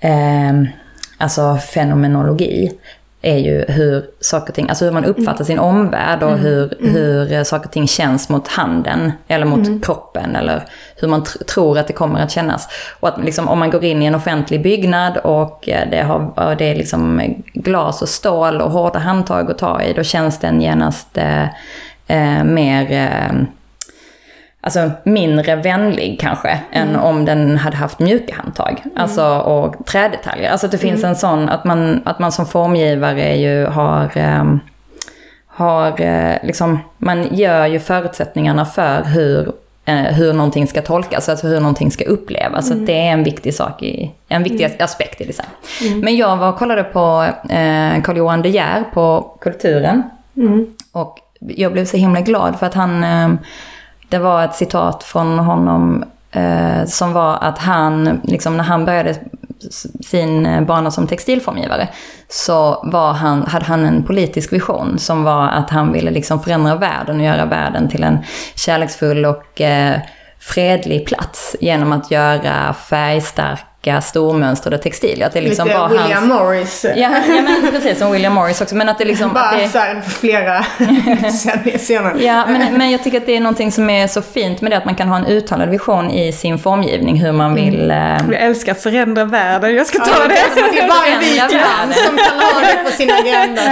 eh, 0.00 0.52
alltså 1.18 1.56
fenomenologi. 1.56 2.72
är 3.22 3.38
ju 3.38 3.64
hur 3.68 4.04
saker 4.20 4.48
och 4.48 4.54
ting, 4.54 4.68
alltså 4.68 4.84
hur 4.84 4.92
man 4.92 5.04
uppfattar 5.04 5.44
sin 5.44 5.58
omvärld 5.58 6.22
och 6.22 6.38
hur, 6.38 6.74
hur 6.80 7.44
saker 7.44 7.66
och 7.66 7.72
ting 7.72 7.88
känns 7.88 8.28
mot 8.28 8.48
handen 8.48 9.12
eller 9.28 9.46
mot 9.46 9.84
kroppen 9.84 10.36
eller 10.36 10.64
hur 10.96 11.08
man 11.08 11.24
tr 11.24 11.44
tror 11.44 11.78
att 11.78 11.86
det 11.86 11.92
kommer 11.92 12.20
att 12.20 12.30
kännas. 12.30 12.68
Och 13.00 13.08
att 13.08 13.24
liksom, 13.24 13.48
om 13.48 13.58
man 13.58 13.70
går 13.70 13.84
in 13.84 14.02
i 14.02 14.06
en 14.06 14.14
offentlig 14.14 14.62
byggnad 14.62 15.16
och 15.16 15.68
det, 15.90 16.02
har, 16.02 16.38
och 16.38 16.56
det 16.56 16.64
är 16.64 16.74
liksom 16.74 17.34
glas 17.54 18.02
och 18.02 18.08
stål 18.08 18.60
och 18.60 18.70
hårda 18.70 18.98
handtag 18.98 19.50
att 19.50 19.58
ta 19.58 19.82
i, 19.82 19.92
då 19.92 20.02
känns 20.02 20.38
den 20.38 20.60
genast 20.60 21.18
eh, 21.18 21.44
eh, 22.06 22.44
mer 22.44 22.92
eh, 22.92 23.42
alltså 24.60 24.90
mindre 25.04 25.56
vänlig 25.56 26.20
kanske 26.20 26.48
mm. 26.48 26.88
än 26.88 26.96
om 26.96 27.24
den 27.24 27.58
hade 27.58 27.76
haft 27.76 27.98
mjuka 27.98 28.34
handtag. 28.34 28.80
Mm. 28.84 28.96
Alltså 28.96 29.38
och 29.38 29.86
trädetaljer. 29.86 30.50
Alltså 30.50 30.66
att 30.66 30.72
det 30.72 30.78
finns 30.78 31.00
mm. 31.00 31.10
en 31.10 31.16
sån, 31.16 31.48
att 31.48 31.64
man, 31.64 32.02
att 32.04 32.18
man 32.18 32.32
som 32.32 32.46
formgivare 32.46 33.36
ju 33.36 33.66
har, 33.66 34.10
eh, 34.14 34.44
har 35.46 36.00
eh, 36.00 36.34
liksom, 36.42 36.78
man 36.98 37.34
gör 37.34 37.66
ju 37.66 37.80
förutsättningarna 37.80 38.64
för 38.64 39.04
hur 39.04 39.52
eh, 39.84 39.94
hur 39.94 40.32
någonting 40.32 40.66
ska 40.66 40.82
tolkas, 40.82 41.28
alltså 41.28 41.46
hur 41.46 41.60
någonting 41.60 41.90
ska 41.90 42.04
upplevas. 42.04 42.70
Mm. 42.70 42.78
Så 42.78 42.86
det 42.86 42.98
är 42.98 43.12
en 43.12 43.24
viktig 43.24 43.54
sak 43.54 43.82
i, 43.82 44.10
en 44.28 44.42
viktig 44.42 44.64
mm. 44.64 44.76
aspekt 44.80 45.20
i 45.20 45.24
design. 45.24 45.48
Mm. 45.82 46.00
Men 46.00 46.16
jag 46.16 46.36
var 46.36 46.48
och 46.48 46.58
kollade 46.58 46.84
på 46.84 47.26
eh, 47.48 48.02
Carl-Johan 48.02 48.42
De 48.42 48.48
Geer 48.48 48.84
på 48.92 49.36
Kulturen. 49.40 50.02
Mm. 50.36 50.66
Och 50.92 51.18
jag 51.40 51.72
blev 51.72 51.84
så 51.84 51.96
himla 51.96 52.20
glad 52.20 52.58
för 52.58 52.66
att 52.66 52.74
han 52.74 53.04
eh, 53.04 53.28
det 54.10 54.18
var 54.18 54.44
ett 54.44 54.54
citat 54.54 55.02
från 55.02 55.38
honom 55.38 56.04
eh, 56.32 56.84
som 56.86 57.12
var 57.12 57.38
att 57.40 57.58
han, 57.58 58.20
liksom 58.24 58.56
när 58.56 58.64
han 58.64 58.84
började 58.84 59.14
sin 60.04 60.46
eh, 60.46 60.62
bana 60.62 60.90
som 60.90 61.06
textilformgivare 61.06 61.88
så 62.28 62.82
var 62.84 63.12
han, 63.12 63.46
hade 63.46 63.64
han 63.64 63.84
en 63.84 64.04
politisk 64.04 64.52
vision 64.52 64.98
som 64.98 65.24
var 65.24 65.48
att 65.48 65.70
han 65.70 65.92
ville 65.92 66.10
liksom 66.10 66.40
förändra 66.42 66.74
världen 66.74 67.16
och 67.16 67.26
göra 67.26 67.44
världen 67.44 67.88
till 67.88 68.02
en 68.02 68.18
kärleksfull 68.54 69.24
och 69.24 69.60
eh, 69.60 70.00
fredlig 70.38 71.06
plats 71.06 71.56
genom 71.60 71.92
att 71.92 72.10
göra 72.10 72.72
färgstark 72.72 73.64
olika 73.80 74.00
stormönstrade 74.00 74.78
textilier. 74.78 75.26
Att 75.26 75.32
det 75.32 75.40
liksom 75.40 75.66
Lite 75.66 75.78
var 75.78 75.88
William 75.88 76.12
hans... 76.12 76.28
Morris. 76.28 76.84
Ja, 76.84 76.92
ja, 76.96 77.42
men 77.42 77.70
precis 77.72 77.98
som 77.98 78.12
William 78.12 78.32
Morris 78.32 78.60
också. 78.60 78.74
Men 78.74 78.88
att 78.88 78.98
det 78.98 79.04
liksom... 79.04 79.32
Bara 79.32 79.44
att 79.44 79.58
det... 79.58 79.68
så 79.68 79.78
här, 79.78 80.00
flera 80.00 80.64
senare. 81.78 82.24
Ja, 82.24 82.46
men, 82.46 82.78
men 82.78 82.90
jag 82.90 83.04
tycker 83.04 83.18
att 83.18 83.26
det 83.26 83.36
är 83.36 83.40
någonting 83.40 83.72
som 83.72 83.90
är 83.90 84.06
så 84.06 84.22
fint 84.22 84.60
med 84.60 84.72
det 84.72 84.76
att 84.76 84.84
man 84.84 84.94
kan 84.94 85.08
ha 85.08 85.16
en 85.16 85.26
uttalad 85.26 85.68
vision 85.68 86.10
i 86.10 86.32
sin 86.32 86.58
formgivning 86.58 87.20
hur 87.20 87.32
man 87.32 87.54
vill... 87.54 87.90
Mm. 87.90 88.32
Jag 88.32 88.42
älskar 88.42 88.74
förändra 88.74 89.24
världen, 89.24 89.74
jag 89.74 89.86
ska 89.86 89.98
ta 89.98 90.10
ja, 90.10 90.28
det. 90.28 90.62
Det 90.72 90.78
är 90.78 90.88
bara 90.88 91.06
en 91.06 91.20
vit 91.20 91.60
man 91.60 91.94
som 91.94 92.16
kan 92.16 92.38
ha 92.40 92.60
det 92.60 92.84
på 92.84 92.90
sin 92.90 93.10
agenda. 93.10 93.62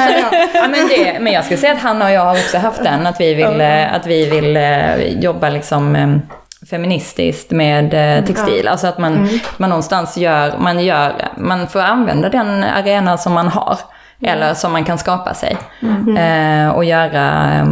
ja, 0.54 0.68
men, 0.68 0.88
det, 0.88 1.18
men 1.20 1.32
jag 1.32 1.44
skulle 1.44 1.60
säga 1.60 1.72
att 1.72 1.78
Hanna 1.78 2.04
och 2.04 2.10
jag 2.10 2.24
har 2.24 2.34
också 2.34 2.58
haft 2.58 2.82
den, 2.82 3.06
att 3.06 3.20
vi 3.20 3.34
vill, 3.34 3.46
mm. 3.46 3.94
att 3.94 4.06
vi 4.06 4.30
vill 4.30 4.56
eh, 4.56 5.20
jobba 5.20 5.48
liksom 5.48 5.96
feministiskt 6.66 7.50
med 7.50 7.84
eh, 8.18 8.24
textil. 8.24 8.62
Ja. 8.64 8.70
Alltså 8.70 8.86
att 8.86 8.98
man, 8.98 9.16
mm. 9.16 9.38
man 9.56 9.70
någonstans 9.70 10.16
gör, 10.16 10.58
man 10.58 10.84
gör, 10.84 11.12
man 11.36 11.66
får 11.66 11.80
använda 11.80 12.28
den 12.28 12.64
arena 12.64 13.18
som 13.18 13.32
man 13.32 13.48
har. 13.48 13.78
Mm. 14.20 14.32
Eller 14.32 14.54
som 14.54 14.72
man 14.72 14.84
kan 14.84 14.98
skapa 14.98 15.34
sig. 15.34 15.56
Mm. 15.82 16.16
Eh, 16.16 16.74
och 16.74 16.84
göra, 16.84 17.54
eh, 17.54 17.66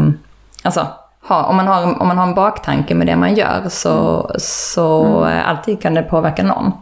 alltså 0.62 0.87
ha, 1.29 1.42
om, 1.42 1.57
man 1.57 1.66
har, 1.66 2.03
om 2.03 2.09
man 2.09 2.18
har 2.18 2.27
en 2.27 2.35
baktanke 2.35 2.94
med 2.94 3.07
det 3.07 3.16
man 3.16 3.35
gör 3.35 3.62
så, 3.68 4.25
mm. 4.25 4.40
så 4.40 5.25
mm. 5.25 5.46
alltid 5.46 5.83
kan 5.83 5.94
det 5.94 6.03
påverka 6.03 6.42
någon. 6.42 6.72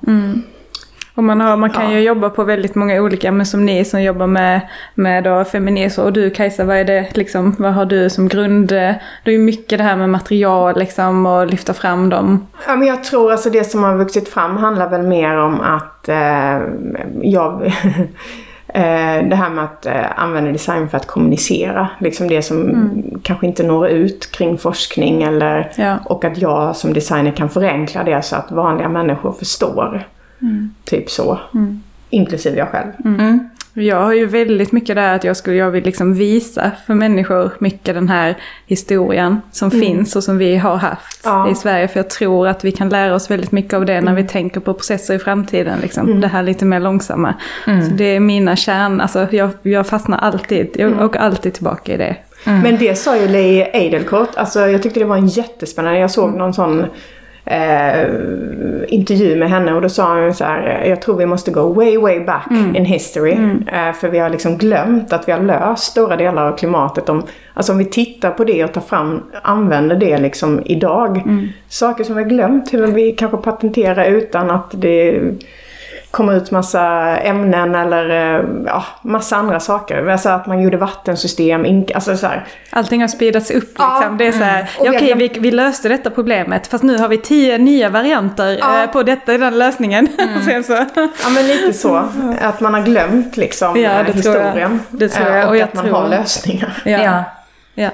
Och 1.14 1.24
man, 1.24 1.40
har, 1.40 1.56
man 1.56 1.70
kan 1.70 1.84
ja. 1.84 1.98
ju 1.98 2.00
jobba 2.00 2.30
på 2.30 2.44
väldigt 2.44 2.74
många 2.74 3.02
olika, 3.02 3.32
men 3.32 3.46
som 3.46 3.66
ni 3.66 3.84
som 3.84 4.02
jobbar 4.02 4.26
med, 4.26 4.60
med 4.94 5.24
då 5.24 5.44
feminism 5.44 6.00
och 6.00 6.12
du 6.12 6.30
Kajsa, 6.30 6.64
vad 6.64 6.76
är 6.76 6.84
det 6.84 7.16
liksom, 7.16 7.56
vad 7.58 7.72
har 7.72 7.84
du 7.84 8.10
som 8.10 8.28
grund? 8.28 8.68
Det 8.68 9.00
är 9.24 9.30
ju 9.30 9.38
mycket 9.38 9.78
det 9.78 9.84
här 9.84 9.96
med 9.96 10.10
material 10.10 10.78
liksom 10.78 11.26
och 11.26 11.46
lyfta 11.46 11.74
fram 11.74 12.08
dem. 12.08 12.46
Ja 12.66 12.76
men 12.76 12.88
jag 12.88 13.04
tror 13.04 13.32
alltså 13.32 13.50
det 13.50 13.64
som 13.64 13.82
har 13.82 13.96
vuxit 13.96 14.28
fram 14.28 14.56
handlar 14.56 14.90
väl 14.90 15.02
mer 15.02 15.36
om 15.36 15.60
att 15.60 16.08
eh, 16.08 16.62
jag 17.22 17.62
eh, 18.68 19.28
det 19.28 19.36
här 19.36 19.50
med 19.50 19.64
att 19.64 19.86
eh, 19.86 20.22
använda 20.22 20.52
design 20.52 20.88
för 20.88 20.96
att 20.96 21.06
kommunicera. 21.06 21.88
Liksom 21.98 22.28
det 22.28 22.42
som 22.42 22.62
mm. 22.62 23.20
kanske 23.22 23.46
inte 23.46 23.62
når 23.62 23.88
ut 23.88 24.32
kring 24.32 24.58
forskning 24.58 25.22
eller 25.22 25.72
ja. 25.76 25.98
och 26.04 26.24
att 26.24 26.38
jag 26.38 26.76
som 26.76 26.92
designer 26.92 27.30
kan 27.30 27.48
förenkla 27.48 28.04
det 28.04 28.22
så 28.22 28.36
att 28.36 28.50
vanliga 28.50 28.88
människor 28.88 29.32
förstår. 29.32 30.06
Mm. 30.44 30.74
Typ 30.84 31.10
så. 31.10 31.38
Mm. 31.54 31.82
Inklusive 32.10 32.58
jag 32.58 32.68
själv. 32.68 32.92
Mm. 33.04 33.20
mm. 33.20 33.48
Jag 33.76 34.00
har 34.00 34.12
ju 34.12 34.26
väldigt 34.26 34.72
mycket 34.72 34.96
där 34.96 35.14
att 35.14 35.24
jag, 35.24 35.36
skulle, 35.36 35.56
jag 35.56 35.70
vill 35.70 35.84
liksom 35.84 36.14
visa 36.14 36.70
för 36.86 36.94
människor 36.94 37.50
mycket 37.58 37.94
den 37.94 38.08
här 38.08 38.36
historien 38.66 39.40
som 39.52 39.70
mm. 39.70 39.80
finns 39.80 40.16
och 40.16 40.24
som 40.24 40.38
vi 40.38 40.56
har 40.56 40.76
haft 40.76 41.20
ja. 41.24 41.50
i 41.50 41.54
Sverige. 41.54 41.88
För 41.88 41.98
jag 41.98 42.10
tror 42.10 42.48
att 42.48 42.64
vi 42.64 42.72
kan 42.72 42.88
lära 42.88 43.14
oss 43.14 43.30
väldigt 43.30 43.52
mycket 43.52 43.74
av 43.74 43.86
det 43.86 44.00
när 44.00 44.12
vi 44.12 44.20
mm. 44.20 44.26
tänker 44.26 44.60
på 44.60 44.74
processer 44.74 45.14
i 45.14 45.18
framtiden. 45.18 45.78
Liksom. 45.80 46.20
Det 46.20 46.28
här 46.28 46.42
lite 46.42 46.64
mer 46.64 46.80
långsamma. 46.80 47.34
Så 47.64 47.94
det 47.94 48.04
är 48.04 48.20
mina 48.20 48.56
kärn, 48.56 49.00
alltså 49.00 49.26
jag, 49.30 49.50
jag 49.62 49.86
fastnar 49.86 50.18
alltid, 50.18 50.70
jag 50.74 51.02
åker 51.02 51.20
alltid 51.20 51.54
tillbaka 51.54 51.94
i 51.94 51.96
det. 51.96 52.16
Men 52.44 52.76
det 52.78 52.98
sa 52.98 53.16
ju 53.16 53.28
Leigh 53.28 53.68
Eidelkort, 53.72 54.28
alltså 54.34 54.60
jag 54.60 54.82
tyckte 54.82 55.00
det 55.00 55.06
var 55.06 55.16
en 55.16 55.26
jättespännande, 55.26 55.98
jag 55.98 56.10
såg 56.10 56.34
någon 56.34 56.54
sån 56.54 56.86
eh, 57.44 58.08
intervju 58.88 59.36
med 59.36 59.50
henne 59.50 59.72
och 59.72 59.82
då 59.82 59.88
sa 59.88 60.20
hon 60.20 60.34
så 60.34 60.44
här, 60.44 60.84
jag 60.84 61.02
tror 61.02 61.16
vi 61.16 61.26
måste 61.26 61.50
gå 61.50 61.68
way 61.68 61.98
way 61.98 62.20
back 62.20 62.46
mm. 62.50 62.76
in 62.76 62.84
history. 62.84 63.32
Mm. 63.32 63.68
Eh, 63.68 63.92
för 63.92 64.08
vi 64.08 64.18
har 64.18 64.30
liksom 64.30 64.58
glömt 64.58 65.12
att 65.12 65.28
vi 65.28 65.32
har 65.32 65.40
löst 65.40 65.84
stora 65.84 66.16
delar 66.16 66.46
av 66.46 66.56
klimatet. 66.56 67.08
Om, 67.08 67.22
alltså 67.54 67.72
om 67.72 67.78
vi 67.78 67.84
tittar 67.84 68.30
på 68.30 68.44
det 68.44 68.64
och 68.64 68.72
tar 68.72 68.80
fram, 68.80 69.22
använder 69.42 69.96
det 69.96 70.18
liksom 70.18 70.62
idag. 70.64 71.16
Mm. 71.16 71.48
Saker 71.68 72.04
som 72.04 72.16
vi 72.16 72.22
har 72.22 72.30
glömt, 72.30 72.74
hur 72.74 72.86
vi 72.86 73.12
kanske 73.12 73.36
patenterar 73.36 74.04
utan 74.04 74.50
att 74.50 74.70
det 74.70 75.20
komma 76.14 76.34
ut 76.34 76.50
massa 76.50 76.82
ämnen 77.16 77.74
eller 77.74 78.10
eh, 78.10 78.44
ja, 78.66 78.84
massa 79.02 79.36
andra 79.36 79.60
saker. 79.60 80.06
Alltså 80.06 80.28
att 80.28 80.46
man 80.46 80.62
gjorde 80.62 80.76
vattensystem, 80.76 81.84
alltså 81.94 82.16
så 82.16 82.26
här. 82.26 82.46
Allting 82.70 83.00
har 83.00 83.08
speedats 83.08 83.50
upp 83.50 83.68
liksom. 83.68 83.84
Ja. 84.02 84.14
Det 84.18 84.26
är 84.26 84.32
så 84.32 84.44
här, 84.44 84.58
mm. 84.58 84.92
ja, 84.92 84.98
okej 84.98 85.14
vi, 85.14 85.40
vi, 85.40 85.50
löste 85.50 85.88
detta 85.88 86.10
problemet 86.10 86.66
fast 86.66 86.84
nu 86.84 86.98
har 86.98 87.08
vi 87.08 87.18
tio 87.18 87.58
nya 87.58 87.88
varianter 87.88 88.56
ja. 88.60 88.82
eh, 88.82 88.90
på 88.90 89.02
detta, 89.02 89.38
den 89.38 89.58
lösningen. 89.58 90.08
Mm. 90.18 90.42
Sen 90.44 90.64
så. 90.64 90.72
Ja 90.94 91.30
men 91.34 91.46
lite 91.46 91.72
så. 91.72 92.08
Att 92.40 92.60
man 92.60 92.74
har 92.74 92.82
glömt 92.82 93.36
liksom 93.36 93.80
ja, 93.80 94.02
det 94.06 94.12
historien. 94.12 94.52
Tror 94.52 94.60
jag. 94.60 94.70
Det 94.90 95.08
tror 95.08 95.28
jag. 95.28 95.44
Och, 95.44 95.50
och 95.50 95.56
jag 95.56 95.64
att 95.64 95.74
man 95.74 95.90
har 95.90 96.08
lösningar. 96.08 96.82
Ja. 96.84 97.24
ja 97.74 97.90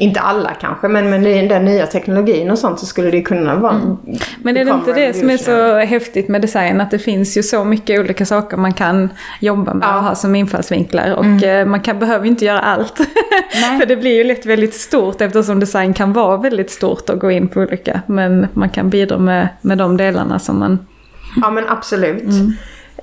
inte 0.00 0.20
alla 0.20 0.54
kanske, 0.60 0.88
men 0.88 1.10
med 1.10 1.48
den 1.48 1.64
nya 1.64 1.86
teknologin 1.86 2.50
och 2.50 2.58
sånt 2.58 2.80
så 2.80 2.86
skulle 2.86 3.10
det 3.10 3.22
kunna 3.22 3.56
vara... 3.56 3.74
Mm. 3.74 3.96
Men 4.42 4.56
är 4.56 4.64
det 4.64 4.70
inte 4.70 4.92
det 4.92 5.14
som 5.14 5.30
är 5.30 5.36
så 5.36 5.78
häftigt 5.78 6.28
med 6.28 6.42
design? 6.42 6.80
Att 6.80 6.90
det 6.90 6.98
finns 6.98 7.36
ju 7.36 7.42
så 7.42 7.64
mycket 7.64 8.00
olika 8.00 8.26
saker 8.26 8.56
man 8.56 8.72
kan 8.72 9.08
jobba 9.40 9.74
med 9.74 9.88
ja. 9.88 9.96
och 9.96 10.04
ha 10.04 10.14
som 10.14 10.34
infallsvinklar. 10.34 11.14
Och 11.14 11.24
mm. 11.24 11.44
Eh, 11.44 11.66
man 11.66 11.80
kan, 11.80 11.98
behöver 11.98 12.26
inte 12.26 12.44
göra 12.44 12.60
allt. 12.60 12.96
För 13.80 13.86
det 13.86 13.96
blir 13.96 14.14
ju 14.14 14.24
lätt 14.24 14.46
väldigt 14.46 14.74
stort 14.74 15.20
eftersom 15.20 15.60
design 15.60 15.94
kan 15.94 16.12
vara 16.12 16.36
väldigt 16.36 16.70
stort 16.70 17.10
och 17.10 17.20
gå 17.20 17.30
in 17.30 17.48
på 17.48 17.60
olika. 17.60 18.00
Men 18.06 18.46
man 18.52 18.68
kan 18.68 18.90
bidra 18.90 19.18
med, 19.18 19.48
med 19.60 19.78
de 19.78 19.96
delarna 19.96 20.38
som 20.38 20.58
man... 20.58 20.86
Ja 21.42 21.50
men 21.50 21.68
absolut. 21.68 22.22
Mm. 22.22 22.52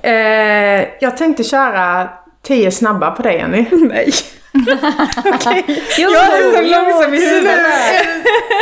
Eh, 0.02 0.88
jag 1.00 1.16
tänkte 1.16 1.44
köra 1.44 2.08
tio 2.42 2.70
snabba 2.70 3.10
på 3.10 3.22
dig 3.22 3.36
Jenny. 3.36 3.66
Nej. 3.88 4.10
okay. 5.34 5.62
Jo, 5.98 6.10
jag 6.10 6.24
är 6.24 6.56
så 6.56 6.62
långsam 6.62 7.14
i 7.14 7.28
huvudet. 7.28 7.58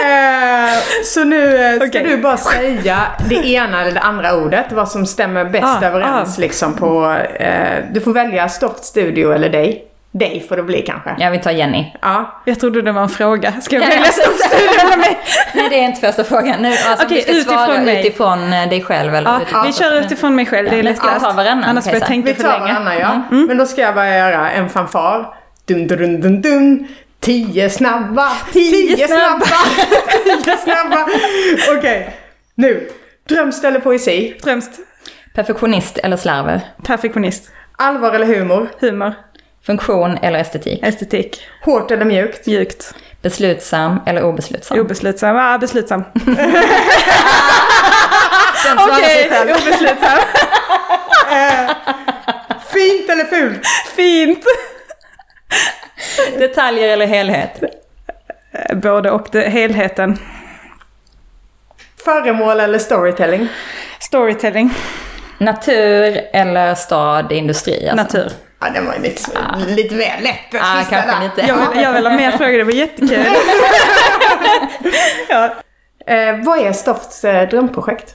Eh, 0.05 0.73
så 1.05 1.25
nu 1.25 1.57
eh, 1.57 1.77
ska 1.77 1.87
okay. 1.87 2.03
du 2.03 2.17
bara 2.17 2.37
säga 2.37 2.99
det 3.29 3.35
ena 3.35 3.81
eller 3.81 3.93
det 3.93 4.01
andra 4.01 4.37
ordet. 4.37 4.73
Vad 4.73 4.89
som 4.89 5.07
stämmer 5.07 5.45
bäst 5.45 5.65
ah, 5.65 5.87
överens 5.87 6.39
ah. 6.39 6.41
liksom 6.41 6.75
på... 6.75 7.17
Eh, 7.35 7.85
du 7.93 8.01
får 8.01 8.13
välja 8.13 8.49
Stoft 8.49 8.85
Studio 8.85 9.33
eller 9.33 9.49
dig. 9.49 9.85
Dig 10.11 10.47
får 10.49 10.57
det 10.57 10.63
bli 10.63 10.83
kanske. 10.83 11.17
Jag 11.19 11.31
vill 11.31 11.41
ta 11.41 11.51
Jenny. 11.51 11.93
Ja. 12.03 12.43
Jag 12.45 12.61
trodde 12.61 12.83
det 12.83 12.93
var 12.93 13.03
en 13.03 13.09
fråga. 13.09 13.53
Ska 13.61 13.77
jag 13.77 13.89
välja 13.89 14.05
Stoft 14.05 14.41
Studio 14.41 14.81
eller 14.81 14.97
mig? 14.97 15.19
Nej, 15.55 15.69
det 15.71 15.77
är 15.77 15.85
inte 15.85 16.01
första 16.01 16.25
frågan. 16.25 16.63
Nu, 16.63 16.69
alltså, 16.69 17.07
Okej, 17.07 17.23
okay, 17.23 17.39
utifrån 17.39 17.85
mig. 17.85 18.01
utifrån 18.01 18.51
dig 18.51 18.83
själv 18.83 19.15
eller 19.15 19.31
ja, 19.31 19.41
utifrån 19.43 19.67
Vi 19.67 19.73
kör 19.73 20.01
utifrån 20.01 20.35
mig 20.35 20.47
själv, 20.47 20.71
det 20.71 20.79
är 20.79 20.83
lättast. 20.83 21.17
Vi 21.17 21.21
tar 21.21 21.33
varannan. 21.33 21.65
Annars 21.65 21.85
får 21.85 21.95
jag 21.95 22.07
tänka 22.07 22.35
för 22.35 22.43
länge. 22.43 22.55
Vi 22.55 22.61
tar 22.61 22.75
varannan, 22.75 22.99
ja. 22.99 23.23
Mm. 23.31 23.47
Men 23.47 23.57
då 23.57 23.67
ska 23.67 23.81
jag 23.81 23.95
bara 23.95 24.17
göra 24.17 24.51
en 24.51 24.69
fanfar. 24.69 25.36
Dun, 25.69 25.87
dun, 25.89 26.21
dun, 26.21 26.43
dun. 26.43 26.89
Tio 27.21 27.71
snabba! 27.71 28.29
Tio, 28.53 28.97
Tio 28.97 29.07
snabba! 29.07 29.47
Tio 30.45 30.57
snabba! 30.65 31.03
Okej, 31.03 31.79
okay. 31.79 32.03
nu. 32.55 32.89
Drömst 33.29 33.65
eller 33.65 33.81
poesi? 33.81 34.35
Drömst. 34.45 34.71
Perfektionist 35.35 35.99
eller 35.99 36.17
slarver? 36.17 36.61
Perfektionist. 36.83 37.51
Allvar 37.79 38.13
eller 38.13 38.27
humor? 38.27 38.69
Humor. 38.81 39.15
Funktion 39.67 40.19
eller 40.23 40.39
estetik? 40.39 40.83
Estetik. 40.83 41.41
Hårt 41.65 41.91
eller 41.91 42.05
mjukt? 42.05 42.47
Mjukt. 42.47 42.95
Beslutsam 43.23 44.01
eller 44.07 44.25
obeslutsam? 44.25 44.81
Obeslutsam. 44.81 45.37
Ah, 45.37 45.59
beslutsam. 45.59 46.05
Okej, 48.79 49.27
okay, 49.27 49.53
obeslutsam. 49.53 50.19
Fint 52.73 53.11
eller 53.11 53.25
fult? 53.25 53.67
Fint! 53.97 54.45
Detaljer 56.39 56.89
eller 56.89 57.07
helhet? 57.07 57.63
Både 58.75 59.11
och, 59.11 59.29
det, 59.33 59.41
helheten. 59.41 60.19
Föremål 62.05 62.61
eller 62.61 62.79
storytelling? 62.79 63.49
Storytelling. 63.99 64.75
Natur 65.39 66.21
eller 66.33 66.75
stad, 66.75 67.33
industri? 67.33 67.89
Alltså. 67.89 68.19
Natur. 68.19 68.33
Ja, 68.61 68.71
den 68.75 68.87
var 68.87 68.95
ju 68.95 69.01
lite, 69.03 69.23
ah. 69.35 69.57
lite 69.67 69.95
väl 69.95 70.23
lätt 70.23 70.55
ah, 70.61 70.83
kanske 70.91 71.25
lite. 71.25 71.49
Jag 71.49 71.57
vill, 71.57 71.83
jag 71.83 71.93
vill 71.93 72.07
ha 72.07 72.17
mer 72.17 72.31
frågor, 72.31 72.59
det 72.59 72.65
var 72.65 72.73
jättekul. 72.73 73.27
ja. 75.29 75.45
eh, 76.07 76.37
vad 76.45 76.59
är 76.59 76.73
Stofts 76.73 77.25
eh, 77.25 77.49
drömprojekt? 77.49 78.15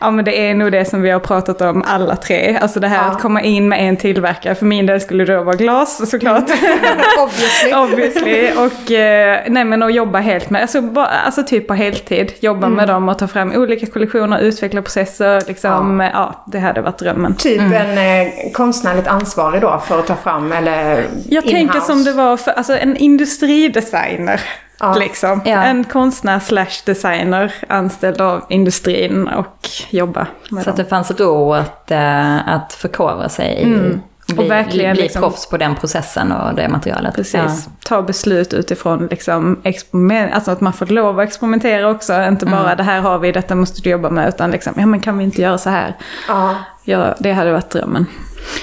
Ja 0.00 0.10
men 0.10 0.24
det 0.24 0.48
är 0.48 0.54
nog 0.54 0.72
det 0.72 0.84
som 0.84 1.02
vi 1.02 1.10
har 1.10 1.20
pratat 1.20 1.60
om 1.60 1.84
alla 1.86 2.16
tre. 2.16 2.58
Alltså 2.60 2.80
det 2.80 2.88
här 2.88 3.04
ja. 3.04 3.10
att 3.10 3.20
komma 3.20 3.42
in 3.42 3.68
med 3.68 3.88
en 3.88 3.96
tillverkare. 3.96 4.54
För 4.54 4.66
min 4.66 4.86
del 4.86 5.00
skulle 5.00 5.24
det 5.24 5.36
då 5.36 5.42
vara 5.42 5.56
glas 5.56 6.10
såklart. 6.10 6.44
Obviously. 7.18 7.74
Obviously. 7.74 8.50
Och, 8.52 8.90
eh, 8.90 9.40
nej, 9.46 9.64
men 9.64 9.82
att 9.82 9.94
jobba 9.94 10.18
helt 10.18 10.50
med, 10.50 10.62
alltså, 10.62 10.80
bara, 10.80 11.06
alltså 11.06 11.42
typ 11.42 11.68
på 11.68 11.74
heltid. 11.74 12.32
Jobba 12.40 12.66
mm. 12.66 12.76
med 12.76 12.88
dem 12.88 13.08
och 13.08 13.18
ta 13.18 13.26
fram 13.26 13.52
olika 13.52 13.86
kollektioner, 13.86 14.38
utveckla 14.38 14.82
processer. 14.82 15.42
Liksom, 15.46 16.00
ja. 16.00 16.10
ja 16.12 16.44
det 16.46 16.58
hade 16.58 16.80
varit 16.80 16.98
drömmen. 16.98 17.34
Typ 17.34 17.60
mm. 17.60 17.72
en 17.72 18.26
eh, 18.26 18.52
konstnärligt 18.52 19.06
ansvarig 19.06 19.60
då 19.60 19.82
för 19.86 19.98
att 19.98 20.06
ta 20.06 20.16
fram 20.16 20.52
eller 20.52 21.04
Jag 21.28 21.44
tänker 21.44 21.80
som 21.80 22.04
det 22.04 22.12
var 22.12 22.36
för 22.36 22.50
alltså, 22.50 22.78
en 22.78 22.96
industridesigner. 22.96 24.40
Ja. 24.80 24.94
Liksom. 24.94 25.40
Ja. 25.44 25.62
En 25.62 25.84
konstnär 25.84 26.38
slash 26.38 26.82
designer 26.86 27.54
anställd 27.68 28.20
av 28.20 28.42
industrin 28.48 29.28
och 29.28 29.68
jobba 29.90 30.26
med 30.50 30.64
Så 30.64 30.70
dem. 30.70 30.72
att 30.72 30.76
det 30.76 30.84
fanns 30.84 31.10
ro 31.10 31.54
att, 31.54 31.90
äh, 31.90 32.48
att 32.48 32.72
förkovra 32.72 33.28
sig 33.28 33.46
i. 33.46 33.62
Mm. 33.62 34.00
Bli, 34.26 34.38
och 34.38 34.50
verkligen 34.50 34.92
bli 34.92 35.02
liksom, 35.02 35.22
proffs 35.22 35.48
på 35.48 35.56
den 35.56 35.74
processen 35.74 36.32
och 36.32 36.54
det 36.54 36.68
materialet. 36.68 37.14
Precis. 37.14 37.34
Ja. 37.34 37.72
Ta 37.84 38.02
beslut 38.02 38.54
utifrån 38.54 39.06
liksom 39.10 39.60
experiment, 39.64 40.34
alltså 40.34 40.50
att 40.50 40.60
man 40.60 40.72
får 40.72 40.86
lov 40.86 41.20
att 41.20 41.28
experimentera 41.28 41.90
också. 41.90 42.22
Inte 42.22 42.46
bara 42.46 42.64
mm. 42.64 42.76
det 42.76 42.82
här 42.82 43.00
har 43.00 43.18
vi, 43.18 43.32
detta 43.32 43.54
måste 43.54 43.82
du 43.82 43.90
jobba 43.90 44.10
med. 44.10 44.28
Utan 44.28 44.50
liksom, 44.50 44.72
ja 44.76 44.86
men 44.86 45.00
kan 45.00 45.18
vi 45.18 45.24
inte 45.24 45.42
göra 45.42 45.58
så 45.58 45.70
här? 45.70 45.96
Ja. 46.28 46.54
ja 46.84 47.14
det 47.18 47.32
hade 47.32 47.52
varit 47.52 47.70
drömmen. 47.70 48.06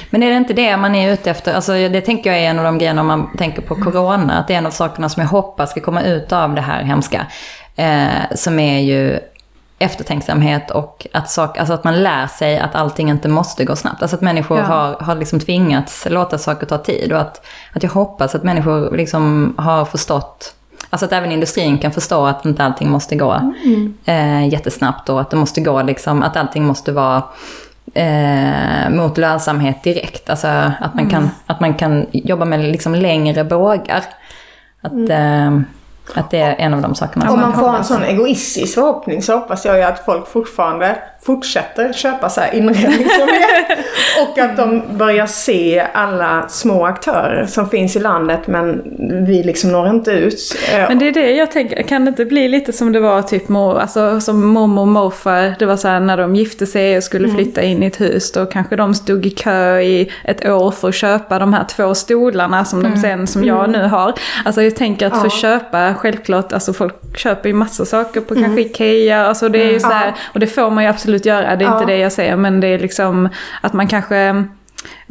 Men 0.10 0.24
är 0.24 0.30
det 0.30 0.38
inte 0.38 0.54
det 0.54 0.78
man 0.78 0.96
är 0.96 1.14
ute 1.14 1.32
efter? 1.32 1.54
Alltså 1.54 1.72
det 1.72 2.02
tänker 2.02 2.32
jag 2.32 2.40
är 2.40 2.50
en 2.50 2.60
av 2.60 2.66
de 2.66 2.78
grejerna 2.78 3.02
om 3.02 3.08
man 3.08 3.38
tänker 3.38 3.62
på 3.62 3.76
corona. 3.76 4.40
Att 4.40 4.48
det 4.48 4.54
är 4.54 4.58
en 4.58 4.66
av 4.66 4.72
sakerna 4.72 5.10
som 5.10 5.22
jag 5.22 5.30
hoppas 5.30 5.72
ska 5.72 5.82
komma 5.82 6.02
ut 6.02 6.32
av 6.32 6.56
det 6.56 6.62
här 6.62 6.84
hemska. 6.84 7.28
Eh, 7.76 8.36
som 8.36 8.60
är 8.60 8.80
ju 8.80 9.20
eftertänksamhet 9.80 10.72
och 10.72 11.08
att, 11.14 11.30
sak, 11.30 11.58
alltså 11.58 11.74
att 11.74 11.84
man 11.84 12.04
lär 12.04 12.28
sig 12.28 12.60
att 12.60 12.76
allting 12.76 13.10
inte 13.10 13.30
måste 13.30 13.66
gå 13.66 13.76
snabbt. 13.76 14.02
Alltså 14.02 14.16
att 14.16 14.22
människor 14.22 14.58
ja. 14.58 14.64
har, 14.64 14.94
har 14.94 15.16
liksom 15.16 15.40
tvingats 15.40 16.08
låta 16.10 16.38
saker 16.38 16.66
ta 16.66 16.78
tid. 16.78 17.14
Och 17.14 17.22
att, 17.22 17.46
att 17.74 17.84
jag 17.84 17.90
hoppas 17.90 18.36
att 18.36 18.44
människor 18.44 18.98
liksom 18.98 19.54
har 19.58 19.86
förstått 19.86 20.54
Alltså 20.90 21.06
att 21.06 21.12
även 21.12 21.32
industrin 21.32 21.78
kan 21.78 21.92
förstå 21.92 22.26
att 22.26 22.46
inte 22.46 22.64
allting 22.64 22.90
måste 22.90 23.16
gå 23.16 23.32
mm. 23.34 23.98
eh, 24.06 24.48
jättesnabbt 24.54 25.10
och 25.10 25.22
att 25.22 25.30
det 25.30 25.38
måste 25.38 25.62
gå 25.62 25.82
liksom, 25.82 26.24
att 26.24 26.38
allting 26.38 26.66
måste 26.66 26.92
vara 26.92 27.24
eh, 27.98 28.90
mot 28.90 29.18
lönsamhet 29.18 29.84
direkt. 29.84 30.30
Alltså 30.30 30.48
att 30.80 30.94
man, 30.94 31.04
mm. 31.04 31.10
kan, 31.10 31.30
att 31.46 31.60
man 31.60 31.74
kan 31.74 32.06
jobba 32.12 32.46
med 32.46 32.60
liksom 32.60 32.96
längre 32.96 33.44
bågar. 33.44 34.04
Att, 34.82 34.92
mm. 34.92 35.12
eh, 35.12 35.62
att 36.14 36.32
det 36.32 36.40
är 36.40 36.56
en 36.58 36.74
av 36.74 36.82
de 36.82 36.96
sakerna 36.96 37.32
Om 37.32 37.40
man 37.40 37.54
får 37.54 37.76
en 37.76 37.84
sån 37.84 38.04
egoistisk 38.04 38.74
förhoppning 38.74 39.22
så 39.22 39.34
hoppas 39.34 39.66
jag 39.66 39.78
ju 39.78 39.84
att 39.84 40.06
folk 40.06 40.28
fortfarande 40.28 40.96
fortsätter 41.28 41.94
köpa 41.94 42.30
så 42.30 42.42
här 42.42 42.54
inredningsobjekt. 42.54 43.72
och 44.22 44.40
att 44.40 44.58
de 44.58 44.84
börjar 44.98 45.26
se 45.26 45.86
alla 45.94 46.48
små 46.50 46.86
aktörer 46.86 47.46
som 47.46 47.70
finns 47.70 47.96
i 47.96 48.00
landet 48.00 48.48
men 48.48 48.84
vi 49.28 49.44
liksom 49.44 49.72
når 49.72 49.90
inte 49.90 50.12
ut. 50.12 50.56
Men 50.72 51.00
det 51.00 51.08
är 51.08 51.12
det 51.12 51.32
jag 51.32 51.52
tänker, 51.52 51.84
kan 51.84 52.06
det 52.06 52.10
inte 52.10 52.26
bli 52.26 52.48
lite 52.48 52.74
som 52.74 52.92
det 52.92 53.00
var 53.00 53.22
typ 53.22 53.50
mor, 53.50 53.80
alltså, 53.80 54.22
som 54.22 54.48
mormor 54.48 54.82
och 54.82 54.88
morfar, 54.88 55.56
det 55.60 55.66
var 55.66 55.78
så 55.78 55.88
här 55.88 56.00
när 56.00 56.18
de 56.18 56.36
gifte 56.36 56.66
sig 56.66 56.98
och 56.98 57.04
skulle 57.04 57.26
mm. 57.26 57.38
flytta 57.38 57.62
in 57.62 57.84
i 57.84 57.86
ett 57.86 58.02
hus 58.02 58.32
då 58.32 58.46
kanske 58.46 58.76
de 58.76 58.94
stod 58.94 59.26
i 59.26 59.30
kö 59.30 59.80
i 59.80 60.12
ett 60.24 60.46
år 60.46 60.72
för 60.72 60.90
att 60.90 60.96
köpa 60.96 61.40
de 61.40 61.54
här 61.54 61.64
två 61.64 61.96
stolarna 61.96 62.66
som 62.66 62.84
de 62.84 62.88
mm. 62.88 63.02
sen, 63.02 63.28
som 63.28 63.44
jag 63.44 63.66
mm. 63.66 63.72
nu 63.72 63.88
har. 63.88 64.14
Alltså 64.46 64.62
jag 64.62 64.76
tänker 64.76 65.08
att 65.08 65.14
ja. 65.14 65.20
för 65.20 65.28
att 65.28 65.34
köpa, 65.34 65.94
självklart, 65.98 66.54
alltså 66.54 66.74
folk 66.74 67.18
köper 67.18 67.50
ju 67.50 67.56
massa 67.56 67.86
saker 67.86 68.22
på 68.22 68.34
kanske 68.34 68.52
mm. 68.52 68.60
Ikea, 68.60 69.26
alltså 69.26 69.50
det 69.50 69.64
är 69.64 69.72
ju 69.72 69.80
så 69.80 69.90
här, 69.90 70.14
och 70.34 70.40
det 70.40 70.48
får 70.48 70.70
man 70.70 70.84
ju 70.84 70.90
absolut 70.90 71.26
göra, 71.26 71.56
det 71.56 71.66
är 71.66 71.70
ja. 71.70 71.74
inte 71.74 71.92
det 71.92 71.98
jag 71.98 72.12
säger. 72.12 72.36
Men 72.36 72.60
det 72.60 72.68
är 72.68 72.80
liksom 72.80 73.30
att 73.62 73.74
man 73.74 73.88
kanske 73.88 74.44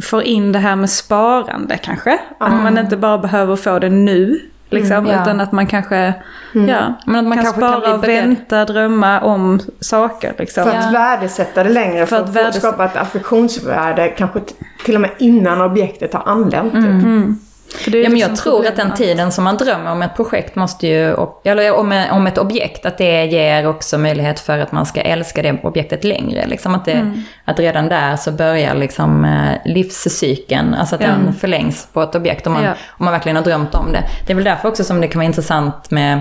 får 0.03 0.23
in 0.23 0.53
det 0.53 0.59
här 0.59 0.77
med 0.77 0.91
sparande 0.91 1.79
kanske. 1.79 2.11
Mm. 2.11 2.53
Att 2.53 2.63
man 2.63 2.79
inte 2.79 2.97
bara 2.97 3.19
behöver 3.19 3.57
få 3.57 3.79
det 3.79 3.89
nu. 3.89 4.41
Liksom, 4.71 4.97
mm, 4.97 5.11
ja. 5.11 5.23
Utan 5.23 5.41
att 5.41 5.53
man 5.53 5.67
kanske, 5.67 6.15
mm. 6.55 6.69
ja, 6.69 6.95
men 7.07 7.17
att 7.17 7.25
man 7.25 7.39
kan 7.39 7.45
kanske 7.45 7.61
spara 7.61 7.81
kan 7.81 7.93
och 7.93 8.09
vänta, 8.09 8.65
drömma 8.65 9.21
om 9.21 9.61
saker. 9.81 10.35
Liksom. 10.39 10.65
För 10.65 10.71
att 10.71 10.85
ja. 10.85 10.91
värdesätta 10.91 11.65
det 11.65 11.71
längre, 11.71 12.07
för, 12.07 12.27
för 12.27 12.41
att, 12.41 12.47
att 12.47 12.55
skapa 12.55 12.85
ett 12.85 12.97
affektionsvärde 12.97 14.09
kanske 14.09 14.41
till 14.85 14.95
och 14.95 15.01
med 15.01 15.11
innan 15.19 15.61
objektet 15.61 16.15
har 16.15 16.23
anlänt. 16.27 16.75
Mm. 16.75 17.39
Ja, 17.73 17.91
men 17.91 18.01
liksom 18.01 18.19
jag 18.19 18.37
tror 18.37 18.67
att 18.67 18.77
den 18.77 18.95
tiden 18.95 19.33
som 19.33 19.45
man 19.45 19.57
drömmer 19.57 19.93
om 19.93 20.03
ett 20.03 20.17
projekt 20.17 20.57
måste 20.57 20.87
ju, 20.87 21.17
eller 21.45 21.75
om, 21.75 22.05
om 22.11 22.27
ett 22.27 22.39
objekt, 22.39 22.87
att 22.87 22.99
det 22.99 23.25
ger 23.25 23.67
också 23.67 23.99
möjlighet 23.99 24.41
för 24.41 24.59
att 24.59 24.73
man 24.73 24.87
ska 24.87 25.01
älska 25.01 25.43
det 25.43 25.59
objektet 25.63 26.05
längre. 26.05 26.47
Liksom 26.47 26.75
att, 26.75 26.85
det, 26.85 26.93
mm. 26.93 27.23
att 27.45 27.59
redan 27.59 27.89
där 27.89 28.17
så 28.17 28.33
börjar 28.33 28.75
liksom 28.75 29.25
eh, 29.25 29.73
livscykeln, 29.73 30.75
alltså 30.75 30.95
att 30.95 31.01
mm. 31.01 31.25
den 31.25 31.35
förlängs 31.35 31.89
på 31.93 32.03
ett 32.03 32.15
objekt 32.15 32.47
om 32.47 32.53
man, 32.53 32.65
ja. 32.65 32.75
om 32.89 33.05
man 33.05 33.13
verkligen 33.13 33.37
har 33.37 33.45
drömt 33.45 33.75
om 33.75 33.93
det. 33.93 34.03
Det 34.27 34.33
är 34.33 34.35
väl 34.35 34.45
därför 34.45 34.69
också 34.69 34.85
som 34.85 35.01
det 35.01 35.09
kan 35.09 35.19
vara 35.19 35.27
intressant 35.27 35.91
med 35.91 36.21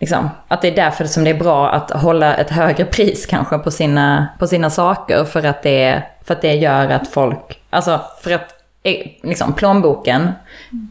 Liksom, 0.00 0.30
att 0.48 0.62
det 0.62 0.68
är 0.68 0.76
därför 0.76 1.04
som 1.04 1.24
det 1.24 1.30
är 1.30 1.38
bra 1.38 1.70
att 1.70 1.90
hålla 1.90 2.34
ett 2.34 2.50
högre 2.50 2.84
pris 2.84 3.26
kanske 3.26 3.58
på 3.58 3.70
sina, 3.70 4.28
på 4.38 4.46
sina 4.46 4.70
saker. 4.70 5.24
För 5.24 5.46
att, 5.46 5.62
det, 5.62 6.02
för 6.24 6.34
att 6.34 6.42
det 6.42 6.54
gör 6.54 6.90
att 6.90 7.08
folk, 7.08 7.60
alltså 7.70 8.00
för 8.22 8.30
att 8.30 8.57
liksom, 9.22 9.52
plånboken 9.52 10.22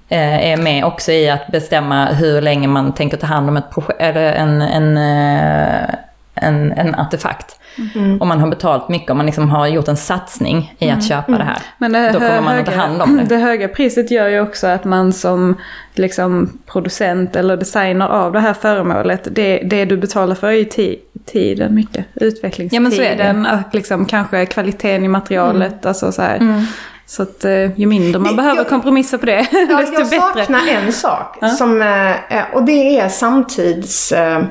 eh, 0.10 0.52
är 0.52 0.58
med 0.58 0.86
också 0.86 1.12
i 1.12 1.30
att 1.30 1.48
bestämma 1.48 2.06
hur 2.06 2.42
länge 2.42 2.68
man 2.68 2.94
tänker 2.94 3.18
ta 3.18 3.28
hand 3.28 3.50
om 3.50 3.58
ett 3.58 3.72
projekt, 3.72 4.02
eller 4.02 4.34
en, 4.34 4.62
en, 4.62 4.98
eh, 4.98 5.96
en, 6.36 6.72
en 6.72 6.96
artefakt. 6.96 7.60
Mm. 7.96 8.22
Om 8.22 8.28
man 8.28 8.40
har 8.40 8.48
betalt 8.48 8.90
mycket, 8.90 9.10
om 9.10 9.18
man 9.18 9.26
liksom 9.26 9.50
har 9.50 9.68
gjort 9.68 9.88
en 9.88 9.98
satsning 9.98 10.76
i 10.80 10.86
att 10.86 10.92
mm. 10.92 11.02
köpa 11.02 11.28
mm. 11.28 11.40
det 11.40 11.46
här. 11.46 11.58
Men 11.78 11.92
det 11.92 12.12
då 12.12 12.20
kommer 12.20 12.42
man 12.42 12.56
höga, 12.56 12.60
att 12.60 12.76
ta 12.76 12.82
hand 12.82 13.02
om 13.02 13.18
det. 13.18 13.24
Det 13.30 13.38
höga 13.38 13.68
priset 13.68 14.12
gör 14.12 14.28
ju 14.28 14.42
också 14.42 14.68
att 14.68 14.84
man 14.84 15.14
som 15.14 15.56
liksom, 15.94 16.60
producent 16.66 17.36
eller 17.36 17.58
designer 17.58 18.08
av 18.08 18.34
det 18.34 18.40
här 18.40 18.54
föremålet, 18.54 19.28
det, 19.32 19.58
det 19.58 19.86
du 19.86 19.98
betalar 19.98 20.36
för 20.36 20.48
är 20.48 20.52
ju 20.52 20.96
tiden 21.26 21.76
mycket. 21.76 22.06
Utvecklingstiden, 22.16 23.48
ja, 23.50 23.60
och 23.68 23.76
liksom, 23.76 24.06
kanske 24.06 24.46
kvaliteten 24.46 25.04
i 25.04 25.08
materialet. 25.08 25.72
Mm. 25.72 25.88
Alltså, 25.90 26.12
så 26.12 26.22
här. 26.22 26.66
Så 27.08 27.24
att 27.24 27.46
eh, 27.46 27.80
ju 27.80 27.86
mindre 27.86 28.20
man 28.20 28.36
behöver 28.36 28.58
jag, 28.58 28.68
kompromissa 28.68 29.18
på 29.18 29.26
det, 29.26 29.48
ja, 29.70 29.78
desto 29.78 30.04
bättre. 30.04 30.16
Jag 30.16 30.36
saknar 30.36 30.68
en 30.68 30.94
sak. 30.94 31.38
Ja. 31.42 31.50
Som, 31.50 31.82
eh, 31.82 32.44
och 32.54 32.64
det 32.64 33.00
är 33.00 33.10
samtids... 33.10 34.12
Eh, 34.12 34.44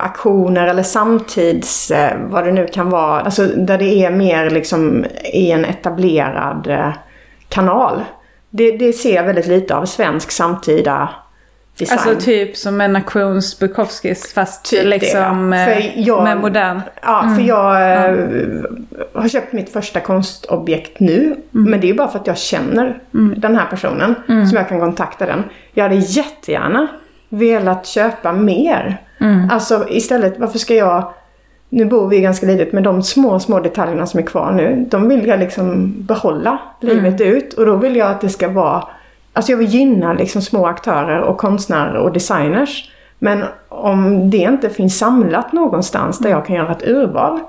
aktioner 0.00 0.66
eller 0.66 0.82
samtids, 0.82 1.92
vad 2.26 2.44
det 2.44 2.52
nu 2.52 2.66
kan 2.66 2.90
vara. 2.90 3.20
Alltså 3.20 3.46
där 3.46 3.78
det 3.78 4.04
är 4.04 4.10
mer 4.10 4.50
liksom 4.50 5.04
i 5.32 5.50
en 5.50 5.64
etablerad 5.64 6.92
kanal. 7.48 8.04
Det, 8.50 8.76
det 8.76 8.92
ser 8.92 9.14
jag 9.14 9.24
väldigt 9.24 9.46
lite 9.46 9.76
av 9.76 9.86
svensk 9.86 10.30
samtida 10.30 11.08
design. 11.78 11.98
Alltså 11.98 12.24
typ 12.24 12.56
som 12.56 12.80
en 12.80 12.96
auktions 12.96 13.58
Bukowskis 13.58 14.32
fast 14.32 14.64
typ 14.64 14.84
liksom 14.84 15.50
det. 15.50 16.08
Eh, 16.08 16.22
med 16.22 16.36
modern. 16.36 16.80
Ja, 17.02 17.22
mm. 17.22 17.36
för 17.36 17.42
jag 17.42 18.08
mm. 18.08 18.86
har 19.14 19.28
köpt 19.28 19.52
mitt 19.52 19.72
första 19.72 20.00
konstobjekt 20.00 21.00
nu. 21.00 21.24
Mm. 21.24 21.70
Men 21.70 21.80
det 21.80 21.90
är 21.90 21.94
bara 21.94 22.08
för 22.08 22.18
att 22.18 22.26
jag 22.26 22.38
känner 22.38 23.00
mm. 23.14 23.40
den 23.40 23.56
här 23.56 23.66
personen. 23.66 24.14
Mm. 24.28 24.46
Som 24.46 24.58
jag 24.58 24.68
kan 24.68 24.80
kontakta 24.80 25.26
den. 25.26 25.44
Jag 25.72 25.82
hade 25.82 25.96
jättegärna 25.96 26.88
velat 27.28 27.86
köpa 27.86 28.32
mer. 28.32 29.00
Mm. 29.20 29.50
Alltså 29.50 29.86
istället, 29.88 30.38
varför 30.38 30.58
ska 30.58 30.74
jag 30.74 31.12
nu 31.68 31.84
bor 31.84 32.08
vi 32.08 32.20
ganska 32.20 32.46
litet 32.46 32.72
men 32.72 32.82
de 32.82 33.02
små, 33.02 33.40
små 33.40 33.60
detaljerna 33.60 34.06
som 34.06 34.20
är 34.20 34.24
kvar 34.24 34.52
nu, 34.52 34.86
de 34.90 35.08
vill 35.08 35.26
jag 35.26 35.40
liksom 35.40 35.94
behålla 35.96 36.58
livet 36.80 37.20
ut. 37.20 37.52
Och 37.52 37.66
då 37.66 37.76
vill 37.76 37.96
jag 37.96 38.10
att 38.10 38.20
det 38.20 38.28
ska 38.28 38.48
vara 38.48 38.84
Alltså 39.32 39.52
jag 39.52 39.58
vill 39.58 39.68
gynna 39.68 40.12
liksom 40.12 40.42
små 40.42 40.66
aktörer 40.66 41.20
och 41.20 41.38
konstnärer 41.38 41.96
och 41.96 42.12
designers. 42.12 42.90
Men 43.18 43.44
om 43.68 44.30
det 44.30 44.36
inte 44.36 44.70
finns 44.70 44.98
samlat 44.98 45.52
någonstans 45.52 46.18
där 46.18 46.30
jag 46.30 46.46
kan 46.46 46.56
göra 46.56 46.72
ett 46.72 46.88
urval. 46.88 47.40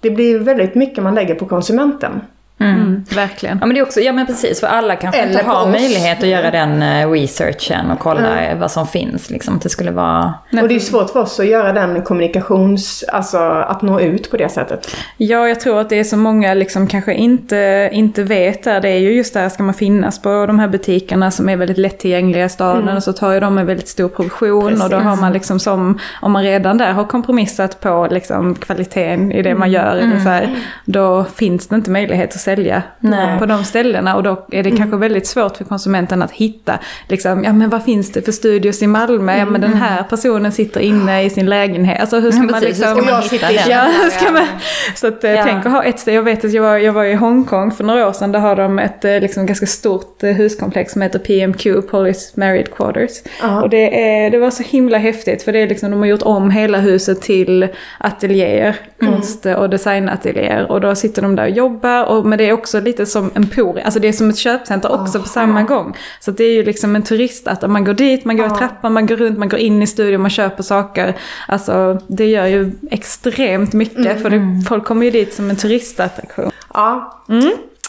Det 0.00 0.10
blir 0.10 0.38
väldigt 0.38 0.74
mycket 0.74 1.04
man 1.04 1.14
lägger 1.14 1.34
på 1.34 1.46
konsumenten. 1.46 2.20
Mm. 2.60 3.04
Verkligen. 3.14 3.58
Ja 3.60 3.66
men 3.66 3.74
det 3.74 3.80
är 3.80 3.84
också, 3.84 4.00
ja 4.00 4.12
men 4.12 4.26
precis, 4.26 4.60
för 4.60 4.66
alla 4.66 4.96
kanske 4.96 5.20
Eller 5.20 5.32
inte 5.32 5.44
har 5.44 5.62
oss. 5.62 5.68
möjlighet 5.72 6.22
att 6.22 6.28
göra 6.28 6.50
den 6.50 6.82
eh, 6.82 7.10
researchen 7.10 7.90
och 7.90 7.98
kolla 7.98 8.54
vad 8.60 8.70
som 8.70 8.86
finns. 8.86 9.30
Liksom. 9.30 9.60
Det 9.62 9.68
skulle 9.68 9.90
vara... 9.90 10.34
Och 10.62 10.68
det 10.68 10.74
är 10.74 10.78
svårt 10.78 11.10
för 11.10 11.20
oss 11.20 11.40
att 11.40 11.46
göra 11.46 11.72
den 11.72 12.02
kommunikations... 12.02 13.04
Alltså 13.08 13.38
att 13.38 13.82
nå 13.82 14.00
ut 14.00 14.30
på 14.30 14.36
det 14.36 14.48
sättet. 14.48 14.96
Ja, 15.16 15.48
jag 15.48 15.60
tror 15.60 15.80
att 15.80 15.88
det 15.88 15.98
är 15.98 16.04
så 16.04 16.16
många 16.16 16.54
liksom 16.54 16.86
kanske 16.86 17.14
inte, 17.14 17.88
inte 17.92 18.22
vet 18.22 18.62
där. 18.64 18.80
Det 18.80 18.88
är 18.88 18.98
ju 18.98 19.12
just 19.12 19.34
där 19.34 19.48
ska 19.48 19.62
man 19.62 19.74
finnas 19.74 20.22
på 20.22 20.46
de 20.46 20.58
här 20.58 20.68
butikerna 20.68 21.30
som 21.30 21.48
är 21.48 21.56
väldigt 21.56 21.78
lättillgängliga 21.78 22.44
i 22.44 22.48
staden. 22.48 22.96
Och 22.96 23.02
så 23.02 23.12
tar 23.12 23.32
ju 23.32 23.40
de 23.40 23.58
en 23.58 23.66
väldigt 23.66 23.88
stor 23.88 24.08
provision. 24.08 24.82
Och 24.82 24.90
då 24.90 24.96
har 24.96 25.16
man 25.16 25.32
liksom 25.32 25.60
som, 25.60 25.98
om 26.20 26.32
man 26.32 26.42
redan 26.42 26.78
där 26.78 26.92
har 26.92 27.04
kompromissat 27.04 27.80
på 27.80 28.08
liksom 28.10 28.54
kvaliteten 28.54 29.32
i 29.32 29.42
det 29.42 29.54
man 29.54 29.70
gör. 29.70 29.96
eller 29.96 30.16
Så 30.20 30.28
här, 30.28 30.56
då 30.84 31.24
finns 31.34 31.66
det 31.66 31.76
inte 31.76 31.90
möjlighet 31.90 32.34
att 32.34 32.40
sälja 32.50 32.82
Nej. 33.00 33.38
på 33.38 33.46
de 33.46 33.64
ställena. 33.64 34.16
Och 34.16 34.22
då 34.22 34.46
är 34.52 34.62
det 34.62 34.70
kanske 34.70 34.96
väldigt 34.96 35.26
svårt 35.26 35.56
för 35.56 35.64
konsumenten 35.64 36.22
att 36.22 36.30
hitta, 36.30 36.78
liksom, 37.08 37.44
ja 37.44 37.52
men 37.52 37.70
vad 37.70 37.84
finns 37.84 38.12
det 38.12 38.22
för 38.22 38.32
studios 38.32 38.82
i 38.82 38.86
Malmö? 38.86 39.38
Ja 39.38 39.44
men 39.44 39.60
den 39.60 39.74
här 39.74 40.02
personen 40.02 40.52
sitter 40.52 40.80
inne 40.80 41.22
i 41.24 41.30
sin 41.30 41.46
lägenhet. 41.46 42.00
Alltså 42.00 42.20
hur 42.20 42.30
ska 42.30 42.42
man 42.42 42.48
precis, 42.48 42.62
hur 42.62 42.68
liksom... 42.68 42.96
ska 42.96 43.12
man 43.12 43.14
Jag 43.14 43.22
hitta 43.22 43.46
den? 43.46 43.56
Ja, 43.68 43.88
ska 44.10 44.32
man, 44.32 44.46
så 44.94 45.06
att, 45.06 45.24
eh, 45.24 45.30
Ja. 45.30 45.44
tänk 45.44 45.66
att 45.66 45.72
ha 45.72 45.82
ett 45.84 45.98
ställe. 46.00 46.14
Jag 46.14 46.22
vet 46.22 46.44
att 46.44 46.52
jag 46.52 46.62
var, 46.62 46.78
jag 46.78 46.92
var 46.92 47.04
i 47.04 47.14
Hongkong 47.14 47.70
för 47.70 47.84
några 47.84 48.08
år 48.08 48.12
sedan. 48.12 48.32
Där 48.32 48.40
har 48.40 48.56
de 48.56 48.78
ett 48.78 49.04
eh, 49.04 49.20
liksom, 49.20 49.46
ganska 49.46 49.66
stort 49.66 50.22
eh, 50.22 50.30
huskomplex 50.30 50.92
som 50.92 51.02
heter 51.02 51.18
PMQ, 51.18 51.90
Police 51.90 52.40
Married 52.40 52.74
Quarters. 52.74 53.10
Ja. 53.42 53.62
Och 53.62 53.70
det, 53.70 54.02
är, 54.02 54.30
det 54.30 54.38
var 54.38 54.50
så 54.50 54.62
himla 54.62 54.98
häftigt 54.98 55.42
för 55.42 55.52
det 55.52 55.58
är 55.58 55.68
liksom, 55.68 55.90
de 55.90 56.00
har 56.00 56.06
gjort 56.06 56.22
om 56.22 56.50
hela 56.50 56.78
huset 56.78 57.22
till 57.22 57.68
ateljéer, 57.98 58.76
konst 59.00 59.46
och 59.46 59.70
designateljéer. 59.70 60.70
Och 60.72 60.80
då 60.80 60.94
sitter 60.94 61.22
de 61.22 61.36
där 61.36 61.44
och 61.44 61.50
jobbar. 61.50 62.04
Och, 62.04 62.26
men 62.26 62.38
det 62.40 62.48
är 62.48 62.52
också 62.52 62.80
lite 62.80 63.06
som 63.06 63.30
en 63.34 63.48
por, 63.48 63.80
alltså 63.80 64.00
det 64.00 64.08
är 64.08 64.12
som 64.12 64.30
ett 64.30 64.38
köpcenter 64.38 64.92
också 64.92 65.22
på 65.22 65.28
samma 65.28 65.62
gång. 65.62 65.96
Så 66.20 66.30
att 66.30 66.36
det 66.36 66.44
är 66.44 66.52
ju 66.52 66.64
liksom 66.64 66.96
en 66.96 67.02
turist, 67.02 67.48
att 67.48 67.70
man 67.70 67.84
går 67.84 67.94
dit, 67.94 68.24
man 68.24 68.36
går 68.36 68.46
i 68.46 68.50
trappan, 68.50 68.92
man 68.92 69.06
går 69.06 69.16
runt, 69.16 69.38
man 69.38 69.48
går 69.48 69.60
in 69.60 69.82
i 69.82 69.86
studion, 69.86 70.20
man 70.20 70.30
köper 70.30 70.62
saker. 70.62 71.16
Alltså 71.48 72.00
det 72.06 72.26
gör 72.26 72.46
ju 72.46 72.72
extremt 72.90 73.72
mycket 73.72 74.22
för 74.22 74.30
det, 74.30 74.64
folk 74.68 74.84
kommer 74.84 75.04
ju 75.04 75.10
dit 75.10 75.34
som 75.34 75.50
en 75.50 75.56
turistattraktion. 75.56 76.50
Ja. 76.74 77.22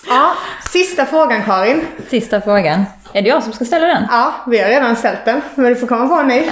ja. 0.08 0.36
Sista 0.70 1.06
frågan 1.06 1.44
Karin. 1.44 1.86
Sista 2.10 2.42
frågan. 2.42 2.86
Är 3.14 3.22
det 3.22 3.30
jag 3.30 3.44
som 3.44 3.54
ska 3.54 3.66
ställa 3.66 3.88
den? 3.88 4.04
Ja, 4.10 4.34
vi 4.48 4.60
har 4.60 4.70
redan 4.70 4.96
ställt 4.96 5.26
den. 5.26 5.42
Men 5.56 5.66
du 5.66 5.76
får 5.76 5.88
komma 5.88 6.08
på 6.08 6.22
ni. 6.24 6.52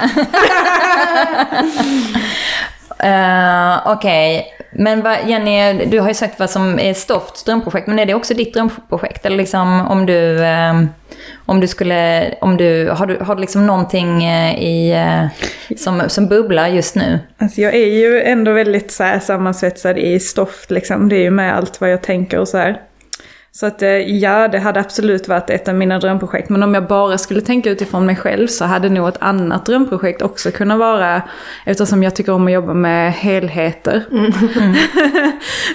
Uh, 3.04 3.92
Okej, 3.92 4.54
men 4.70 5.02
vad, 5.02 5.16
Jenny, 5.26 5.84
du 5.86 6.00
har 6.00 6.08
ju 6.08 6.14
sagt 6.14 6.38
vad 6.38 6.50
som 6.50 6.78
är 6.78 6.94
Stofts 6.94 7.44
drömprojekt, 7.44 7.86
men 7.86 7.98
är 7.98 8.06
det 8.06 8.14
också 8.14 8.34
ditt 8.34 8.54
drömprojekt? 8.54 9.26
Eller 9.26 9.36
liksom 9.36 9.86
om 9.86 10.06
du, 10.06 10.44
eh, 10.44 10.74
om 11.46 11.60
du 11.60 11.68
skulle, 11.68 12.34
om 12.40 12.56
du, 12.56 12.88
har 12.88 13.06
du, 13.06 13.18
har 13.18 13.34
du 13.34 13.40
liksom 13.40 13.66
någonting 13.66 14.24
eh, 14.24 14.62
i, 14.62 14.90
eh, 14.92 15.26
som, 15.76 16.02
som 16.08 16.28
bubblar 16.28 16.68
just 16.68 16.94
nu? 16.94 17.18
Alltså 17.38 17.60
jag 17.60 17.74
är 17.74 17.86
ju 17.86 18.22
ändå 18.22 18.52
väldigt 18.52 18.92
så 18.92 19.04
här 19.04 19.18
sammansvetsad 19.18 19.98
i 19.98 20.20
stoft 20.20 20.70
liksom. 20.70 21.08
Det 21.08 21.16
är 21.16 21.22
ju 21.22 21.30
med 21.30 21.56
allt 21.56 21.80
vad 21.80 21.92
jag 21.92 22.02
tänker 22.02 22.38
och 22.38 22.48
så 22.48 22.58
här. 22.58 22.80
Så 23.52 23.66
att 23.66 23.82
eh, 23.82 23.88
ja, 23.88 24.48
det 24.48 24.58
hade 24.58 24.80
absolut 24.80 25.28
varit 25.28 25.50
ett 25.50 25.68
av 25.68 25.74
mina 25.74 25.98
drömprojekt. 25.98 26.48
Men 26.48 26.62
om 26.62 26.74
jag 26.74 26.86
bara 26.86 27.18
skulle 27.18 27.40
tänka 27.40 27.70
utifrån 27.70 28.06
mig 28.06 28.16
själv 28.16 28.46
så 28.46 28.64
hade 28.64 28.88
nog 28.88 29.08
ett 29.08 29.16
annat 29.22 29.66
drömprojekt 29.66 30.22
också 30.22 30.50
kunnat 30.50 30.78
vara, 30.78 31.22
eftersom 31.66 32.02
jag 32.02 32.16
tycker 32.16 32.32
om 32.32 32.46
att 32.46 32.52
jobba 32.52 32.74
med 32.74 33.12
helheter, 33.12 34.04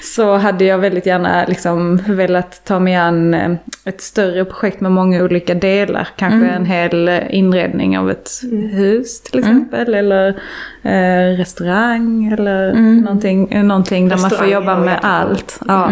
så 0.16 0.36
hade 0.36 0.66
jag 0.66 0.78
väldigt 0.78 1.06
gärna 1.06 1.46
liksom 1.46 1.98
velat 1.98 2.66
ta 2.66 2.80
mig 2.80 2.96
an 2.96 3.34
eh, 3.34 3.52
ett 3.86 4.02
större 4.02 4.46
projekt 4.46 4.82
med 4.82 4.92
många 4.92 5.24
olika 5.24 5.54
delar. 5.54 6.08
Kanske 6.16 6.48
en 6.48 6.66
hel 6.66 7.08
eh, 7.08 7.36
inredning 7.36 7.98
av 7.98 8.12
ett 8.12 8.30
hus 8.72 9.22
till 9.22 9.40
exempel, 9.40 9.94
eller 9.94 10.28
eh, 10.84 11.38
restaurang, 11.38 12.26
eller 12.34 12.74
någonting, 13.02 13.52
eh, 13.52 13.64
någonting 13.64 14.10
där 14.10 14.18
man 14.18 14.30
får 14.30 14.48
jobba 14.48 14.80
med 14.80 15.00
allt. 15.02 15.60
Ja. 15.68 15.92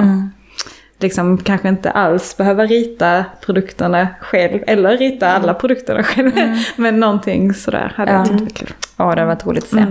Liksom 1.04 1.38
kanske 1.38 1.70
inte 1.70 1.92
alls 1.92 2.38
behöva 2.38 2.66
rita 2.66 3.26
produkterna 3.46 4.08
själv, 4.22 4.60
eller 4.68 4.98
rita 4.98 5.32
alla 5.32 5.54
produkterna 5.54 6.04
själv. 6.04 6.32
Men 6.76 7.00
någonting 7.00 7.54
sådär 7.54 7.94
hade 7.96 8.12
jag 8.12 8.22
Ja. 8.22 8.26
tyckt 8.26 8.42
var 8.42 8.50
kul. 8.50 8.74
Ja, 8.98 9.16
det 9.16 9.22
har 9.22 9.28
varit 9.28 9.46
roligt 9.46 9.64
att 9.64 9.70
se. 9.70 9.86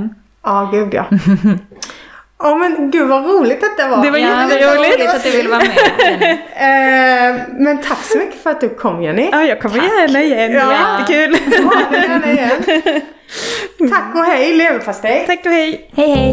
Ja, 0.44 0.68
gud 0.72 0.94
ja. 0.94 1.04
Ja 2.38 2.54
men 2.56 2.90
gud 2.90 3.08
vad 3.08 3.24
roligt 3.26 3.62
var. 3.62 4.02
Det 4.04 4.10
var 4.10 4.18
Ja, 4.18 4.28
det 4.28 4.34
var 4.44 4.50
jätteroligt. 4.54 4.94
roligt 4.98 5.14
att 5.14 5.22
du 5.24 5.30
ville 5.30 5.48
vara 5.48 5.58
med. 5.60 6.38
Eh, 6.56 7.40
men 7.58 7.78
tack 7.82 7.98
så 8.04 8.18
mycket 8.18 8.42
för 8.42 8.50
att 8.50 8.60
du 8.60 8.68
kom 8.68 9.02
Jenny. 9.02 9.28
Ja, 9.32 9.42
jag 9.42 9.60
kommer 9.60 9.76
gärna 9.76 10.22
igen. 10.22 10.52
Ja. 10.52 10.72
Jättekul. 11.00 11.36
Ja, 11.64 11.98
gärna 11.98 12.32
igen. 12.32 13.02
Tack 13.90 14.14
och 14.14 14.24
hej 14.24 14.56
leverpastej. 14.56 15.24
Tack 15.26 15.46
och 15.46 15.52
hej. 15.52 15.90
Hej, 15.96 16.14
hej! 16.16 16.32